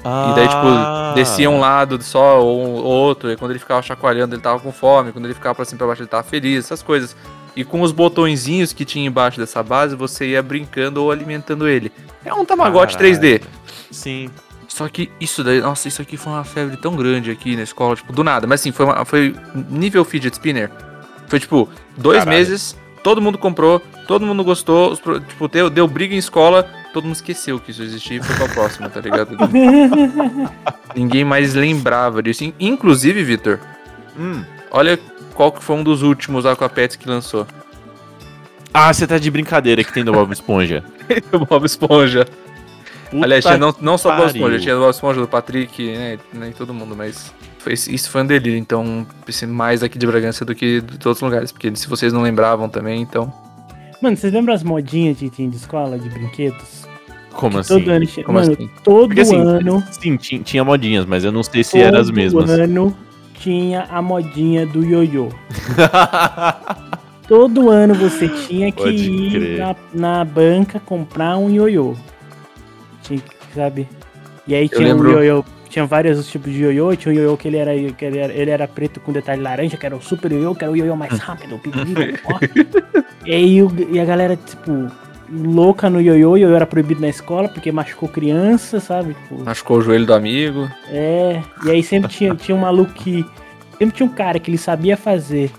E 0.00 0.34
daí, 0.36 0.46
tipo, 0.48 0.60
Ah. 0.66 1.12
descia 1.16 1.50
um 1.50 1.58
lado 1.58 2.00
só 2.00 2.40
ou 2.40 2.76
ou 2.76 2.84
outro. 2.84 3.30
E 3.30 3.36
quando 3.36 3.50
ele 3.50 3.58
ficava 3.58 3.82
chacoalhando, 3.82 4.34
ele 4.36 4.42
tava 4.42 4.60
com 4.60 4.70
fome. 4.70 5.10
Quando 5.12 5.24
ele 5.24 5.34
ficava 5.34 5.54
pra 5.54 5.64
cima 5.64 5.76
e 5.76 5.78
pra 5.78 5.86
baixo, 5.88 6.02
ele 6.02 6.08
tava 6.08 6.22
feliz, 6.22 6.64
essas 6.64 6.80
coisas. 6.82 7.16
E 7.56 7.64
com 7.64 7.80
os 7.80 7.90
botõezinhos 7.90 8.72
que 8.74 8.84
tinha 8.84 9.06
embaixo 9.06 9.40
dessa 9.40 9.62
base, 9.62 9.96
você 9.96 10.26
ia 10.28 10.42
brincando 10.42 11.02
ou 11.02 11.10
alimentando 11.10 11.66
ele. 11.66 11.90
É 12.24 12.32
um 12.34 12.44
Tamagotchi 12.44 12.96
Caralho. 12.98 13.14
3D. 13.18 13.42
Sim. 13.90 14.28
Só 14.68 14.86
que 14.88 15.10
isso 15.18 15.42
daí, 15.42 15.60
nossa, 15.62 15.88
isso 15.88 16.02
aqui 16.02 16.18
foi 16.18 16.34
uma 16.34 16.44
febre 16.44 16.76
tão 16.76 16.94
grande 16.94 17.30
aqui 17.30 17.56
na 17.56 17.62
escola, 17.62 17.96
tipo, 17.96 18.12
do 18.12 18.22
nada. 18.22 18.46
Mas 18.46 18.60
assim, 18.60 18.72
foi, 18.72 18.84
uma- 18.84 19.04
foi 19.06 19.34
nível 19.70 20.04
fidget 20.04 20.34
spinner. 20.34 20.70
Foi 21.28 21.40
tipo, 21.40 21.66
dois 21.96 22.18
Caralho. 22.18 22.36
meses, 22.38 22.76
todo 23.02 23.22
mundo 23.22 23.38
comprou, 23.38 23.80
todo 24.06 24.26
mundo 24.26 24.44
gostou, 24.44 24.92
os 24.92 24.98
tipo, 25.00 25.48
deu, 25.48 25.70
deu 25.70 25.88
briga 25.88 26.14
em 26.14 26.18
escola, 26.18 26.68
todo 26.92 27.04
mundo 27.04 27.14
esqueceu 27.16 27.58
que 27.58 27.70
isso 27.70 27.82
existia 27.82 28.18
e 28.18 28.22
foi 28.22 28.36
pra 28.36 28.48
próxima, 28.50 28.90
tá 28.90 29.00
ligado? 29.00 29.34
Ninguém 30.94 31.24
mais 31.24 31.54
lembrava 31.54 32.22
disso. 32.22 32.44
In- 32.44 32.54
Inclusive, 32.60 33.22
Vitor, 33.24 33.58
Hum. 34.18 34.44
olha 34.70 34.98
qual 35.36 35.52
que 35.52 35.62
foi 35.62 35.76
um 35.76 35.82
dos 35.84 36.02
últimos 36.02 36.46
Aquapets 36.46 36.96
que 36.96 37.08
lançou. 37.08 37.46
Ah, 38.72 38.92
você 38.92 39.06
tá 39.06 39.18
de 39.18 39.30
brincadeira 39.30 39.84
que 39.84 39.92
tem 39.92 40.04
do 40.04 40.12
Bob 40.12 40.32
Esponja. 40.32 40.82
o 41.32 41.44
Bob 41.44 41.64
Esponja. 41.66 42.26
Puta 43.10 43.24
Aliás, 43.24 43.44
tinha 43.44 43.56
não, 43.56 43.74
não 43.80 43.96
só 43.96 44.08
o 44.08 44.12
Bob 44.12 44.26
pariu. 44.26 44.36
Esponja, 44.36 44.58
tinha 44.58 44.76
o 44.76 44.80
Bob 44.80 44.90
Esponja 44.90 45.20
do 45.20 45.28
Patrick, 45.28 45.92
né, 45.92 46.18
e 46.50 46.52
todo 46.52 46.74
mundo, 46.74 46.96
mas 46.96 47.32
foi, 47.58 47.74
isso 47.74 48.10
foi 48.10 48.22
um 48.22 48.26
delírio, 48.26 48.58
então, 48.58 49.06
esse- 49.28 49.46
mais 49.46 49.82
aqui 49.82 49.96
de 49.98 50.06
Bragança 50.06 50.44
do 50.44 50.54
que 50.54 50.80
de 50.80 50.94
outros 51.08 51.20
lugares, 51.20 51.52
porque 51.52 51.74
se 51.76 51.86
vocês 51.88 52.12
não 52.12 52.22
lembravam 52.22 52.68
também, 52.68 53.00
então... 53.00 53.32
Mano, 54.02 54.16
vocês 54.16 54.32
lembram 54.32 54.54
as 54.54 54.62
modinhas 54.62 55.18
que 55.18 55.30
tinha 55.30 55.48
de 55.48 55.56
escola, 55.56 55.98
de 55.98 56.08
brinquedos? 56.08 56.84
Como 57.32 57.58
assim? 57.58 57.78
Todo 57.78 57.90
ano. 57.90 58.06
Como 58.24 58.38
Mano, 58.38 58.52
assim? 58.52 58.70
todo 58.82 59.06
Porque 59.08 59.20
assim, 59.20 59.36
ano. 59.36 59.84
sim, 59.90 60.16
tinha, 60.16 60.64
modinhas, 60.64 61.06
mas 61.06 61.24
eu 61.24 61.30
não 61.30 61.42
sei 61.42 61.62
se 61.62 61.78
eram 61.78 62.00
as 62.00 62.06
todo 62.08 62.16
mesmas. 62.16 62.50
ano 62.50 62.96
tinha 63.46 63.86
a 63.88 64.02
modinha 64.02 64.66
do 64.66 64.84
ioiô. 64.84 65.28
Todo 67.28 67.70
ano 67.70 67.94
você 67.94 68.28
tinha 68.28 68.72
que 68.72 68.82
Pode 68.82 69.10
ir 69.10 69.58
na, 69.58 69.76
na 69.94 70.24
banca 70.24 70.80
comprar 70.80 71.36
um 71.36 71.48
ioiô. 71.48 71.94
Tinha 73.02 73.22
sabe? 73.54 73.88
E 74.48 74.54
aí 74.54 74.68
tinha 74.68 74.96
um 74.96 75.08
ioiô. 75.08 75.44
Tinha 75.68 75.86
vários 75.86 76.26
tipos 76.28 76.52
de 76.52 76.62
ioiô. 76.62 76.96
Tinha 76.96 77.14
um 77.14 77.16
ioiô 77.16 77.36
que 77.36 77.46
ele 77.46 77.56
era, 77.56 77.72
que 77.92 78.04
ele 78.04 78.18
era, 78.18 78.32
ele 78.32 78.50
era 78.50 78.66
preto 78.66 78.98
com 78.98 79.12
detalhe 79.12 79.42
laranja, 79.42 79.76
que 79.76 79.86
era 79.86 79.96
o 79.96 80.02
super 80.02 80.32
ioiô, 80.32 80.52
que 80.52 80.64
era 80.64 80.72
o 80.72 80.76
ioiô 80.76 80.96
mais 80.96 81.16
rápido. 81.20 81.60
e 83.24 83.32
aí 83.32 83.58
e 83.90 84.00
a 84.00 84.04
galera, 84.04 84.36
tipo, 84.36 84.90
louca 85.30 85.88
no 85.90 86.00
ioiô. 86.00 86.36
Ioiô 86.36 86.54
era 86.54 86.66
proibido 86.66 87.00
na 87.00 87.08
escola 87.08 87.48
porque 87.48 87.70
machucou 87.72 88.08
criança, 88.08 88.80
sabe? 88.80 89.14
Tipo, 89.14 89.44
Machucou 89.44 89.78
o 89.78 89.82
joelho 89.82 90.06
do 90.06 90.14
amigo. 90.14 90.68
é, 90.88 91.40
e 91.64 91.70
aí 91.70 91.82
sempre 91.82 92.10
tinha, 92.10 92.34
tinha 92.34 92.56
um 92.56 92.60
maluco 92.60 92.92
que. 92.92 93.24
Sempre 93.78 93.96
tinha 93.96 94.06
um 94.06 94.12
cara 94.12 94.38
que 94.38 94.50
ele 94.50 94.58
sabia 94.58 94.96
fazer 94.96 95.50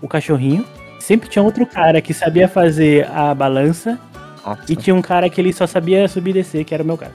o 0.00 0.08
cachorrinho. 0.08 0.64
Sempre 0.98 1.28
tinha 1.28 1.42
outro 1.42 1.64
cara 1.66 2.00
que 2.00 2.12
sabia 2.14 2.48
fazer 2.48 3.06
a 3.10 3.34
balança. 3.34 3.98
Nossa. 4.44 4.62
E 4.68 4.76
tinha 4.76 4.94
um 4.94 5.02
cara 5.02 5.28
que 5.28 5.40
ele 5.40 5.52
só 5.52 5.66
sabia 5.66 6.08
subir 6.08 6.30
e 6.30 6.34
descer, 6.34 6.64
que 6.64 6.72
era 6.72 6.82
o 6.82 6.86
meu 6.86 6.96
caso. 6.96 7.12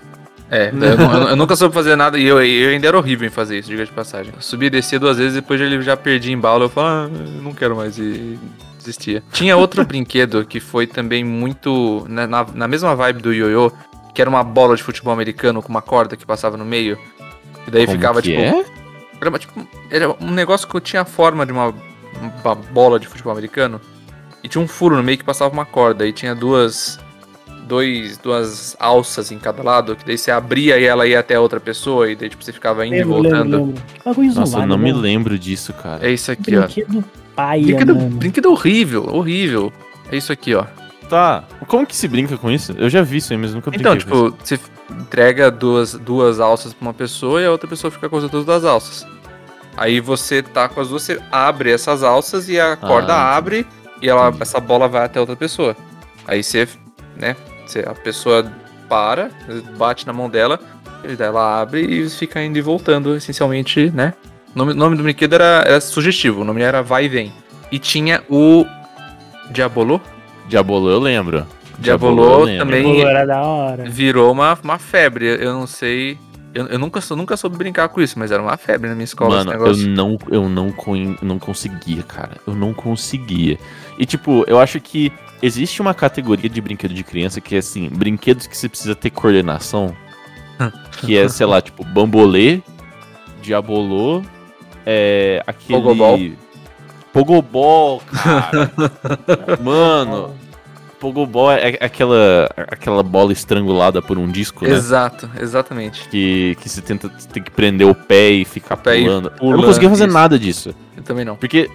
É, 0.50 0.70
eu, 0.70 1.30
eu- 1.30 1.36
nunca 1.38 1.56
soube 1.56 1.74
fazer 1.74 1.96
nada 1.96 2.18
e 2.20 2.26
eu, 2.28 2.42
eu 2.44 2.70
ainda 2.72 2.86
era 2.88 2.98
horrível 2.98 3.26
em 3.26 3.32
fazer 3.32 3.58
isso, 3.60 3.70
diga 3.70 3.86
de 3.86 3.92
passagem. 3.92 4.34
Eu 4.36 4.42
subia 4.42 4.68
e 4.68 4.70
descia 4.70 5.00
duas 5.00 5.18
vezes, 5.18 5.34
depois 5.36 5.60
ele 5.62 5.82
já 5.82 5.96
perdi 5.96 6.32
em 6.34 6.38
bala, 6.38 6.66
eu 6.66 6.70
falo, 6.70 6.88
ah, 6.88 7.10
não 7.42 7.54
quero 7.54 7.74
mais 7.76 7.98
e 7.98 8.38
desistia. 8.82 9.24
Tinha 9.32 9.56
outro 9.56 9.84
brinquedo 9.88 10.46
que 10.46 10.60
foi 10.60 10.86
também 10.88 11.24
muito 11.24 12.06
na, 12.10 12.28
na, 12.28 12.46
na 12.54 12.68
mesma 12.68 12.96
vibe 12.96 13.22
do 13.22 13.34
ioiô, 13.34 13.72
que 14.14 14.22
era 14.22 14.30
uma 14.30 14.44
bola 14.44 14.76
de 14.76 14.84
futebol 14.84 15.14
americano 15.14 15.62
com 15.62 15.70
uma 15.70 15.82
corda 15.82 16.18
que 16.18 16.26
passava 16.26 16.58
no 16.58 16.66
meio. 16.66 16.98
E 17.68 17.72
daí 17.72 17.86
Como 17.86 17.98
ficava 17.98 18.22
que 18.22 18.30
tipo, 18.30 18.42
é? 18.42 18.66
era, 19.22 19.40
tipo. 19.40 19.68
Era 19.90 20.16
um 20.20 20.32
negócio 20.32 20.68
que 20.68 20.80
tinha 20.82 21.04
a 21.04 21.06
forma 21.06 21.46
de 21.46 21.52
uma, 21.52 21.74
uma 22.44 22.56
bola 22.56 23.00
de 23.00 23.08
futebol 23.08 23.32
americano. 23.32 23.80
E 24.44 24.50
tinha 24.50 24.62
um 24.62 24.68
furo 24.68 24.96
no 24.96 25.04
meio 25.04 25.18
que 25.18 25.24
passava 25.24 25.54
uma 25.54 25.66
corda. 25.66 26.08
E 26.08 26.12
tinha 26.12 26.36
duas. 26.36 27.00
Dois, 27.68 28.18
duas 28.18 28.76
alças 28.80 29.32
em 29.32 29.40
cada 29.40 29.64
lado, 29.64 29.96
que 29.96 30.06
daí 30.06 30.18
você 30.18 30.30
abria 30.30 30.78
e 30.78 30.84
ela 30.84 31.08
ia 31.08 31.20
até 31.22 31.36
a 31.36 31.40
outra 31.40 31.58
pessoa, 31.58 32.12
e 32.12 32.18
daí 32.18 32.28
tipo, 32.28 32.44
você 32.44 32.52
ficava 32.52 32.86
indo 32.86 32.96
Lembro, 32.98 33.20
e 33.20 33.22
voltando. 33.22 33.58
lembro, 33.58 34.22
lembro. 34.22 34.36
Nossa, 34.36 34.60
eu 34.60 34.68
não 34.68 34.78
me 34.78 34.92
né? 34.92 35.00
lembro 35.00 35.40
disso, 35.40 35.72
cara. 35.72 36.06
É 36.06 36.12
isso 36.12 36.30
aqui, 36.30 36.58
ó. 36.58 36.68
Brinquedo 37.32 37.36
paia, 37.36 37.64
Brinquedo, 37.64 37.96
mano. 37.96 38.10
brinquedo 38.18 38.52
horrível, 38.52 39.08
horrível. 39.16 39.74
É 40.12 40.18
isso 40.18 40.32
aqui, 40.32 40.54
ó. 40.56 40.66
Tá. 41.10 41.44
Como 41.68 41.86
que 41.86 41.96
se 41.96 42.08
brinca 42.08 42.38
com 42.38 42.50
isso? 42.50 42.74
Eu 42.78 42.90
já 42.90 43.02
vi 43.02 43.18
isso 43.18 43.34
aí, 43.34 43.38
mas 43.40 43.54
nunca 43.54 43.70
brinquei 43.70 43.92
Então, 43.92 44.10
com 44.10 44.28
isso. 44.28 44.38
tipo, 44.46 44.66
você 44.90 44.94
entrega 45.02 45.52
duas, 45.52 45.94
duas 45.94 46.40
alças 46.40 46.74
pra 46.74 46.88
uma 46.88 46.94
pessoa 46.94 47.42
e 47.42 47.46
a 47.46 47.52
outra 47.52 47.68
pessoa 47.68 47.92
fica 47.92 48.08
com 48.08 48.18
as 48.18 48.24
outras 48.24 48.46
duas 48.46 48.64
alças. 48.64 49.06
Aí 49.76 50.00
você 50.00 50.42
tá 50.42 50.68
com 50.70 50.80
as 50.82 50.90
duas, 50.90 51.04
você 51.04 51.22
abre 51.32 51.72
essas 51.72 52.04
alças 52.04 52.48
e 52.50 52.60
a 52.60 52.76
corda 52.76 53.14
entendi. 53.14 53.28
abre 53.36 53.68
e 54.02 54.10
ela, 54.10 54.28
Entendi. 54.28 54.42
essa 54.44 54.60
bola 54.60 54.88
vai 54.88 55.06
até 55.06 55.20
outra 55.20 55.36
pessoa. 55.36 55.76
Aí 56.28 56.44
você, 56.44 56.68
né, 57.18 57.36
você, 57.66 57.80
a 57.80 57.94
pessoa 57.94 58.52
para, 58.90 59.32
bate 59.78 60.06
na 60.06 60.12
mão 60.14 60.30
dela, 60.30 60.60
e 61.04 61.22
ela 61.22 61.62
abre 61.62 61.82
e 61.82 62.10
fica 62.10 62.42
indo 62.44 62.58
e 62.58 62.62
voltando, 62.62 63.16
essencialmente, 63.16 63.90
né? 63.92 64.14
O 64.56 64.58
nome, 64.60 64.74
nome 64.74 64.98
do 64.98 65.04
brinquedo 65.04 65.34
era, 65.34 65.64
era 65.66 65.82
sugestivo, 65.82 66.42
o 66.42 66.44
nome 66.44 66.62
era 66.62 66.82
Vai 66.82 67.06
e 67.06 67.10
Vem. 67.10 67.32
E 67.72 67.80
tinha 67.80 68.22
o 68.30 68.66
Diabolô. 69.52 70.00
Diabolô 70.48 70.90
eu 70.90 71.00
lembro. 71.00 71.46
Diabolô 71.80 72.24
eu 72.32 72.44
lembro. 72.44 72.66
também- 72.66 72.84
Pô, 73.02 73.08
era 73.08 73.26
da 73.26 73.42
hora. 73.42 73.90
virou 73.90 74.32
uma, 74.32 74.58
uma 74.64 74.78
febre. 74.78 75.26
Eu 75.26 75.54
não 75.54 75.66
sei. 75.66 76.18
Eu, 76.54 76.68
eu 76.68 76.78
nunca, 76.78 77.00
sou- 77.00 77.16
nunca 77.16 77.38
soube 77.38 77.56
brincar 77.58 77.88
com 77.88 78.02
isso, 78.02 78.20
mas 78.20 78.30
era 78.30 78.42
uma 78.44 78.58
febre 78.58 78.90
na 78.90 78.94
minha 78.96 79.06
escola 79.06 79.38
Mano, 79.38 79.52
esse 79.52 79.58
eu 79.58 79.62
negócio. 79.64 79.88
não, 79.90 80.18
eu 80.30 80.50
não, 80.50 80.74
não 81.22 81.40
conseguia, 81.40 82.04
cara. 82.04 82.32
Eu 82.46 82.54
não 82.54 82.74
conseguia. 82.74 83.58
E, 83.98 84.06
tipo, 84.06 84.44
eu 84.48 84.60
acho 84.60 84.82
que 84.82 85.14
existe 85.42 85.82
uma 85.82 85.94
categoria 85.94 86.50
de 86.50 86.60
brinquedo 86.60 86.94
de 86.94 87.06
criança 87.06 87.40
que 87.40 87.56
é, 87.56 87.60
assim, 87.60 87.88
brinquedos 87.90 88.48
que 88.48 88.58
você 88.58 88.68
precisa 88.68 88.94
ter 88.94 89.12
coordenação. 89.12 89.96
que 91.00 91.18
é, 91.18 91.30
sei 91.30 91.46
lá, 91.46 91.62
tipo, 91.62 91.86
bambolê, 91.86 92.62
diabolô, 93.42 94.22
é, 94.86 95.44
aquele... 95.46 95.80
Pogobol. 95.80 96.20
Pogobol, 97.14 98.02
cara. 98.12 98.72
Mano, 99.62 100.34
Pogobol 101.02 101.52
é 101.52 101.72
é 101.72 101.86
aquela, 101.86 102.48
aquela 102.56 103.02
bola 103.02 103.34
estrangulada 103.34 104.04
por 104.04 104.20
um 104.20 104.28
disco, 104.28 104.64
né? 104.66 104.72
Exato, 104.72 105.28
exatamente. 105.40 106.08
que, 106.08 106.56
que 106.62 106.70
você 106.70 106.80
tenta 106.80 107.10
tem 107.10 107.42
que 107.42 107.50
prender 107.50 107.88
o 107.88 107.96
pé 107.96 108.30
e 108.30 108.46
ficar 108.46 108.78
pé 108.78 109.00
e 109.00 109.04
pulando. 109.04 109.26
Eu 109.26 109.32
pulando, 109.32 109.58
não 109.58 109.66
conseguia 109.66 109.90
fazer 109.90 110.06
isso. 110.06 110.14
nada 110.14 110.38
disso. 110.38 110.76
Eu 110.96 111.04
também 111.04 111.26
não. 111.26 111.36
Porque, 111.36 111.70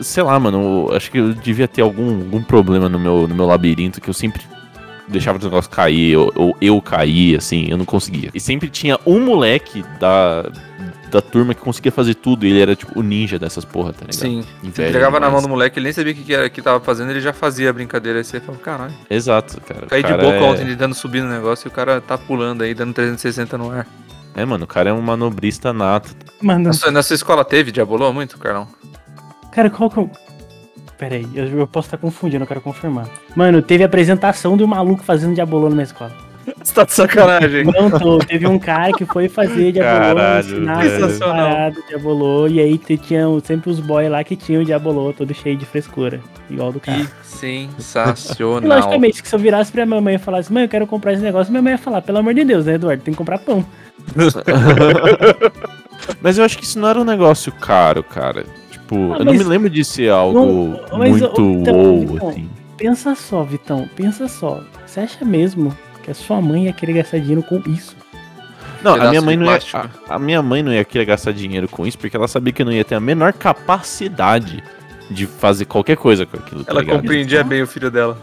sei 0.00 0.22
lá, 0.22 0.38
mano, 0.38 0.86
eu 0.88 0.96
acho 0.96 1.10
que 1.10 1.18
eu 1.18 1.34
devia 1.34 1.66
ter 1.66 1.82
algum, 1.82 2.18
algum 2.18 2.42
problema 2.42 2.88
no 2.88 3.00
meu, 3.00 3.26
no 3.26 3.34
meu 3.34 3.46
labirinto 3.46 4.00
que 4.00 4.08
eu 4.08 4.14
sempre 4.14 4.42
deixava 5.08 5.38
os 5.38 5.44
negócios 5.44 5.74
cair, 5.74 6.16
ou, 6.16 6.32
ou 6.36 6.56
eu 6.60 6.80
cair, 6.80 7.36
assim, 7.36 7.66
eu 7.68 7.76
não 7.76 7.84
conseguia. 7.84 8.30
E 8.32 8.38
sempre 8.38 8.68
tinha 8.68 8.98
um 9.04 9.18
moleque 9.20 9.84
da, 9.98 10.48
da 11.08 11.20
turma 11.20 11.54
que 11.54 11.60
conseguia 11.60 11.90
fazer 11.90 12.14
tudo, 12.14 12.46
e 12.46 12.50
ele 12.50 12.60
era 12.60 12.76
tipo 12.76 12.98
o 12.98 13.02
ninja 13.02 13.38
dessas 13.38 13.64
porra, 13.64 13.92
tá 13.92 14.00
ligado? 14.00 14.14
Sim. 14.14 14.42
Você 14.42 14.66
Inveja 14.66 14.88
entregava 14.88 15.18
na 15.20 15.30
mão 15.30 15.42
do 15.42 15.48
moleque, 15.48 15.78
ele 15.78 15.84
nem 15.84 15.92
sabia 15.92 16.12
o 16.12 16.16
que, 16.16 16.22
que, 16.22 16.34
era, 16.34 16.48
que 16.48 16.62
tava 16.62 16.80
fazendo, 16.80 17.10
ele 17.10 17.20
já 17.20 17.32
fazia 17.32 17.70
a 17.70 17.72
brincadeira. 17.72 18.18
Aí 18.18 18.24
você 18.24 18.40
falou, 18.40 18.60
caralho. 18.60 18.94
Exato, 19.10 19.60
cara. 19.62 19.86
O 19.86 19.88
Caí 19.88 20.02
de 20.02 20.12
boca 20.12 20.36
é... 20.36 20.42
ontem, 20.42 20.62
ele 20.62 20.76
dando 20.76 20.94
subir 20.94 21.22
no 21.22 21.28
negócio 21.30 21.66
e 21.66 21.68
o 21.68 21.72
cara 21.72 22.00
tá 22.00 22.16
pulando 22.16 22.62
aí, 22.62 22.74
dando 22.74 22.92
360 22.92 23.58
no 23.58 23.70
ar. 23.70 23.86
É, 24.34 24.44
mano, 24.44 24.64
o 24.64 24.68
cara 24.68 24.90
é 24.90 24.92
um 24.92 25.00
manobrista 25.00 25.72
nato. 25.72 26.14
Mano, 26.40 26.64
Na 26.64 26.72
sua, 26.72 26.90
na 26.92 27.02
sua 27.02 27.14
escola 27.14 27.44
teve 27.44 27.72
Diabolô 27.72 28.12
muito, 28.12 28.38
Carlão? 28.38 28.68
cara, 29.50 29.70
qual 29.70 29.90
que 29.90 29.98
eu. 29.98 30.10
Pera 30.96 31.14
aí, 31.14 31.28
eu, 31.34 31.46
eu 31.58 31.66
posso 31.66 31.86
estar 31.86 31.96
confundindo, 31.96 32.42
eu 32.42 32.46
quero 32.46 32.60
confirmar. 32.60 33.08
Mano, 33.34 33.62
teve 33.62 33.84
apresentação 33.84 34.56
do 34.56 34.66
maluco 34.66 35.02
fazendo 35.02 35.34
diabolô 35.34 35.68
na 35.68 35.74
minha 35.76 35.84
escola. 35.84 36.12
Você 36.62 36.74
tá 36.74 36.84
de 36.84 36.92
sacanagem. 36.92 37.64
Não 37.64 37.90
tô. 37.90 38.18
Teve 38.18 38.46
um 38.46 38.58
cara 38.58 38.92
que 38.92 39.04
foi 39.04 39.28
fazer 39.28 39.72
Diabolô, 39.72 40.14
Caralho, 40.16 40.46
ensinar 40.46 41.18
paradas 41.18 41.84
Diabolô, 41.88 42.46
e 42.48 42.60
aí 42.60 42.78
te- 42.78 42.96
tinha 42.96 43.24
sempre 43.44 43.70
os 43.70 43.80
boys 43.80 44.10
lá 44.10 44.22
que 44.24 44.36
tinham 44.36 44.62
Diabolô 44.64 45.12
todo 45.12 45.32
cheio 45.34 45.56
de 45.56 45.64
frescura, 45.66 46.20
igual 46.50 46.72
do 46.72 46.80
cara. 46.80 46.98
Que 46.98 47.04
E 47.04 47.08
sensacional. 47.78 48.76
logicamente 48.78 49.22
que 49.22 49.28
se 49.28 49.34
eu 49.34 49.38
virasse 49.38 49.70
pra 49.72 49.84
minha 49.86 50.00
mãe 50.00 50.14
e 50.14 50.18
falasse, 50.18 50.52
mãe, 50.52 50.62
eu 50.64 50.68
quero 50.68 50.86
comprar 50.86 51.12
esse 51.12 51.22
negócio, 51.22 51.50
minha 51.50 51.62
mãe 51.62 51.72
ia 51.72 51.78
falar, 51.78 52.02
pelo 52.02 52.18
amor 52.18 52.34
de 52.34 52.44
Deus, 52.44 52.66
né, 52.66 52.74
Eduardo, 52.74 53.02
tem 53.02 53.12
que 53.12 53.18
comprar 53.18 53.38
pão. 53.38 53.64
Mas 56.22 56.38
eu 56.38 56.44
acho 56.44 56.56
que 56.58 56.64
isso 56.64 56.78
não 56.78 56.88
era 56.88 57.00
um 57.00 57.04
negócio 57.04 57.52
caro, 57.52 58.02
cara. 58.02 58.44
Tipo, 58.70 59.12
Ah, 59.14 59.18
eu 59.18 59.24
não 59.24 59.32
me 59.32 59.42
lembro 59.42 59.68
de 59.68 59.84
ser 59.84 60.10
algo 60.10 60.38
Não, 60.38 60.98
mas, 60.98 61.10
muito 61.10 61.40
então, 61.40 61.74
wow, 62.06 62.28
assim. 62.30 62.48
Pensa 62.76 63.14
só, 63.14 63.42
Vitão, 63.42 63.88
pensa 63.96 64.28
só. 64.28 64.62
Você 64.86 65.00
acha 65.00 65.24
mesmo 65.24 65.76
que 66.08 66.12
a 66.12 66.14
sua 66.14 66.40
mãe 66.40 66.64
ia 66.64 66.72
querer 66.72 66.94
gastar 66.94 67.18
dinheiro 67.18 67.42
com 67.42 67.62
isso? 67.66 67.94
Não, 68.82 68.94
a 68.94 69.08
minha 69.10 69.20
mãe 69.20 69.36
não 69.36 69.44
ia, 69.46 69.58
a, 70.08 70.14
a 70.14 70.18
minha 70.18 70.40
mãe 70.42 70.62
não 70.62 70.72
ia 70.72 70.84
querer 70.84 71.04
gastar 71.04 71.32
dinheiro 71.32 71.68
com 71.68 71.86
isso 71.86 71.98
porque 71.98 72.16
ela 72.16 72.26
sabia 72.28 72.50
que 72.52 72.62
eu 72.62 72.66
não 72.66 72.72
ia 72.72 72.84
ter 72.84 72.94
a 72.94 73.00
menor 73.00 73.32
capacidade 73.34 74.62
de 75.10 75.26
fazer 75.26 75.64
qualquer 75.66 75.96
coisa 75.96 76.24
com 76.24 76.36
aquilo. 76.38 76.64
tá 76.64 76.72
Ela 76.72 76.80
ligado? 76.80 77.00
compreendia 77.00 77.44
bem 77.44 77.62
o 77.62 77.66
filho 77.66 77.90
dela. 77.90 78.16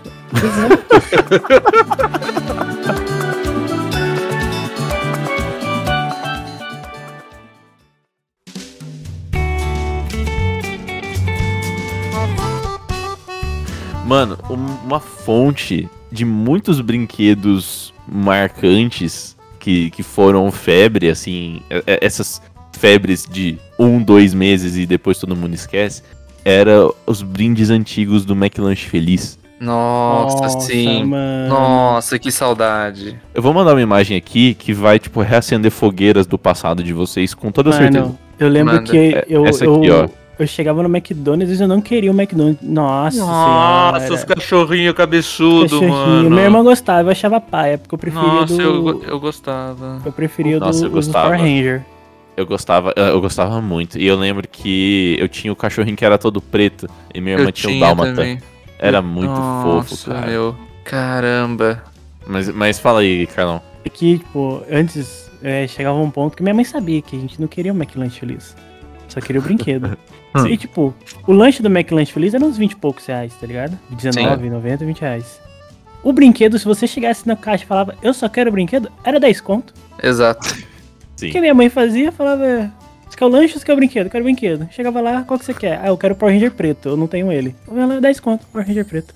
Mano, 14.05 14.37
um- 14.49 14.85
uma 14.85 14.99
fonte 14.99 15.89
de 16.15 16.25
muitos 16.25 16.79
brinquedos 16.81 17.93
marcantes 18.07 19.35
que, 19.59 19.89
que 19.91 20.01
foram 20.03 20.51
febre, 20.51 21.09
assim, 21.09 21.61
é- 21.69 21.83
é- 21.87 21.99
essas 22.01 22.41
febres 22.77 23.25
de 23.29 23.57
um, 23.79 24.01
dois 24.01 24.33
meses 24.33 24.75
e 24.77 24.85
depois 24.85 25.17
todo 25.17 25.35
mundo 25.35 25.53
esquece, 25.53 26.01
era 26.43 26.87
os 27.05 27.21
brindes 27.21 27.69
antigos 27.69 28.23
do 28.25 28.33
McLanche 28.33 28.85
Feliz. 28.87 29.37
Nossa, 29.59 30.59
sim. 30.59 31.05
Mano. 31.05 31.49
Nossa, 31.49 32.19
que 32.19 32.31
saudade. 32.31 33.17
Eu 33.33 33.41
vou 33.41 33.53
mandar 33.53 33.71
uma 33.73 33.81
imagem 33.81 34.15
aqui 34.17 34.53
que 34.53 34.73
vai, 34.73 34.99
tipo, 34.99 35.21
reacender 35.21 35.71
fogueiras 35.71 36.27
do 36.27 36.37
passado 36.37 36.83
de 36.83 36.93
vocês, 36.93 37.33
com 37.33 37.51
toda 37.51 37.71
certeza. 37.71 38.01
Mano, 38.05 38.19
eu 38.37 38.49
lembro 38.49 38.75
Manda. 38.75 38.91
que 38.91 38.97
É, 38.97 39.25
eu, 39.29 39.45
essa 39.45 39.63
eu, 39.65 39.75
aqui, 39.75 39.89
ó. 39.89 40.07
Eu 40.37 40.47
chegava 40.47 40.83
no 40.83 40.89
McDonald's 40.89 41.59
e 41.59 41.63
eu 41.63 41.67
não 41.67 41.81
queria 41.81 42.11
o 42.11 42.13
McDonald's. 42.19 42.61
Nossa, 42.61 43.17
Nossa, 43.19 43.99
senhora. 43.99 44.13
os 44.15 44.23
cachorrinhos 44.23 44.93
cabeçudos, 44.93 45.71
Cachorrinho. 45.71 45.93
mano. 45.93 46.29
Minha 46.29 46.43
irmã 46.43 46.63
gostava, 46.63 47.07
eu 47.07 47.11
achava 47.11 47.39
paia, 47.39 47.77
porque 47.77 47.93
eu 47.95 47.99
preferia 47.99 48.27
Nossa, 48.27 48.55
do... 48.55 48.61
eu, 48.61 49.03
eu 49.03 49.19
gostava. 49.19 50.01
Eu 50.05 50.11
preferia 50.11 50.57
o 50.57 50.59
do, 50.59 50.65
Nossa, 50.65 50.85
eu 50.85 50.91
gostava. 50.91 51.27
Power 51.29 51.39
Ranger. 51.41 51.85
Eu 52.37 52.45
gostava, 52.45 52.93
eu 52.97 53.21
gostava 53.21 53.61
muito. 53.61 53.97
E 53.97 54.05
eu 54.05 54.17
lembro 54.17 54.45
que 54.47 55.15
eu 55.19 55.29
tinha 55.29 55.53
o 55.53 55.55
cachorrinho 55.55 55.95
que 55.95 56.03
era 56.03 56.17
todo 56.17 56.41
preto 56.41 56.85
e 57.13 57.21
minha 57.21 57.35
irmã 57.37 57.47
Eu 57.47 57.51
tinha 57.53 57.75
o 57.75 57.79
dálmata. 57.79 58.09
também. 58.13 58.39
Era 58.77 59.01
muito 59.01 59.29
Nossa, 59.29 59.87
fofo, 59.95 60.11
cara. 60.11 60.27
meu. 60.27 60.55
Caramba. 60.83 61.81
Mas, 62.27 62.49
mas 62.49 62.77
fala 62.77 62.99
aí, 62.99 63.25
Carlão. 63.27 63.61
É 63.85 63.89
que, 63.89 64.17
tipo, 64.17 64.61
antes 64.69 65.31
é, 65.41 65.65
chegava 65.67 65.97
um 65.97 66.09
ponto 66.09 66.35
que 66.35 66.43
minha 66.43 66.53
mãe 66.53 66.65
sabia 66.65 67.01
que 67.01 67.15
a 67.15 67.19
gente 67.19 67.39
não 67.39 67.47
queria 67.47 67.71
o 67.71 67.75
McLanche 67.75 68.19
Feliz. 68.19 68.55
Só 69.15 69.21
queria 69.21 69.39
o 69.41 69.43
brinquedo. 69.43 69.97
Hum. 70.37 70.47
e, 70.47 70.57
tipo, 70.57 70.93
o 71.25 71.31
lanche 71.31 71.63
do 71.63 71.69
McLanche 71.69 72.11
Feliz 72.11 72.33
era 72.33 72.43
uns 72.43 72.57
20 72.57 72.73
e 72.73 72.75
poucos 72.75 73.05
reais, 73.05 73.33
tá 73.39 73.47
ligado? 73.47 73.79
19, 73.89 74.49
90, 74.49 74.83
20 74.83 74.99
reais. 74.99 75.39
O 76.03 76.11
brinquedo, 76.11 76.59
se 76.59 76.65
você 76.65 76.85
chegasse 76.85 77.25
na 77.25 77.37
caixa 77.37 77.63
e 77.63 77.67
falava, 77.67 77.95
eu 78.03 78.13
só 78.13 78.27
quero 78.27 78.49
o 78.49 78.51
brinquedo, 78.51 78.91
era 79.01 79.17
10 79.17 79.39
conto. 79.39 79.73
Exato. 80.03 80.45
Sim. 81.15 81.29
O 81.29 81.31
que 81.31 81.39
minha 81.39 81.53
mãe 81.53 81.69
fazia, 81.69 82.11
falava, 82.11 82.69
você 83.09 83.17
quer 83.17 83.25
o 83.25 83.29
lanche 83.29 83.53
ou 83.53 83.59
você 83.61 83.65
quer 83.65 83.71
o 83.71 83.75
brinquedo? 83.77 84.07
Eu 84.07 84.11
quero 84.11 84.23
o 84.23 84.25
brinquedo. 84.25 84.67
Chegava 84.71 84.99
lá, 84.99 85.23
qual 85.23 85.39
que 85.39 85.45
você 85.45 85.53
quer? 85.53 85.79
Ah, 85.81 85.87
eu 85.87 85.97
quero 85.97 86.13
o 86.13 86.17
Power 86.17 86.33
Ranger 86.33 86.51
preto, 86.51 86.89
eu 86.89 86.97
não 86.97 87.07
tenho 87.07 87.31
ele. 87.31 87.55
Ela, 87.73 88.01
10 88.01 88.19
conto, 88.19 88.45
Power 88.47 88.67
Ranger 88.67 88.83
preto. 88.83 89.13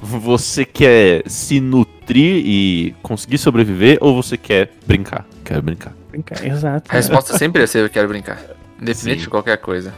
Você 0.00 0.64
quer 0.64 1.22
se 1.26 1.60
nutrir 1.60 2.42
e 2.44 2.92
conseguir 3.04 3.38
sobreviver 3.38 3.98
ou 4.00 4.20
você 4.20 4.36
quer 4.36 4.72
brincar? 4.84 5.24
Quero 5.44 5.62
brincar. 5.62 5.94
Brincar, 6.10 6.44
exato. 6.44 6.90
A 6.90 6.94
resposta 6.94 7.36
sempre 7.38 7.62
ia 7.62 7.68
ser 7.68 7.84
eu 7.84 7.88
quero 7.88 8.08
brincar. 8.08 8.56
Independente 8.80 9.18
Sim. 9.18 9.24
de 9.24 9.28
qualquer 9.30 9.58
coisa. 9.58 9.94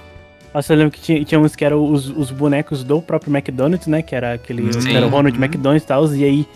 Nossa, 0.54 0.72
eu 0.72 0.78
lembro 0.78 0.92
que 0.92 1.00
tinha, 1.00 1.24
tinha 1.24 1.38
uns 1.38 1.54
que 1.54 1.64
eram 1.64 1.92
os, 1.92 2.08
os 2.08 2.30
bonecos 2.30 2.82
do 2.82 3.02
próprio 3.02 3.34
McDonald's, 3.34 3.86
né? 3.86 4.02
Que 4.02 4.14
era 4.14 4.34
aquele. 4.34 4.72
Sim. 4.72 4.88
Que 4.88 4.96
era 4.96 5.06
o 5.06 5.10
Ronald 5.10 5.36
McDonald's 5.36 5.84
e 5.84 5.86
tal. 5.86 6.14
E 6.14 6.24
aí 6.24 6.46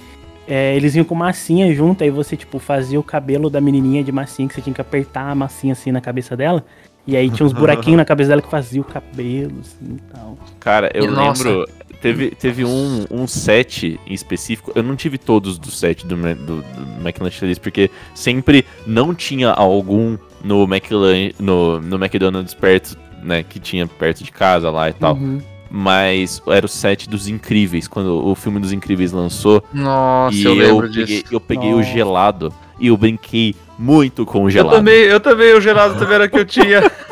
é, 0.47 0.75
eles 0.77 0.93
vinham 0.93 1.05
com 1.05 1.14
massinha 1.14 1.73
junto, 1.75 2.03
aí 2.03 2.11
você, 2.11 2.37
tipo, 2.37 2.59
fazia 2.59 2.99
o 2.99 3.03
cabelo 3.03 3.49
da 3.49 3.61
menininha 3.61 4.03
de 4.03 4.11
massinha, 4.11 4.49
que 4.49 4.55
você 4.55 4.61
tinha 4.61 4.75
que 4.75 4.81
apertar 4.81 5.31
a 5.31 5.35
massinha 5.35 5.73
assim 5.73 5.93
na 5.93 6.01
cabeça 6.01 6.37
dela. 6.37 6.64
E 7.07 7.16
aí 7.16 7.31
tinha 7.31 7.45
uns 7.45 7.53
buraquinhos 7.53 7.97
na 7.97 8.05
cabeça 8.05 8.29
dela 8.29 8.43
que 8.43 8.49
fazia 8.51 8.81
o 8.81 8.85
cabelo, 8.85 9.53
assim 9.61 9.97
e 9.97 10.12
tal. 10.12 10.39
Cara, 10.61 10.91
eu 10.95 11.05
E, 11.05 11.09
nossa. 11.09 11.49
lembro. 11.49 11.68
Teve, 12.01 12.33
teve 12.33 12.64
um, 12.64 13.07
um 13.12 13.29
set 13.29 14.01
em 14.05 14.12
específico. 14.12 14.73
Eu 14.75 14.83
não 14.83 14.97
tive 14.97 15.16
todos 15.18 15.57
do 15.57 15.70
set 15.70 16.05
do, 16.05 16.16
do, 16.16 16.57
do 16.57 17.01
McLanche 17.01 17.39
Feliz, 17.39 17.61
porque 17.61 17.89
sempre 18.12 18.66
não 18.85 19.14
tinha 19.14 19.51
algum 19.51 20.18
no, 20.43 20.64
McLan, 20.64 21.30
no, 21.38 21.80
no 21.80 21.97
McDonald's 21.97 22.55
perto, 22.55 22.97
né? 23.22 23.43
Que 23.43 23.59
tinha 23.59 23.86
perto 23.86 24.24
de 24.24 24.30
casa 24.30 24.70
lá 24.70 24.90
e 24.90 24.93
tal. 24.93 25.14
Uhum. 25.14 25.40
Mas 25.70 26.43
era 26.47 26.66
o 26.66 26.68
set 26.68 27.09
dos 27.09 27.28
Incríveis, 27.28 27.88
quando 27.88 28.26
o 28.26 28.34
filme 28.34 28.61
dos 28.61 28.72
Incríveis 28.72 29.11
lançou. 29.12 29.64
Nossa, 29.72 30.36
e 30.36 30.45
eu 30.45 30.55
lembro 30.55 30.88
peguei, 30.88 31.05
disso. 31.05 31.24
eu 31.30 31.40
peguei 31.40 31.72
o 31.72 31.78
Nossa. 31.78 31.90
gelado 31.90 32.53
e 32.78 32.88
eu 32.88 32.97
brinquei 32.97 33.55
muito 33.78 34.26
com 34.26 34.43
o 34.43 34.47
Eu 34.49 34.51
gelado. 34.51 34.76
também, 34.76 35.01
eu 35.05 35.18
também, 35.18 35.55
o 35.55 35.61
gelado 35.61 35.99
também 35.99 36.14
era 36.14 36.28
que 36.28 36.38
eu 36.38 36.45
tinha. 36.45 36.82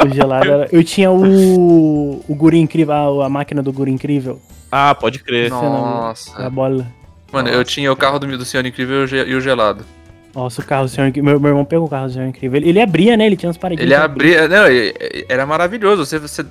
O 0.00 0.14
gelado 0.14 0.48
era... 0.48 0.68
Eu 0.70 0.84
tinha 0.84 1.10
o. 1.10 2.22
O 2.28 2.34
Guri 2.36 2.60
Incrível, 2.60 3.20
a, 3.20 3.26
a 3.26 3.28
máquina 3.28 3.60
do 3.60 3.72
Guri 3.72 3.90
Incrível. 3.90 4.40
Ah, 4.70 4.94
pode 4.94 5.18
crer. 5.18 5.50
Não. 5.50 5.58
A 5.58 5.70
Nossa. 5.70 6.50
bola. 6.50 6.86
Mano, 7.32 7.48
eu 7.48 7.64
tinha 7.64 7.92
o 7.92 7.96
carro 7.96 8.18
do, 8.18 8.38
do 8.38 8.44
Senhor 8.44 8.64
Incrível 8.64 9.04
o 9.04 9.06
e 9.06 9.34
o 9.34 9.40
gelado. 9.40 9.84
Nossa, 10.38 10.60
o 10.60 10.64
carro 10.64 10.84
do 10.84 10.88
Senhor. 10.88 11.10
Meu, 11.16 11.40
meu 11.40 11.48
irmão 11.50 11.64
pegou 11.64 11.86
o 11.86 11.90
carro 11.90 12.06
do 12.06 12.12
Senhor 12.12 12.28
Incrível. 12.28 12.58
Ele, 12.60 12.68
ele 12.68 12.80
abria, 12.80 13.16
né? 13.16 13.26
Ele 13.26 13.36
tinha 13.36 13.48
umas 13.48 13.56
paredinhas. 13.56 13.90
Ele 13.90 13.94
abria. 14.00 14.46
Não, 14.46 14.68
e- 14.70 14.90
e- 14.90 15.26
era 15.28 15.44
maravilhoso. 15.44 16.06
Você, 16.06 16.16
você 16.18 16.44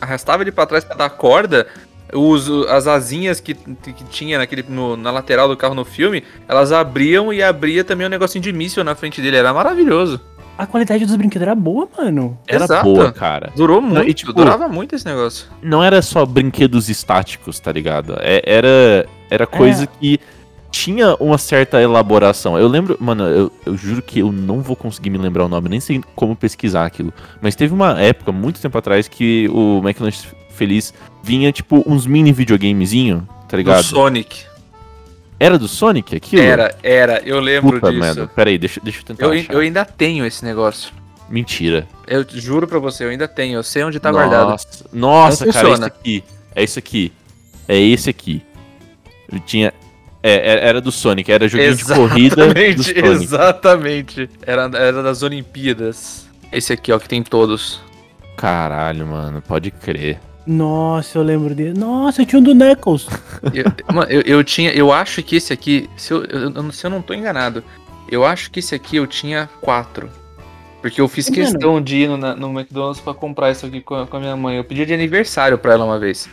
arrastava 0.00 0.44
ele 0.44 0.52
pra 0.52 0.64
trás 0.64 0.84
pra 0.84 0.94
dar 0.94 1.10
corda. 1.10 1.66
Os, 2.14 2.48
as 2.68 2.86
asinhas 2.86 3.40
que, 3.40 3.54
que 3.54 4.04
tinha 4.10 4.38
naquele, 4.38 4.62
no- 4.68 4.96
na 4.96 5.10
lateral 5.10 5.48
do 5.48 5.56
carro 5.56 5.74
no 5.74 5.84
filme, 5.84 6.22
elas 6.46 6.70
abriam 6.70 7.32
e 7.32 7.42
abria 7.42 7.82
também 7.82 8.06
um 8.06 8.10
negocinho 8.10 8.42
de 8.44 8.52
míssil 8.52 8.84
na 8.84 8.94
frente 8.94 9.20
dele. 9.20 9.36
Era 9.38 9.52
maravilhoso. 9.52 10.20
A 10.56 10.64
qualidade 10.66 11.04
dos 11.06 11.16
brinquedos 11.16 11.42
era 11.48 11.54
boa, 11.56 11.88
mano. 11.98 12.38
Era 12.46 12.64
Exato. 12.64 12.84
boa, 12.84 13.10
cara. 13.10 13.50
Durou 13.56 13.80
muito, 13.80 14.08
e, 14.08 14.14
tipo, 14.14 14.32
durava 14.32 14.68
muito 14.68 14.94
esse 14.94 15.04
negócio. 15.06 15.46
não 15.62 15.82
era 15.82 16.00
só 16.02 16.24
brinquedos 16.26 16.88
estáticos, 16.90 17.58
tá 17.58 17.72
ligado? 17.72 18.14
É- 18.20 18.42
era, 18.44 19.06
era 19.30 19.46
coisa 19.46 19.84
É. 19.84 19.88
que 19.98 20.20
tinha 20.72 21.14
uma 21.20 21.36
certa 21.38 21.80
elaboração. 21.80 22.58
Eu 22.58 22.66
lembro, 22.66 22.96
mano, 22.98 23.24
eu, 23.24 23.52
eu 23.66 23.76
juro 23.76 24.02
que 24.02 24.18
eu 24.20 24.32
não 24.32 24.60
vou 24.60 24.74
conseguir 24.74 25.10
me 25.10 25.18
lembrar 25.18 25.44
o 25.44 25.48
nome, 25.48 25.68
nem 25.68 25.78
sei 25.78 26.02
como 26.16 26.34
pesquisar 26.34 26.86
aquilo. 26.86 27.12
Mas 27.40 27.54
teve 27.54 27.72
uma 27.74 28.00
época, 28.00 28.32
muito 28.32 28.60
tempo 28.60 28.76
atrás, 28.76 29.06
que 29.06 29.48
o 29.52 29.80
McLanche 29.84 30.26
Feliz 30.50 30.92
vinha, 31.22 31.52
tipo, 31.52 31.84
uns 31.86 32.06
mini 32.06 32.32
videogamezinho, 32.32 33.28
tá 33.48 33.56
Do 33.56 33.58
ligado? 33.58 33.82
Sonic. 33.84 34.44
Era 35.38 35.58
do 35.58 35.68
Sonic 35.68 36.16
aquilo? 36.16 36.42
Era, 36.42 36.74
era. 36.82 37.20
Eu 37.24 37.40
lembro 37.40 37.72
Puta 37.80 37.90
disso. 37.90 38.00
merda. 38.00 38.26
Pera 38.28 38.48
aí, 38.50 38.58
deixa, 38.58 38.80
deixa 38.80 39.00
eu 39.00 39.04
tentar 39.04 39.26
Eu, 39.26 39.32
achar. 39.32 39.52
eu 39.52 39.60
ainda 39.60 39.84
tenho 39.84 40.24
esse 40.24 40.44
negócio. 40.44 40.92
Mentira. 41.28 41.86
Eu 42.06 42.24
juro 42.28 42.66
pra 42.66 42.78
você, 42.78 43.04
eu 43.04 43.08
ainda 43.08 43.26
tenho. 43.26 43.56
Eu 43.58 43.62
sei 43.62 43.82
onde 43.82 43.98
tá 43.98 44.10
guardado. 44.12 44.50
Nossa, 44.50 44.84
Nossa 44.92 45.46
Não 45.46 45.52
cara, 45.52 45.68
é 45.68 45.72
isso 45.72 45.84
aqui. 45.84 46.24
É 46.54 46.62
isso 46.62 46.78
aqui. 46.78 47.12
É 47.68 47.78
esse 47.78 48.10
aqui. 48.10 48.42
Eu 49.32 49.40
tinha. 49.40 49.72
É, 50.22 50.34
é- 50.54 50.68
era 50.68 50.80
do 50.80 50.92
Sonic, 50.92 51.30
era 51.32 51.48
joguinho 51.48 51.74
de 51.76 51.84
corrida 51.84 52.36
do 52.36 52.42
Exatamente, 52.58 52.82
Sonic. 52.84 53.24
exatamente. 53.24 54.30
Era, 54.46 54.70
era 54.74 55.02
das 55.02 55.22
Olimpíadas. 55.22 56.28
Esse 56.52 56.72
aqui, 56.72 56.92
ó, 56.92 56.98
que 56.98 57.08
tem 57.08 57.22
todos. 57.22 57.80
Caralho, 58.36 59.06
mano, 59.06 59.42
pode 59.42 59.70
crer. 59.70 60.18
Nossa, 60.46 61.18
eu 61.18 61.22
lembro 61.22 61.54
dele. 61.54 61.78
Nossa, 61.78 62.22
eu 62.22 62.26
tinha 62.26 62.40
um 62.40 62.42
do 62.42 62.54
Knuckles. 62.54 63.06
Eu, 63.54 63.64
mano, 63.94 64.10
eu, 64.10 64.22
eu 64.22 64.42
tinha. 64.44 64.70
Eu 64.72 64.92
acho 64.92 65.22
que 65.22 65.36
esse 65.36 65.52
aqui. 65.52 65.88
Se 65.96 66.12
eu, 66.12 66.24
eu- 66.24 66.50
eu- 66.52 66.72
se 66.72 66.84
eu 66.84 66.90
não 66.90 67.00
tô 67.02 67.14
enganado, 67.14 67.62
eu 68.10 68.24
acho 68.24 68.50
que 68.50 68.58
esse 68.58 68.74
aqui 68.74 68.96
eu 68.96 69.06
tinha 69.06 69.48
quatro. 69.60 70.08
Porque 70.80 71.00
eu 71.00 71.06
fiz 71.06 71.28
questão 71.28 71.80
de 71.80 71.96
ir 71.98 72.08
no, 72.08 72.16
no 72.16 72.50
McDonald's 72.58 73.00
pra 73.00 73.14
comprar 73.14 73.52
isso 73.52 73.64
aqui 73.66 73.80
com 73.80 73.94
a, 73.94 74.06
com 74.06 74.16
a 74.16 74.20
minha 74.20 74.36
mãe. 74.36 74.56
Eu 74.56 74.64
pedi 74.64 74.84
de 74.84 74.92
aniversário 74.92 75.56
pra 75.58 75.74
ela 75.74 75.84
uma 75.84 75.98
vez. 75.98 76.28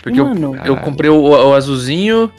Porque 0.00 0.20
eu, 0.20 0.26
Mano, 0.26 0.46
eu 0.48 0.52
Caralho. 0.52 0.76
comprei 0.76 1.10
o, 1.10 1.20
o 1.20 1.52
azulzinho. 1.54 2.30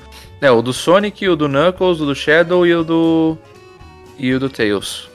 É, 0.42 0.50
o 0.52 0.62
do 0.62 0.74
Sonic, 0.74 1.28
o 1.30 1.36
do 1.36 1.48
Knuckles, 1.48 2.02
o 2.02 2.06
do 2.06 2.16
Shadow 2.16 2.66
e 2.66 2.74
o 2.74 2.84
do. 2.84 3.38
E 4.18 4.34
o 4.34 4.40
do 4.40 4.50
Tails. 4.50 5.08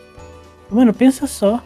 mano, 0.70 0.92
pensa 0.94 1.26
só. 1.26 1.60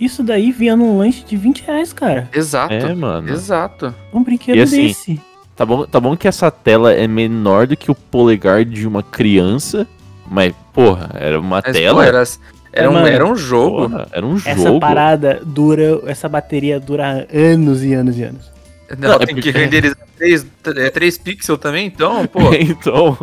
Isso 0.00 0.22
daí 0.22 0.50
vinha 0.50 0.74
num 0.74 0.98
lanche 0.98 1.22
de 1.24 1.36
20 1.36 1.62
reais, 1.62 1.92
cara. 1.92 2.28
Exato. 2.34 2.72
É, 2.74 2.94
mano. 2.94 3.28
Exato. 3.30 3.94
Um 4.12 4.22
brinquedo 4.22 4.56
E 4.56 4.60
assim, 4.62 4.88
desse. 4.88 5.20
Tá 5.54 5.64
bom, 5.64 5.84
tá 5.86 6.00
bom 6.00 6.16
que 6.16 6.26
essa 6.26 6.50
tela 6.50 6.92
é 6.92 7.06
menor 7.06 7.66
do 7.66 7.76
que 7.76 7.90
o 7.90 7.94
polegar 7.94 8.64
de 8.64 8.86
uma 8.88 9.02
criança 9.02 9.86
Mas, 10.26 10.54
porra, 10.72 11.10
era 11.14 11.38
uma 11.38 11.62
Mas, 11.64 11.76
tela. 11.76 12.02
pô, 12.02 12.08
era, 12.08 12.24
era, 12.72 12.90
um, 12.90 12.94
Mano, 12.94 13.06
era 13.06 13.26
um 13.26 13.36
jogo. 13.36 13.88
porra, 13.90 14.08
era 14.10 14.26
um 14.26 14.36
Essa 14.36 14.54
jogo. 14.56 14.80
parada 14.80 15.40
dura, 15.44 16.00
essa 16.06 16.28
bateria 16.28 16.80
dura 16.80 17.28
anos 17.32 17.84
e 17.84 17.92
anos 17.92 18.18
e 18.18 18.22
anos. 18.24 18.50
Não, 18.98 19.08
Não, 19.10 19.16
é 19.16 19.18
tem 19.26 19.34
que 19.34 19.42
porque- 19.42 19.50
renderizar 19.58 19.96
3, 20.18 20.46
é 20.76 20.90
3 20.90 21.18
pixels 21.18 21.58
também, 21.58 21.86
então, 21.86 22.26
pô. 22.26 22.40
então, 22.54 23.16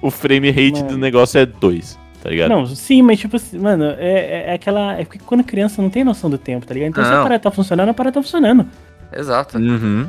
o 0.00 0.10
frame 0.10 0.50
rate 0.50 0.80
Mano. 0.80 0.88
do 0.88 0.98
negócio 0.98 1.38
é 1.38 1.46
2, 1.46 1.98
tá 2.22 2.30
ligado? 2.30 2.48
Não, 2.48 2.66
sim, 2.66 3.02
mas 3.02 3.18
tipo 3.20 3.36
assim, 3.36 3.58
mano, 3.58 3.84
é, 3.98 4.10
é- 4.10 4.44
é 4.48 4.54
aquela. 4.54 4.94
É 4.98 5.04
porque 5.04 5.18
quando 5.24 5.44
criança 5.44 5.80
não 5.82 5.90
tem 5.90 6.02
noção 6.04 6.30
do 6.30 6.38
tempo, 6.38 6.66
tá 6.66 6.74
ligado? 6.74 6.90
Então 6.90 7.04
se 7.04 7.10
a 7.10 7.16
Não. 7.16 7.22
parada 7.22 7.42
tá 7.42 7.50
funcionando, 7.50 7.88
a 7.90 7.94
parada 7.94 8.14
tá 8.14 8.22
funcionando. 8.22 8.66
Exato. 9.12 9.58
Uhum. 9.58 10.08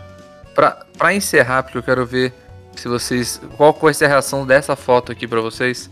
Pra, 0.55 0.86
pra 0.97 1.13
encerrar, 1.13 1.63
porque 1.63 1.78
eu 1.78 1.84
quero 1.84 2.05
ver 2.05 2.34
se 2.76 2.88
vocês. 2.88 3.41
Qual 3.57 3.78
vai 3.82 3.93
ser 3.93 4.05
a 4.05 4.07
reação 4.09 4.45
dessa 4.45 4.76
foto 4.76 5.11
aqui 5.11 5.28
pra 5.28 5.41
vocês? 5.41 5.89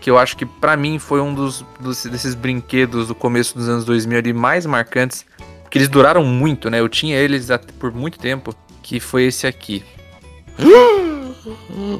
Que 0.00 0.10
eu 0.10 0.18
acho 0.18 0.36
que 0.36 0.44
pra 0.46 0.76
mim 0.76 0.98
foi 0.98 1.20
um 1.20 1.34
dos, 1.34 1.64
dos- 1.80 2.04
desses 2.04 2.34
brinquedos 2.34 3.08
do 3.08 3.14
começo 3.14 3.56
dos 3.56 3.68
anos 3.68 3.84
2000 3.84 4.18
ali 4.18 4.32
mais 4.32 4.64
marcantes. 4.66 5.24
Que 5.76 5.82
eles 5.82 5.88
duraram 5.88 6.24
muito, 6.24 6.70
né? 6.70 6.80
Eu 6.80 6.88
tinha 6.88 7.16
eles 7.16 7.48
por 7.78 7.92
muito 7.92 8.18
tempo. 8.18 8.54
Que 8.82 9.00
foi 9.00 9.24
esse 9.24 9.46
aqui. 9.46 9.84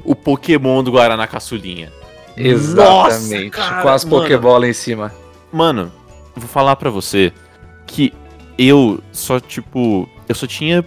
O 0.04 0.16
Pokémon 0.16 0.82
do 0.82 0.90
Guaraná 0.90 1.24
Caçulinha. 1.24 1.92
Exatamente. 2.36 3.50
cara, 3.50 3.82
com 3.82 3.88
as. 3.88 4.04
Pokébola 4.04 4.66
em 4.66 4.72
cima. 4.72 5.12
Mano, 5.52 5.92
vou 6.34 6.48
falar 6.48 6.74
pra 6.74 6.90
você 6.90 7.32
que 7.86 8.12
eu 8.58 9.00
só, 9.12 9.38
tipo, 9.38 10.08
eu 10.28 10.34
só 10.34 10.46
tinha 10.46 10.84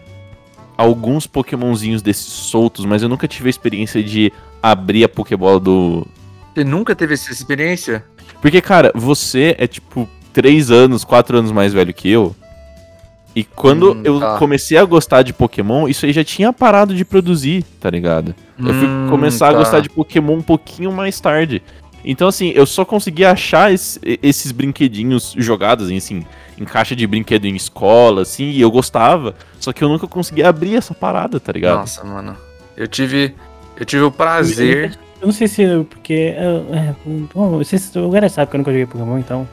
alguns 0.78 1.26
Pokémonzinhos 1.26 2.02
desses 2.02 2.26
soltos, 2.26 2.86
mas 2.86 3.02
eu 3.02 3.10
nunca 3.10 3.28
tive 3.28 3.48
a 3.48 3.50
experiência 3.50 4.04
de 4.04 4.32
abrir 4.62 5.04
a 5.04 5.10
Pokébola 5.10 5.60
do. 5.60 6.06
Você 6.54 6.64
nunca 6.64 6.96
teve 6.96 7.14
essa 7.14 7.32
experiência? 7.32 8.04
Porque, 8.42 8.62
cara, 8.62 8.92
você 8.94 9.56
é 9.58 9.68
tipo 9.68 10.08
3 10.34 10.72
anos, 10.72 11.04
4 11.04 11.38
anos 11.38 11.52
mais 11.52 11.74
velho 11.74 11.94
que 11.94 12.10
eu. 12.10 12.36
E 13.40 13.46
quando 13.46 13.94
Hum, 13.94 14.02
eu 14.04 14.20
tá. 14.20 14.38
comecei 14.38 14.78
a 14.78 14.84
gostar 14.84 15.22
de 15.22 15.32
Pokémon, 15.32 15.88
isso 15.88 16.06
aí 16.06 16.12
já 16.12 16.26
tinha 16.26 16.52
parado 16.52 16.94
de 16.94 17.06
produzir, 17.06 17.64
tá 17.80 17.90
ligado? 17.90 18.36
Eu 18.60 18.74
fui 18.74 18.86
Hum, 18.86 19.08
começar 19.10 19.48
a 19.48 19.52
tá. 19.54 19.58
gostar 19.60 19.80
de 19.80 19.88
Pokémon 19.90 20.34
um 20.34 20.42
pouquinho 20.42 20.92
mais 20.92 21.22
tarde. 21.22 21.64
Então, 22.04 22.28
assim, 22.28 22.52
eu 22.54 22.66
só 22.66 22.84
consegui 22.84 23.24
achar 23.24 23.72
esse- 23.74 23.98
esses 24.22 24.52
brinquedinhos 24.52 25.34
jogados, 25.38 25.90
assim, 25.90 26.26
em 26.58 26.66
caixa 26.66 26.98
de 26.98 27.08
brinquedo 27.08 27.46
em 27.46 27.56
escola, 27.56 28.24
assim, 28.24 28.50
e 28.50 28.60
eu 28.60 28.70
gostava. 28.70 29.34
Só 29.58 29.72
que 29.72 29.82
eu 29.82 29.88
nunca 29.88 30.06
consegui 30.06 30.44
abrir 30.44 30.76
essa 30.76 30.94
parada, 30.94 31.40
tá 31.40 31.54
ligado? 31.54 31.78
Nossa, 31.80 32.04
mano. 32.04 32.36
Eu 32.76 32.90
tive. 32.90 33.34
Eu 33.80 33.86
tive 33.86 34.04
o 34.04 34.12
prazer. 34.12 35.00
Eu 35.22 35.28
não 35.28 35.34
sei 35.34 35.48
se. 35.48 35.66
Porque. 35.90 36.36
eu- 36.38 36.76
É, 36.76 36.94
bom, 37.34 37.64
se 37.64 37.78
o 37.98 38.10
galera 38.10 38.28
sabe 38.28 38.52
que 38.52 38.58
eu 38.58 38.60
nunca 38.60 38.72
joguei 38.72 38.86
Pokémon, 38.86 39.18
então. 39.18 39.48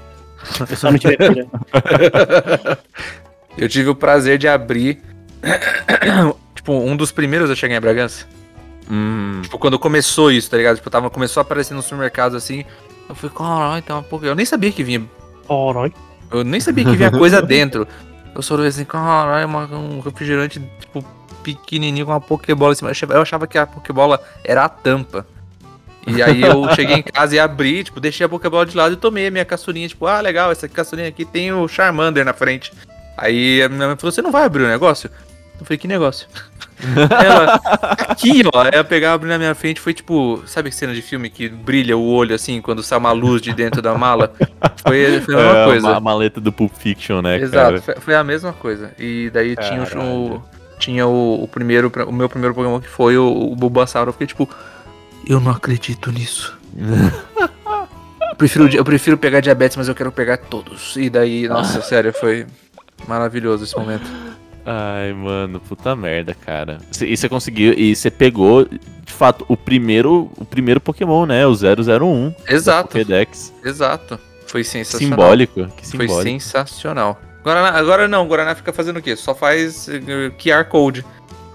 Eu 0.69 0.77
só 0.77 0.91
não 0.91 0.99
tive. 0.99 1.17
eu 3.57 3.69
tive 3.69 3.89
o 3.89 3.95
prazer 3.95 4.39
de 4.39 4.47
abrir. 4.49 5.01
tipo, 6.55 6.73
um 6.73 6.97
dos 6.97 7.13
primeiros 7.13 7.51
a 7.51 7.55
chegar 7.55 7.77
em 7.77 7.81
Bragança. 7.81 8.27
Hum, 8.91 9.41
Tipo, 9.43 9.59
quando 9.59 9.79
começou 9.79 10.31
isso, 10.31 10.51
tá 10.51 10.57
ligado? 10.57 10.77
Tipo, 10.77 10.91
tava, 10.91 11.11
começou 11.11 11.41
a 11.41 11.43
aparecer 11.43 11.75
nos 11.75 11.85
supermercados 11.85 12.37
assim. 12.37 12.65
Eu 13.09 13.15
falei, 13.15 13.37
caralho, 13.37 13.85
uma 13.89 14.03
Pokémon. 14.03 14.31
Eu 14.33 14.37
nem 14.37 14.47
sabia 14.47 14.73
que 14.73 14.83
vinha. 14.83 15.05
Caralho. 15.47 15.93
Eu 16.31 16.43
nem 16.45 16.61
sabia 16.61 16.85
que 16.85 16.97
vinha 16.97 17.11
coisa 17.13 17.41
dentro. 17.43 17.87
Eu 18.35 18.43
só 18.43 18.55
olhei 18.55 18.69
assim, 18.69 18.85
caralho, 18.85 19.49
um 19.49 20.01
refrigerante, 20.01 20.61
tipo, 20.81 21.05
pequenininho 21.43 22.05
com 22.07 22.13
uma 22.13 22.21
Pokébola 22.21 22.73
em 22.73 22.77
cima. 22.77 22.89
Eu 22.89 22.93
achava- 22.93 23.15
Eu 23.15 23.23
achava 23.23 23.47
que 23.47 23.57
a 23.59 23.67
Pokébola 23.67 24.21
era 24.45 24.65
a 24.65 24.69
tampa. 24.69 25.27
E 26.07 26.23
aí 26.23 26.43
eu 26.43 26.69
cheguei 26.75 26.97
em 26.97 27.03
casa 27.03 27.35
e 27.35 27.39
abri, 27.39 27.83
tipo, 27.85 27.99
deixei 28.01 28.27
a 28.27 28.29
Pokébola 28.29 28.65
de 28.67 28.77
lado 28.77 28.93
e 28.95 28.97
tomei 28.97 29.27
a 29.27 29.31
minha 29.31 29.45
caçulinha, 29.45 29.89
tipo, 29.89 30.07
ah, 30.07 30.21
legal, 30.21 30.51
essa 30.53 30.69
caçulinha 30.69 31.09
aqui 31.09 31.25
tem 31.25 31.53
o 31.53 31.67
Charmander 31.67 32.25
na 32.25 32.33
frente. 32.33 32.73
Aí 33.17 33.63
a 33.63 33.69
minha 33.69 33.87
mãe 33.87 33.97
falou, 33.97 34.13
você 34.13 34.23
não 34.23 34.31
vai 34.31 34.45
abrir 34.45 34.65
o 34.65 34.69
negócio? 34.69 35.11
Eu 35.59 35.65
falei, 35.65 35.79
que 35.79 35.89
negócio? 35.89 36.29
Ela, 37.25 37.59
aqui, 38.09 38.43
ó. 38.53 38.65
Eu 38.71 38.85
pegava, 38.85 39.15
abri 39.15 39.29
na 39.29 39.39
minha 39.39 39.55
frente, 39.55 39.81
foi 39.81 39.95
tipo, 39.95 40.43
sabe 40.47 40.69
que 40.69 40.77
cena 40.77 40.93
de 40.93 41.01
filme 41.01 41.31
que 41.31 41.49
brilha 41.49 41.97
o 41.97 42.07
olho 42.07 42.35
assim, 42.35 42.61
quando 42.61 42.83
sai 42.83 42.99
uma 42.99 43.13
luz 43.13 43.41
de 43.41 43.55
dentro 43.55 43.81
da 43.81 43.97
mala? 43.97 44.33
Foi, 44.87 45.21
foi 45.21 45.35
a 45.35 45.39
mesma 45.39 45.59
é, 45.59 45.65
coisa. 45.65 45.97
A 45.97 46.01
maleta 46.01 46.41
do 46.41 46.53
Pulp 46.53 46.73
Fiction, 46.73 47.21
né, 47.21 47.39
Exato, 47.39 47.83
cara? 47.83 48.01
foi, 48.01 48.15
a 48.15 48.23
mesma 48.23 48.53
coisa. 48.53 48.93
E 48.99 49.31
daí 49.31 49.57
tinha, 49.57 49.83
o, 49.83 50.43
tinha 50.79 51.07
o, 51.07 51.43
o 51.43 51.49
primeiro, 51.49 51.91
o 52.07 52.13
meu 52.13 52.29
primeiro 52.29 52.55
Pokémon 52.55 52.79
que 52.81 52.89
foi 52.89 53.19
o, 53.19 53.51
o 53.51 53.57
Bulbasaur. 53.57 54.07
Eu 54.07 54.13
fiquei 54.13 54.29
tipo, 54.29 54.49
eu 55.27 55.41
não 55.41 55.51
acredito 55.51 56.13
nisso. 56.13 56.57
eu, 56.77 58.37
prefiro, 58.37 58.69
eu 58.77 58.85
prefiro 58.85 59.19
pegar 59.19 59.41
diabetes, 59.41 59.77
mas 59.77 59.89
eu 59.89 59.95
quero 59.95 60.13
pegar 60.13 60.37
todos. 60.37 60.95
E 60.97 61.11
daí, 61.11 61.49
nossa, 61.49 61.83
sério, 61.83 62.13
foi 62.13 62.47
maravilhoso 63.07 63.65
esse 63.65 63.77
momento. 63.77 64.05
Ai, 64.65 65.13
mano, 65.13 65.61
puta 65.61 65.95
merda, 65.95 66.35
cara. 66.35 66.79
E 67.01 67.17
você 67.17 67.29
conseguiu, 67.29 67.73
e 67.73 67.95
você 67.95 68.11
pegou, 68.11 68.65
de 68.65 69.13
fato, 69.13 69.45
o 69.49 69.57
primeiro, 69.57 70.31
o 70.37 70.45
primeiro 70.45 70.81
Pokémon, 70.81 71.25
né? 71.25 71.47
O 71.47 71.53
001. 71.55 72.31
da 72.31 72.53
Exato, 72.53 72.89
Pokédex. 72.89 73.53
exato. 73.65 74.19
Foi 74.47 74.65
sensacional. 74.65 75.19
Simbólico. 75.19 75.67
Que 75.77 75.87
Foi 75.87 76.07
simbólico. 76.09 76.23
sensacional. 76.23 77.21
Guaraná, 77.45 77.79
agora 77.79 78.09
não, 78.09 78.27
Guaraná 78.27 78.57
fica 78.57 78.73
fazendo 78.73 78.97
o 78.99 79.03
quê? 79.03 79.15
Só 79.15 79.35
faz 79.35 79.89
eh, 79.89 80.01
QR 80.37 80.65
Code 80.65 81.05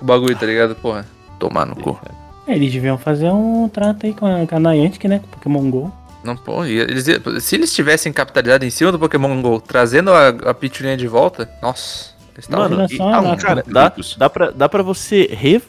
o 0.01 0.05
bagulho, 0.05 0.35
tá 0.37 0.45
ligado? 0.45 0.73
Porra, 0.75 1.05
tomar 1.37 1.65
no 1.65 1.75
cu. 1.75 1.99
É, 2.47 2.55
eles 2.55 2.71
deviam 2.71 2.97
fazer 2.97 3.29
um 3.29 3.67
trato 3.67 4.05
aí 4.05 4.13
com 4.13 4.25
a, 4.25 4.47
com 4.47 4.55
a 4.55 4.59
Niantic, 4.59 5.05
né? 5.07 5.19
Com 5.19 5.25
o 5.25 5.29
Pokémon 5.29 5.69
GO. 5.69 5.93
Não, 6.24 6.36
pô, 6.38 6.63
eles, 6.65 7.05
se 7.43 7.55
eles 7.55 7.74
tivessem 7.74 8.13
capitalizado 8.13 8.63
em 8.63 8.69
cima 8.69 8.91
do 8.91 8.99
Pokémon 8.99 9.41
GO, 9.41 9.59
trazendo 9.59 10.11
a, 10.11 10.28
a 10.30 10.53
Pitulinha 10.53 10.95
de 10.95 11.07
volta, 11.07 11.49
nossa, 11.61 12.11
Mano, 12.49 12.86
e- 12.89 12.95
só, 12.97 13.11
ah, 13.13 13.22
né, 13.22 13.36
Cara, 13.38 13.63
dá, 13.67 13.93
dá, 14.17 14.30
pra, 14.30 14.51
dá 14.51 14.69
pra 14.69 14.84
você 14.84 15.28
re, 15.32 15.61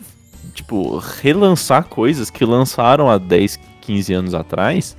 tipo, 0.55 0.99
relançar 1.21 1.85
coisas 1.85 2.31
que 2.31 2.45
lançaram 2.45 3.11
há 3.11 3.19
10, 3.19 3.59
15 3.81 4.13
anos 4.15 4.35
atrás. 4.35 4.97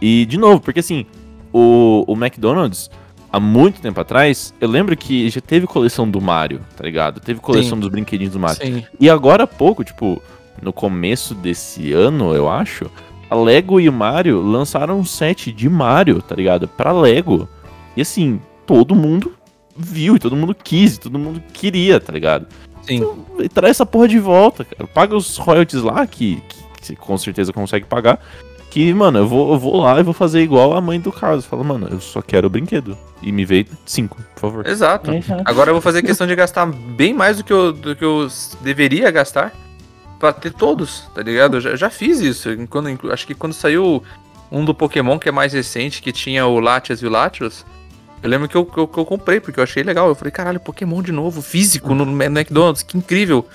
E, 0.00 0.26
de 0.26 0.36
novo, 0.36 0.60
porque 0.60 0.80
assim, 0.80 1.06
o, 1.52 2.04
o 2.06 2.12
McDonald's, 2.14 2.90
há 3.32 3.40
muito 3.40 3.80
tempo 3.80 4.00
atrás, 4.00 4.52
eu 4.60 4.68
lembro 4.68 4.96
que 4.96 5.28
já 5.30 5.40
teve 5.40 5.66
coleção 5.66 6.08
do 6.08 6.20
Mario, 6.20 6.60
tá 6.76 6.84
ligado? 6.84 7.20
Teve 7.20 7.40
coleção 7.40 7.76
Sim. 7.76 7.80
dos 7.80 7.88
brinquedinhos 7.88 8.32
do 8.32 8.38
Mario. 8.38 8.56
Sim, 8.60 8.84
E 9.00 9.08
agora 9.08 9.44
há 9.44 9.46
pouco, 9.46 9.82
tipo, 9.82 10.22
no 10.60 10.72
começo 10.72 11.34
desse 11.34 11.92
ano, 11.92 12.34
eu 12.34 12.48
acho, 12.48 12.90
a 13.30 13.34
Lego 13.34 13.80
e 13.80 13.88
o 13.88 13.92
Mario 13.92 14.40
lançaram 14.40 14.98
um 14.98 15.04
set 15.04 15.52
de 15.52 15.68
Mario, 15.68 16.22
tá 16.22 16.34
ligado? 16.34 16.66
Pra 16.66 16.92
Lego. 16.92 17.48
E 17.96 18.02
assim, 18.02 18.40
todo 18.66 18.94
mundo 18.94 19.32
viu, 19.76 20.16
e 20.16 20.18
todo 20.18 20.36
mundo 20.36 20.54
quis, 20.54 20.96
e 20.96 21.00
todo 21.00 21.18
mundo 21.18 21.42
queria, 21.52 22.00
tá 22.00 22.12
ligado? 22.12 22.46
sim. 22.88 23.06
E 23.38 23.48
traz 23.48 23.72
essa 23.72 23.86
porra 23.86 24.08
de 24.08 24.18
volta, 24.18 24.64
cara. 24.64 24.88
Paga 24.88 25.14
os 25.14 25.36
royalties 25.36 25.82
lá, 25.82 26.06
que, 26.06 26.42
que, 26.48 26.62
que 26.80 26.86
você 26.86 26.96
com 26.96 27.16
certeza 27.18 27.52
consegue 27.52 27.86
pagar. 27.86 28.18
Que, 28.70 28.92
mano, 28.92 29.20
eu 29.20 29.26
vou, 29.26 29.52
eu 29.52 29.58
vou 29.58 29.80
lá 29.80 29.98
e 29.98 30.02
vou 30.02 30.12
fazer 30.12 30.42
igual 30.42 30.76
a 30.76 30.80
mãe 30.80 31.00
do 31.00 31.10
Carlos. 31.10 31.44
Fala, 31.44 31.64
mano, 31.64 31.88
eu 31.90 32.00
só 32.00 32.20
quero 32.20 32.46
o 32.46 32.50
brinquedo. 32.50 32.96
E 33.22 33.32
me 33.32 33.44
vê 33.44 33.66
cinco, 33.86 34.18
por 34.34 34.40
favor. 34.40 34.66
Exato. 34.66 35.12
Exato. 35.12 35.42
Agora 35.44 35.70
eu 35.70 35.74
vou 35.74 35.80
fazer 35.80 36.02
questão 36.02 36.26
de 36.26 36.34
gastar 36.34 36.66
bem 36.66 37.14
mais 37.14 37.38
do 37.38 37.44
que 37.44 37.52
eu, 37.52 37.72
do 37.72 37.96
que 37.96 38.04
eu 38.04 38.28
deveria 38.60 39.10
gastar 39.10 39.52
pra 40.18 40.32
ter 40.32 40.52
todos, 40.52 41.04
tá 41.14 41.22
ligado? 41.22 41.56
Eu 41.56 41.60
já, 41.60 41.76
já 41.76 41.90
fiz 41.90 42.20
isso. 42.20 42.48
Quando, 42.68 43.12
acho 43.12 43.26
que 43.26 43.34
quando 43.34 43.52
saiu 43.52 44.02
um 44.50 44.64
do 44.64 44.74
Pokémon 44.74 45.18
que 45.18 45.28
é 45.28 45.32
mais 45.32 45.52
recente, 45.52 46.02
que 46.02 46.12
tinha 46.12 46.46
o 46.46 46.58
Latias 46.58 47.00
e 47.00 47.06
o 47.06 47.10
Latios, 47.10 47.64
eu 48.22 48.28
lembro 48.28 48.48
que 48.48 48.56
eu, 48.56 48.64
que 48.64 48.78
eu, 48.78 48.88
que 48.88 48.98
eu 48.98 49.04
comprei, 49.04 49.40
porque 49.40 49.60
eu 49.60 49.64
achei 49.64 49.82
legal. 49.82 50.08
Eu 50.08 50.14
falei, 50.14 50.32
caralho, 50.32 50.60
Pokémon 50.60 51.02
de 51.02 51.12
novo, 51.12 51.40
físico, 51.40 51.94
no, 51.94 52.04
no 52.04 52.22
McDonald's, 52.22 52.82
que 52.82 52.98
incrível. 52.98 53.46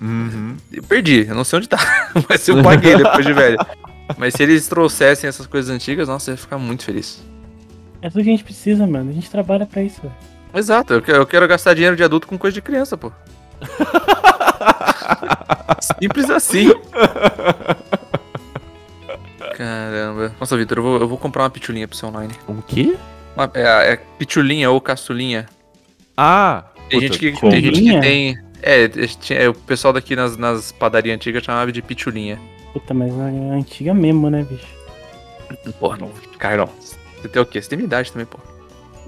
Uhum. 0.00 0.56
Eu 0.72 0.82
perdi, 0.82 1.26
eu 1.28 1.34
não 1.34 1.44
sei 1.44 1.58
onde 1.58 1.68
tá, 1.68 1.78
mas 2.28 2.46
eu 2.48 2.62
paguei 2.62 2.96
depois 2.96 3.24
de 3.24 3.32
velho. 3.32 3.58
Mas 4.16 4.34
se 4.34 4.42
eles 4.42 4.66
trouxessem 4.66 5.28
essas 5.28 5.46
coisas 5.46 5.74
antigas, 5.74 6.08
nossa, 6.08 6.30
eu 6.30 6.34
ia 6.34 6.38
ficar 6.38 6.58
muito 6.58 6.84
feliz. 6.84 7.22
É 8.00 8.10
tudo 8.10 8.24
que 8.24 8.28
a 8.28 8.32
gente 8.32 8.44
precisa, 8.44 8.86
mano. 8.86 9.10
A 9.10 9.12
gente 9.12 9.30
trabalha 9.30 9.64
pra 9.64 9.82
isso, 9.82 10.02
velho. 10.02 10.14
Exato, 10.54 10.92
eu 10.92 11.00
quero, 11.00 11.18
eu 11.18 11.26
quero 11.26 11.48
gastar 11.48 11.72
dinheiro 11.74 11.96
de 11.96 12.02
adulto 12.02 12.26
com 12.26 12.36
coisa 12.36 12.54
de 12.54 12.60
criança, 12.60 12.96
pô. 12.96 13.10
Simples 16.00 16.30
assim. 16.30 16.70
Caramba. 19.56 20.34
Nossa, 20.38 20.56
Vitor, 20.56 20.78
eu 20.78 20.82
vou, 20.82 21.00
eu 21.00 21.08
vou 21.08 21.18
comprar 21.18 21.42
uma 21.44 21.50
pitulinha 21.50 21.86
pro 21.88 21.96
seu 21.96 22.08
online. 22.08 22.32
O 22.48 22.62
quê? 22.62 22.96
Uma, 23.36 23.50
é, 23.54 23.92
é 23.92 23.96
pitulinha 24.18 24.70
ou 24.70 24.80
caçulinha. 24.80 25.46
Ah! 26.16 26.64
Tem 26.88 27.00
puta, 27.00 27.12
gente 27.14 27.18
que 27.18 27.40
tem. 27.40 27.60
Gente 27.62 27.82
que 27.82 28.00
tem 28.00 28.38
é, 28.62 28.88
tinha- 28.88 29.38
é, 29.40 29.48
o 29.48 29.54
pessoal 29.54 29.92
daqui 29.92 30.14
nas, 30.14 30.36
nas 30.36 30.70
padarias 30.72 31.14
antigas 31.16 31.42
chamava 31.42 31.72
de 31.72 31.82
pitulinha. 31.82 32.38
Puta, 32.72 32.94
mas 32.94 33.12
é 33.12 33.50
antiga 33.54 33.92
mesmo, 33.92 34.30
né, 34.30 34.44
bicho? 34.48 34.66
Porra, 35.78 35.98
não. 35.98 36.10
Carlos, 36.38 36.70
você 37.20 37.28
tem 37.28 37.42
o 37.42 37.46
quê? 37.46 37.60
Você 37.60 37.68
tem 37.68 37.76
minha 37.76 37.86
idade 37.86 38.10
também, 38.12 38.26
pô. 38.26 38.38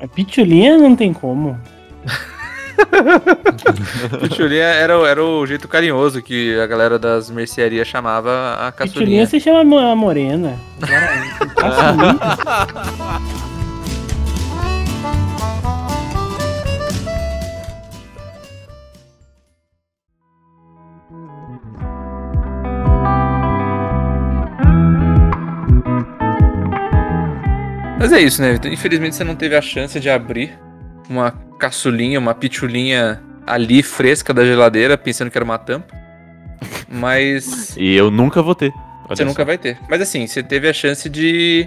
A 0.01 0.09
pitulinha 0.09 0.77
não 0.77 0.95
tem 0.95 1.13
como. 1.13 1.59
Pitulinha 4.21 4.65
era, 4.65 4.95
era 5.09 5.23
o 5.25 5.47
jeito 5.47 5.67
carinhoso 5.69 6.23
que 6.23 6.59
a 6.59 6.67
galera 6.67 6.99
das 6.99 7.31
mercearias 7.31 7.87
chamava 7.89 8.55
a 8.55 8.73
Pitulinha 8.73 8.93
caçulinha. 9.23 9.27
você 9.27 9.41
chama 9.41 9.65
mo- 9.65 9.79
a 9.79 9.95
morena. 9.97 10.59
Agora. 10.83 12.15
Mas 27.99 28.13
é 28.13 28.21
isso, 28.21 28.43
né? 28.43 28.53
Vitor? 28.53 28.73
Infelizmente 28.73 29.17
você 29.17 29.25
não 29.25 29.35
teve 29.37 29.57
a 29.57 29.63
chance 29.63 29.99
de 29.99 30.11
abrir 30.11 30.59
uma 31.09 31.33
caçulinha, 31.69 32.19
uma 32.19 32.35
pitulinha 32.35 33.23
ali 33.47 33.83
fresca 33.83 34.35
da 34.35 34.45
geladeira, 34.45 34.99
pensando 34.99 35.31
que 35.31 35.39
era 35.39 35.45
uma 35.45 35.57
tampa. 35.59 35.95
Mas 36.89 37.75
E 37.81 37.95
eu 37.95 38.11
nunca 38.11 38.43
vou 38.43 38.55
ter. 38.55 38.73
Olha 39.07 39.17
você 39.17 39.25
nunca 39.25 39.45
vai 39.45 39.57
ter. 39.59 39.79
Mas 39.89 40.01
assim, 40.01 40.27
você 40.27 40.43
teve 40.43 40.69
a 40.69 40.73
chance 40.73 41.09
de. 41.09 41.67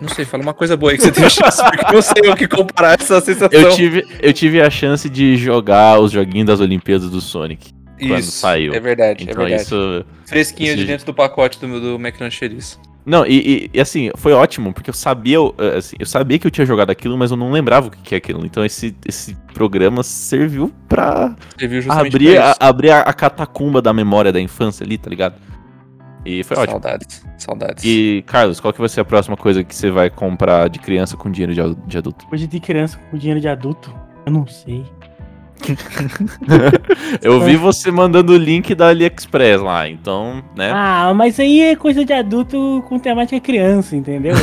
Não 0.00 0.08
sei, 0.08 0.24
fala 0.24 0.42
uma 0.42 0.54
coisa 0.54 0.76
boa 0.76 0.92
aí 0.92 0.96
que 0.98 1.02
você 1.04 1.10
teve 1.12 1.28
chance, 1.28 1.60
porque 1.62 1.84
eu 1.86 1.92
não 1.92 2.02
sei 2.02 2.30
o 2.30 2.36
que 2.36 2.46
comparar 2.46 3.00
essa 3.00 3.20
sensação. 3.22 3.48
Eu 3.60 3.70
tive, 3.74 4.06
eu 4.22 4.32
tive 4.32 4.60
a 4.60 4.70
chance 4.70 5.08
de 5.10 5.36
jogar 5.36 5.98
os 5.98 6.12
joguinhos 6.12 6.46
das 6.46 6.60
Olimpíadas 6.60 7.10
do 7.10 7.20
Sonic. 7.20 7.72
quando 7.98 8.22
saiu. 8.22 8.72
É 8.74 8.78
verdade, 8.80 9.24
Então 9.24 9.42
é 9.42 9.46
verdade. 9.48 9.62
isso. 9.62 10.04
Fresquinho 10.26 10.74
de 10.74 10.82
isso- 10.82 10.86
dentro 10.86 11.06
do 11.06 11.12
pacote 11.14 11.58
do, 11.58 11.80
do 11.80 11.94
McDonald's 11.96 12.38
Cheerios. 12.38 12.78
Não, 13.08 13.24
e, 13.26 13.38
e- 13.64 13.70
e, 13.74 13.80
assim, 13.80 14.10
foi 14.16 14.32
ótimo, 14.34 14.72
porque 14.72 14.90
eu 14.90 14.94
sabia, 14.94 15.38
eh, 15.58 15.78
assim, 15.78 15.96
eu 15.98 16.04
sabia 16.04 16.38
que 16.38 16.46
eu 16.46 16.50
tinha 16.50 16.66
jogado 16.66 16.90
aquilo, 16.90 17.16
mas 17.16 17.30
eu 17.30 17.36
não 17.38 17.50
lembrava 17.50 17.88
o 17.88 17.90
que 17.90 17.98
que 18.02 18.14
é 18.14 18.18
aquilo. 18.18 18.44
Então 18.44 18.62
esse, 18.64 18.94
esse 19.06 19.34
programa 19.54 20.02
serviu 20.02 20.70
pra 20.86 21.34
Você 21.56 21.66
viu 21.66 21.80
justamente 21.80 22.14
abrir, 22.14 22.34
pra 22.34 22.50
a, 22.60 22.68
abrir 22.68 22.90
a, 22.90 23.00
a 23.00 23.12
catacumba 23.14 23.80
da 23.80 23.92
memória 23.94 24.30
da 24.30 24.40
infância 24.40 24.84
ali, 24.84 24.98
tá 24.98 25.08
ligado? 25.08 25.36
E 26.24 26.44
foi 26.44 26.56
ótimo. 26.58 26.72
Saudades, 26.72 27.26
saudades. 27.38 27.84
E, 27.84 28.22
Carlos, 28.26 28.60
qual 28.60 28.72
que 28.74 28.80
vai 28.80 28.88
ser 28.90 29.00
a 29.00 29.04
próxima 29.04 29.36
coisa 29.36 29.64
que 29.64 29.74
você 29.74 29.90
vai 29.90 30.10
comprar 30.10 30.68
de 30.68 30.78
criança 30.78 31.16
com 31.16 31.30
dinheiro 31.30 31.54
de, 31.54 31.86
de 31.86 31.96
adulto? 31.96 32.26
Hoje 32.30 32.46
de 32.46 32.60
criança 32.60 32.98
com 33.10 33.16
dinheiro 33.16 33.40
de 33.40 33.48
adulto, 33.48 33.94
eu 34.26 34.32
não 34.32 34.46
sei. 34.46 34.84
Eu 37.22 37.40
vi 37.40 37.56
você 37.56 37.90
mandando 37.90 38.32
o 38.32 38.36
link 38.36 38.74
da 38.74 38.88
AliExpress 38.88 39.60
lá, 39.60 39.88
então, 39.88 40.42
né? 40.56 40.70
Ah, 40.72 41.12
mas 41.14 41.38
aí 41.40 41.60
é 41.62 41.76
coisa 41.76 42.04
de 42.04 42.12
adulto 42.12 42.82
com 42.88 42.98
temática 42.98 43.40
criança, 43.40 43.96
entendeu? 43.96 44.34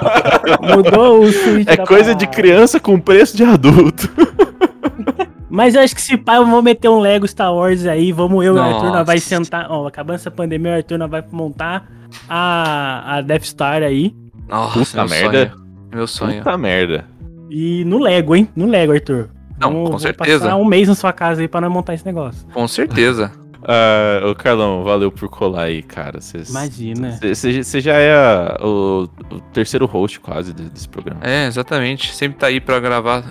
Mudou 0.62 1.22
o 1.22 1.32
switch 1.32 1.68
é 1.68 1.76
da 1.76 1.86
coisa 1.86 2.14
de 2.14 2.26
criança 2.26 2.78
com 2.80 2.98
preço 2.98 3.36
de 3.36 3.44
adulto. 3.44 4.08
Mas 5.52 5.74
eu 5.74 5.80
acho 5.80 5.96
que 5.96 6.00
se 6.00 6.16
pá, 6.16 6.36
eu 6.36 6.46
vou 6.46 6.62
meter 6.62 6.88
um 6.88 7.00
Lego 7.00 7.26
Star 7.26 7.52
Wars 7.52 7.84
aí, 7.84 8.12
vamos 8.12 8.44
eu 8.44 8.54
e 8.54 8.58
o 8.58 8.62
Arthur, 8.62 8.92
nós 8.92 9.04
vai 9.04 9.18
sentar, 9.18 9.66
ó, 9.68 9.84
acabando 9.88 10.14
essa 10.14 10.30
pandemia, 10.30 10.70
o 10.70 10.74
Arthur 10.76 10.96
nós 10.96 11.10
vai 11.10 11.24
montar 11.32 11.88
a, 12.28 13.16
a 13.16 13.20
Death 13.20 13.42
Star 13.46 13.82
aí, 13.82 14.14
Nossa, 14.48 14.78
Puta 14.78 14.96
meu 14.98 15.08
merda. 15.08 15.48
sonho. 15.48 15.66
Meu 15.92 16.06
sonho. 16.06 16.38
Puta 16.38 16.56
merda. 16.56 17.04
e 17.50 17.84
no 17.84 17.98
Lego, 17.98 18.36
hein, 18.36 18.48
no 18.54 18.66
Lego, 18.68 18.92
Arthur. 18.92 19.28
Não, 19.60 19.68
Vamos- 19.70 19.84
com 19.84 19.90
vou 19.90 19.98
certeza. 19.98 20.44
passar 20.44 20.56
um 20.56 20.64
mês 20.64 20.88
na 20.88 20.94
sua 20.94 21.12
casa 21.12 21.40
aí 21.42 21.48
pra 21.48 21.60
nós 21.60 21.70
montar 21.72 21.94
esse 21.94 22.04
negócio. 22.06 22.46
Com 22.52 22.66
certeza. 22.68 23.30
Ah, 23.62 24.26
ô 24.26 24.34
Carlão, 24.34 24.82
valeu 24.82 25.12
por 25.12 25.28
colar 25.28 25.64
aí, 25.64 25.82
cara. 25.82 26.18
Cês- 26.22 26.48
Imagina. 26.48 27.18
Você 27.22 27.78
já 27.78 27.92
é 27.92 28.14
a- 28.14 28.58
o, 28.64 29.06
o 29.30 29.38
terceiro 29.52 29.84
host 29.84 30.18
quase 30.18 30.54
de- 30.54 30.70
desse 30.70 30.88
programa. 30.88 31.20
É, 31.22 31.46
exatamente. 31.46 32.14
Sempre 32.14 32.38
tá 32.38 32.46
aí 32.46 32.58
pra 32.58 32.80
gravar. 32.80 33.22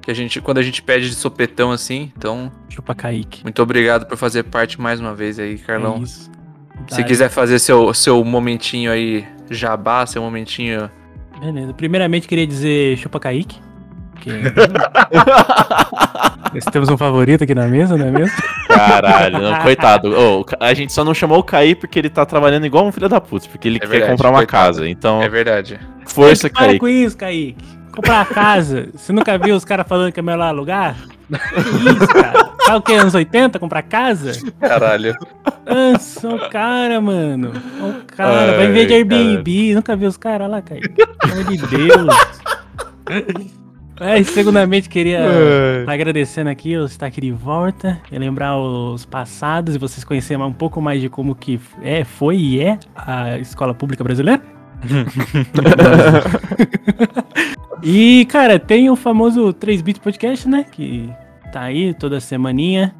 Que 0.00 0.10
a 0.10 0.14
gente, 0.14 0.40
quando 0.40 0.56
a 0.56 0.62
gente 0.62 0.82
pede 0.82 1.10
de 1.10 1.14
sopetão 1.14 1.70
assim. 1.70 2.10
Então, 2.16 2.50
Chupa 2.70 2.94
Kaique. 2.94 3.42
muito 3.42 3.62
obrigado 3.62 4.06
por 4.06 4.16
fazer 4.16 4.44
parte 4.44 4.80
mais 4.80 5.00
uma 5.00 5.14
vez 5.14 5.38
aí, 5.38 5.58
Carlão. 5.58 5.96
É 5.96 6.00
isso. 6.04 6.30
Se 6.88 7.04
quiser 7.04 7.28
fazer 7.28 7.58
seu, 7.58 7.92
seu 7.92 8.24
momentinho 8.24 8.90
aí, 8.90 9.22
jabá, 9.50 10.06
seu 10.06 10.22
momentinho. 10.22 10.90
Beleza. 11.38 11.74
Primeiramente, 11.74 12.26
queria 12.26 12.46
dizer 12.46 12.96
chupa 12.96 13.20
Kaique. 13.20 13.58
Que... 14.24 14.30
Nós 16.54 16.64
temos 16.72 16.88
um 16.88 16.96
favorito 16.96 17.44
aqui 17.44 17.54
na 17.54 17.66
mesa, 17.66 17.96
não 17.96 18.06
é 18.06 18.10
mesmo? 18.10 18.36
Caralho, 18.68 19.38
não, 19.40 19.58
coitado. 19.60 20.08
Ô, 20.16 20.40
o 20.40 20.44
Ca- 20.44 20.56
a 20.60 20.72
gente 20.72 20.92
só 20.92 21.04
não 21.04 21.12
chamou 21.12 21.38
o 21.40 21.42
Caí 21.42 21.74
porque 21.74 21.98
ele 21.98 22.08
tá 22.08 22.24
trabalhando 22.24 22.64
igual 22.64 22.86
um 22.86 22.92
filho 22.92 23.08
da 23.08 23.20
puta, 23.20 23.48
porque 23.50 23.68
ele 23.68 23.78
quer 23.80 23.88
verdade, 23.88 24.12
comprar 24.12 24.30
uma 24.30 24.38
coitado. 24.38 24.64
casa. 24.66 24.88
Então, 24.88 25.20
É 25.20 25.28
verdade. 25.28 25.78
força, 26.06 26.48
Para 26.48 26.66
Caí. 26.68 26.78
com 26.78 26.88
isso, 26.88 27.16
Kaique. 27.16 27.56
Comprar 27.92 28.20
a 28.22 28.24
casa. 28.24 28.88
Você 28.94 29.12
nunca 29.12 29.36
viu 29.38 29.54
os 29.54 29.64
caras 29.64 29.86
falando 29.86 30.12
que 30.12 30.20
é 30.20 30.22
melhor 30.22 30.46
alugar? 30.48 30.96
Que 31.28 31.90
isso, 31.90 32.08
cara? 32.08 32.50
Sabe 32.64 32.78
o 32.78 32.82
que? 32.82 32.92
Anos 32.94 33.14
80? 33.14 33.58
Comprar 33.58 33.82
casa? 33.82 34.32
Caralho. 34.60 35.14
Nossa, 35.66 36.28
o 36.28 36.48
cara, 36.50 37.00
mano. 37.00 37.52
O 37.80 37.94
cara. 38.16 38.56
Vai 38.56 38.66
viver 38.68 38.86
de 38.86 38.92
Ai, 38.94 38.98
Airbnb. 39.00 39.74
Nunca 39.74 39.96
viu 39.96 40.08
os 40.08 40.16
caras 40.16 40.50
lá, 40.50 40.62
Kaique? 40.62 40.88
Pelo 40.88 41.32
amor 41.32 41.44
de 41.44 41.56
Deus. 41.66 43.54
É, 44.00 44.22
segundamente, 44.24 44.88
queria 44.88 45.20
tá 45.86 45.92
agradecendo 45.92 46.50
aqui 46.50 46.72
eu 46.72 46.84
estar 46.84 47.06
aqui 47.06 47.20
de 47.20 47.30
volta 47.30 48.00
lembrar 48.10 48.58
os 48.58 49.04
passados 49.04 49.74
e 49.74 49.78
vocês 49.78 50.04
conhecerem 50.04 50.42
um 50.42 50.52
pouco 50.52 50.80
mais 50.80 51.00
de 51.00 51.08
como 51.08 51.34
que 51.34 51.60
é, 51.82 52.04
foi 52.04 52.36
e 52.36 52.60
é 52.60 52.78
a 52.94 53.38
escola 53.38 53.74
pública 53.74 54.02
brasileira. 54.02 54.42
e, 57.82 58.26
cara, 58.26 58.58
tem 58.58 58.90
o 58.90 58.96
famoso 58.96 59.52
3 59.52 59.80
Bits 59.80 60.02
Podcast, 60.02 60.48
né? 60.48 60.66
Que 60.70 61.08
tá 61.52 61.62
aí 61.62 61.94
toda 61.94 62.20
semaninha, 62.20 62.94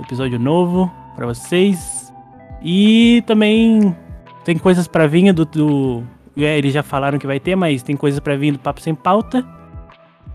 episódio 0.00 0.38
novo 0.38 0.90
pra 1.14 1.26
vocês. 1.26 2.12
E 2.62 3.22
também 3.26 3.94
tem 4.44 4.56
coisas 4.56 4.88
pra 4.88 5.06
vir 5.06 5.32
do, 5.32 5.44
do 5.44 6.02
é, 6.36 6.56
eles 6.56 6.72
já 6.72 6.82
falaram 6.82 7.18
que 7.18 7.26
vai 7.26 7.38
ter, 7.38 7.56
mas 7.56 7.82
tem 7.82 7.96
coisas 7.96 8.20
pra 8.20 8.36
vir 8.36 8.52
do 8.52 8.58
Papo 8.58 8.80
Sem 8.80 8.94
Pauta, 8.94 9.46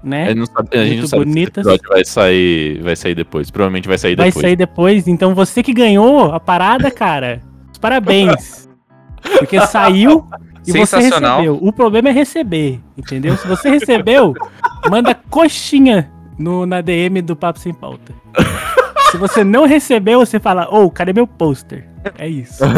né? 0.05 0.23
A 0.23 0.27
gente 0.27 0.37
não 0.39 0.45
sabe, 0.45 0.69
a 0.77 0.85
gente 0.85 0.89
não 0.89 0.95
Muito 0.97 1.07
sabe 1.09 1.23
se 1.23 1.29
esse 1.29 1.33
bonitas. 1.35 1.65
episódio 1.65 1.89
vai 1.89 2.05
sair, 2.05 2.81
vai 2.81 2.95
sair 2.95 3.15
depois. 3.15 3.49
Provavelmente 3.51 3.87
vai 3.87 3.97
sair 3.97 4.15
Vai 4.15 4.27
depois. 4.27 4.41
sair 4.45 4.55
depois. 4.55 5.07
Então 5.07 5.33
você 5.35 5.61
que 5.63 5.73
ganhou 5.73 6.31
a 6.33 6.39
parada, 6.39 6.89
cara, 6.91 7.41
parabéns. 7.81 8.69
Porque 9.39 9.59
saiu 9.61 10.25
e 10.67 10.71
você 10.71 10.85
Sensacional. 11.01 11.39
recebeu. 11.41 11.59
O 11.61 11.73
problema 11.73 12.09
é 12.09 12.11
receber, 12.11 12.79
entendeu? 12.97 13.35
Se 13.37 13.47
você 13.47 13.69
recebeu, 13.69 14.33
manda 14.89 15.15
coxinha 15.29 16.11
no, 16.37 16.65
na 16.65 16.79
DM 16.81 17.21
do 17.21 17.35
Papo 17.35 17.57
Sem 17.59 17.73
Pauta. 17.73 18.13
Se 19.11 19.17
você 19.17 19.43
não 19.43 19.65
recebeu, 19.65 20.19
você 20.19 20.39
fala, 20.39 20.67
ô, 20.69 20.89
cadê 20.91 21.11
meu 21.13 21.25
pôster? 21.25 21.87
É 22.19 22.27
isso. 22.27 22.63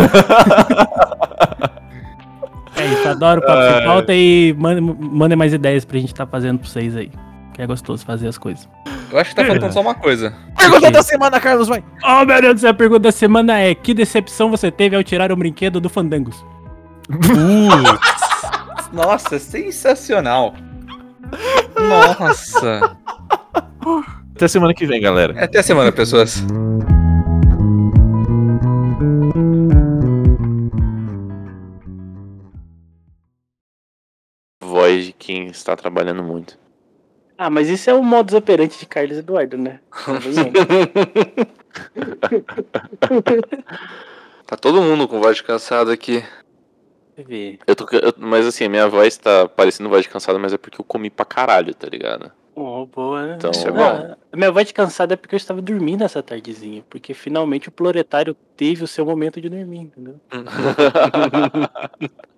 é 2.78 2.86
isso, 2.86 3.07
adoro 3.07 3.41
o 3.41 3.45
Papo 3.45 3.61
Sem 3.61 3.73
Ai. 3.73 3.86
Pauta 3.86 4.13
e 4.13 4.55
mandem 4.57 4.82
mandem 4.82 5.38
mais 5.38 5.53
ideias 5.53 5.86
pra 5.86 5.99
gente 5.99 6.13
estar 6.13 6.25
fazendo 6.28 6.59
pra 6.59 6.67
vocês 6.67 6.95
aí. 6.95 7.11
Que 7.53 7.61
é 7.61 7.67
gostoso 7.67 8.05
fazer 8.05 8.28
as 8.28 8.38
coisas. 8.38 8.69
Eu 9.11 9.17
acho 9.19 9.32
que 9.32 9.36
tá 9.36 9.45
faltando 9.45 9.73
só 9.73 9.82
uma 9.82 9.95
coisa. 9.95 10.34
Pergunta 10.57 10.91
da 10.91 11.01
semana, 11.01 11.39
Carlos, 11.39 11.67
vai. 11.67 11.84
Oh, 12.03 12.25
meu 12.25 12.41
Deus 12.41 12.55
do 12.55 12.59
céu, 12.59 12.69
a 12.71 12.73
pergunta 12.73 12.99
da 12.99 13.11
semana 13.11 13.59
é: 13.59 13.73
Que 13.73 13.93
decepção 13.93 14.51
você 14.51 14.69
teve 14.69 14.95
ao 14.95 15.03
tirar 15.03 15.32
o 15.32 15.36
brinquedo 15.36 15.80
do 15.80 15.89
Fandangos? 15.89 16.45
Nossa, 18.91 19.39
sensacional. 19.39 20.53
Nossa. 21.80 22.97
Até 24.36 24.47
semana 24.47 24.73
que 24.73 24.86
vem, 24.86 25.01
galera. 25.01 25.43
Até 25.43 25.59
a 25.59 25.63
semana, 25.63 25.91
pessoas. 25.91 26.43
Quem 35.18 35.47
está 35.47 35.76
trabalhando 35.76 36.24
muito. 36.24 36.57
Ah, 37.38 37.49
mas 37.49 37.70
isso 37.70 37.89
é 37.89 37.93
o 37.93 38.03
modus 38.03 38.34
operandi 38.34 38.78
de 38.80 38.86
Carlos 38.88 39.18
Eduardo, 39.18 39.57
né? 39.57 39.80
Tá 44.45 44.55
todo 44.55 44.82
mundo 44.82 45.07
com 45.07 45.20
voz 45.20 45.38
de 45.38 45.43
cansado 45.43 45.91
aqui. 45.91 46.24
Eu 47.68 47.76
tô, 47.76 47.86
eu- 47.95 48.13
mas 48.18 48.45
assim, 48.45 48.68
minha 48.68 48.88
voz 48.88 49.18
tá 49.18 49.47
parecendo 49.49 49.89
voz 49.89 50.03
de 50.03 50.09
cansada, 50.09 50.38
mas 50.39 50.53
é 50.53 50.57
porque 50.57 50.80
eu 50.80 50.86
comi 50.86 51.09
pra 51.09 51.26
caralho, 51.26 51.74
tá 51.74 51.88
ligado? 51.88 52.32
Oh, 52.55 52.86
boa. 52.86 53.36
Então- 53.36 53.51
Isso 53.51 53.68
é 53.68 53.72
bom. 53.72 54.15
a 54.32 54.38
minha 54.38 54.51
voz 54.51 54.68
de 54.68 54.74
cansada 54.74 55.13
é 55.13 55.18
porque 55.18 55.36
eu 55.36 55.38
estava 55.38 55.61
dormindo 55.61 56.03
essa 56.03 56.24
tardezinha. 56.24 56.84
Porque 56.89 57.13
finalmente 57.13 57.70
o 57.70 57.72
proletário 57.72 58.36
teve 58.55 58.84
o 58.84 58.88
seu 58.88 59.05
momento 59.05 59.39
de 59.41 59.49
dormir, 59.49 59.80
entendeu? 59.80 60.20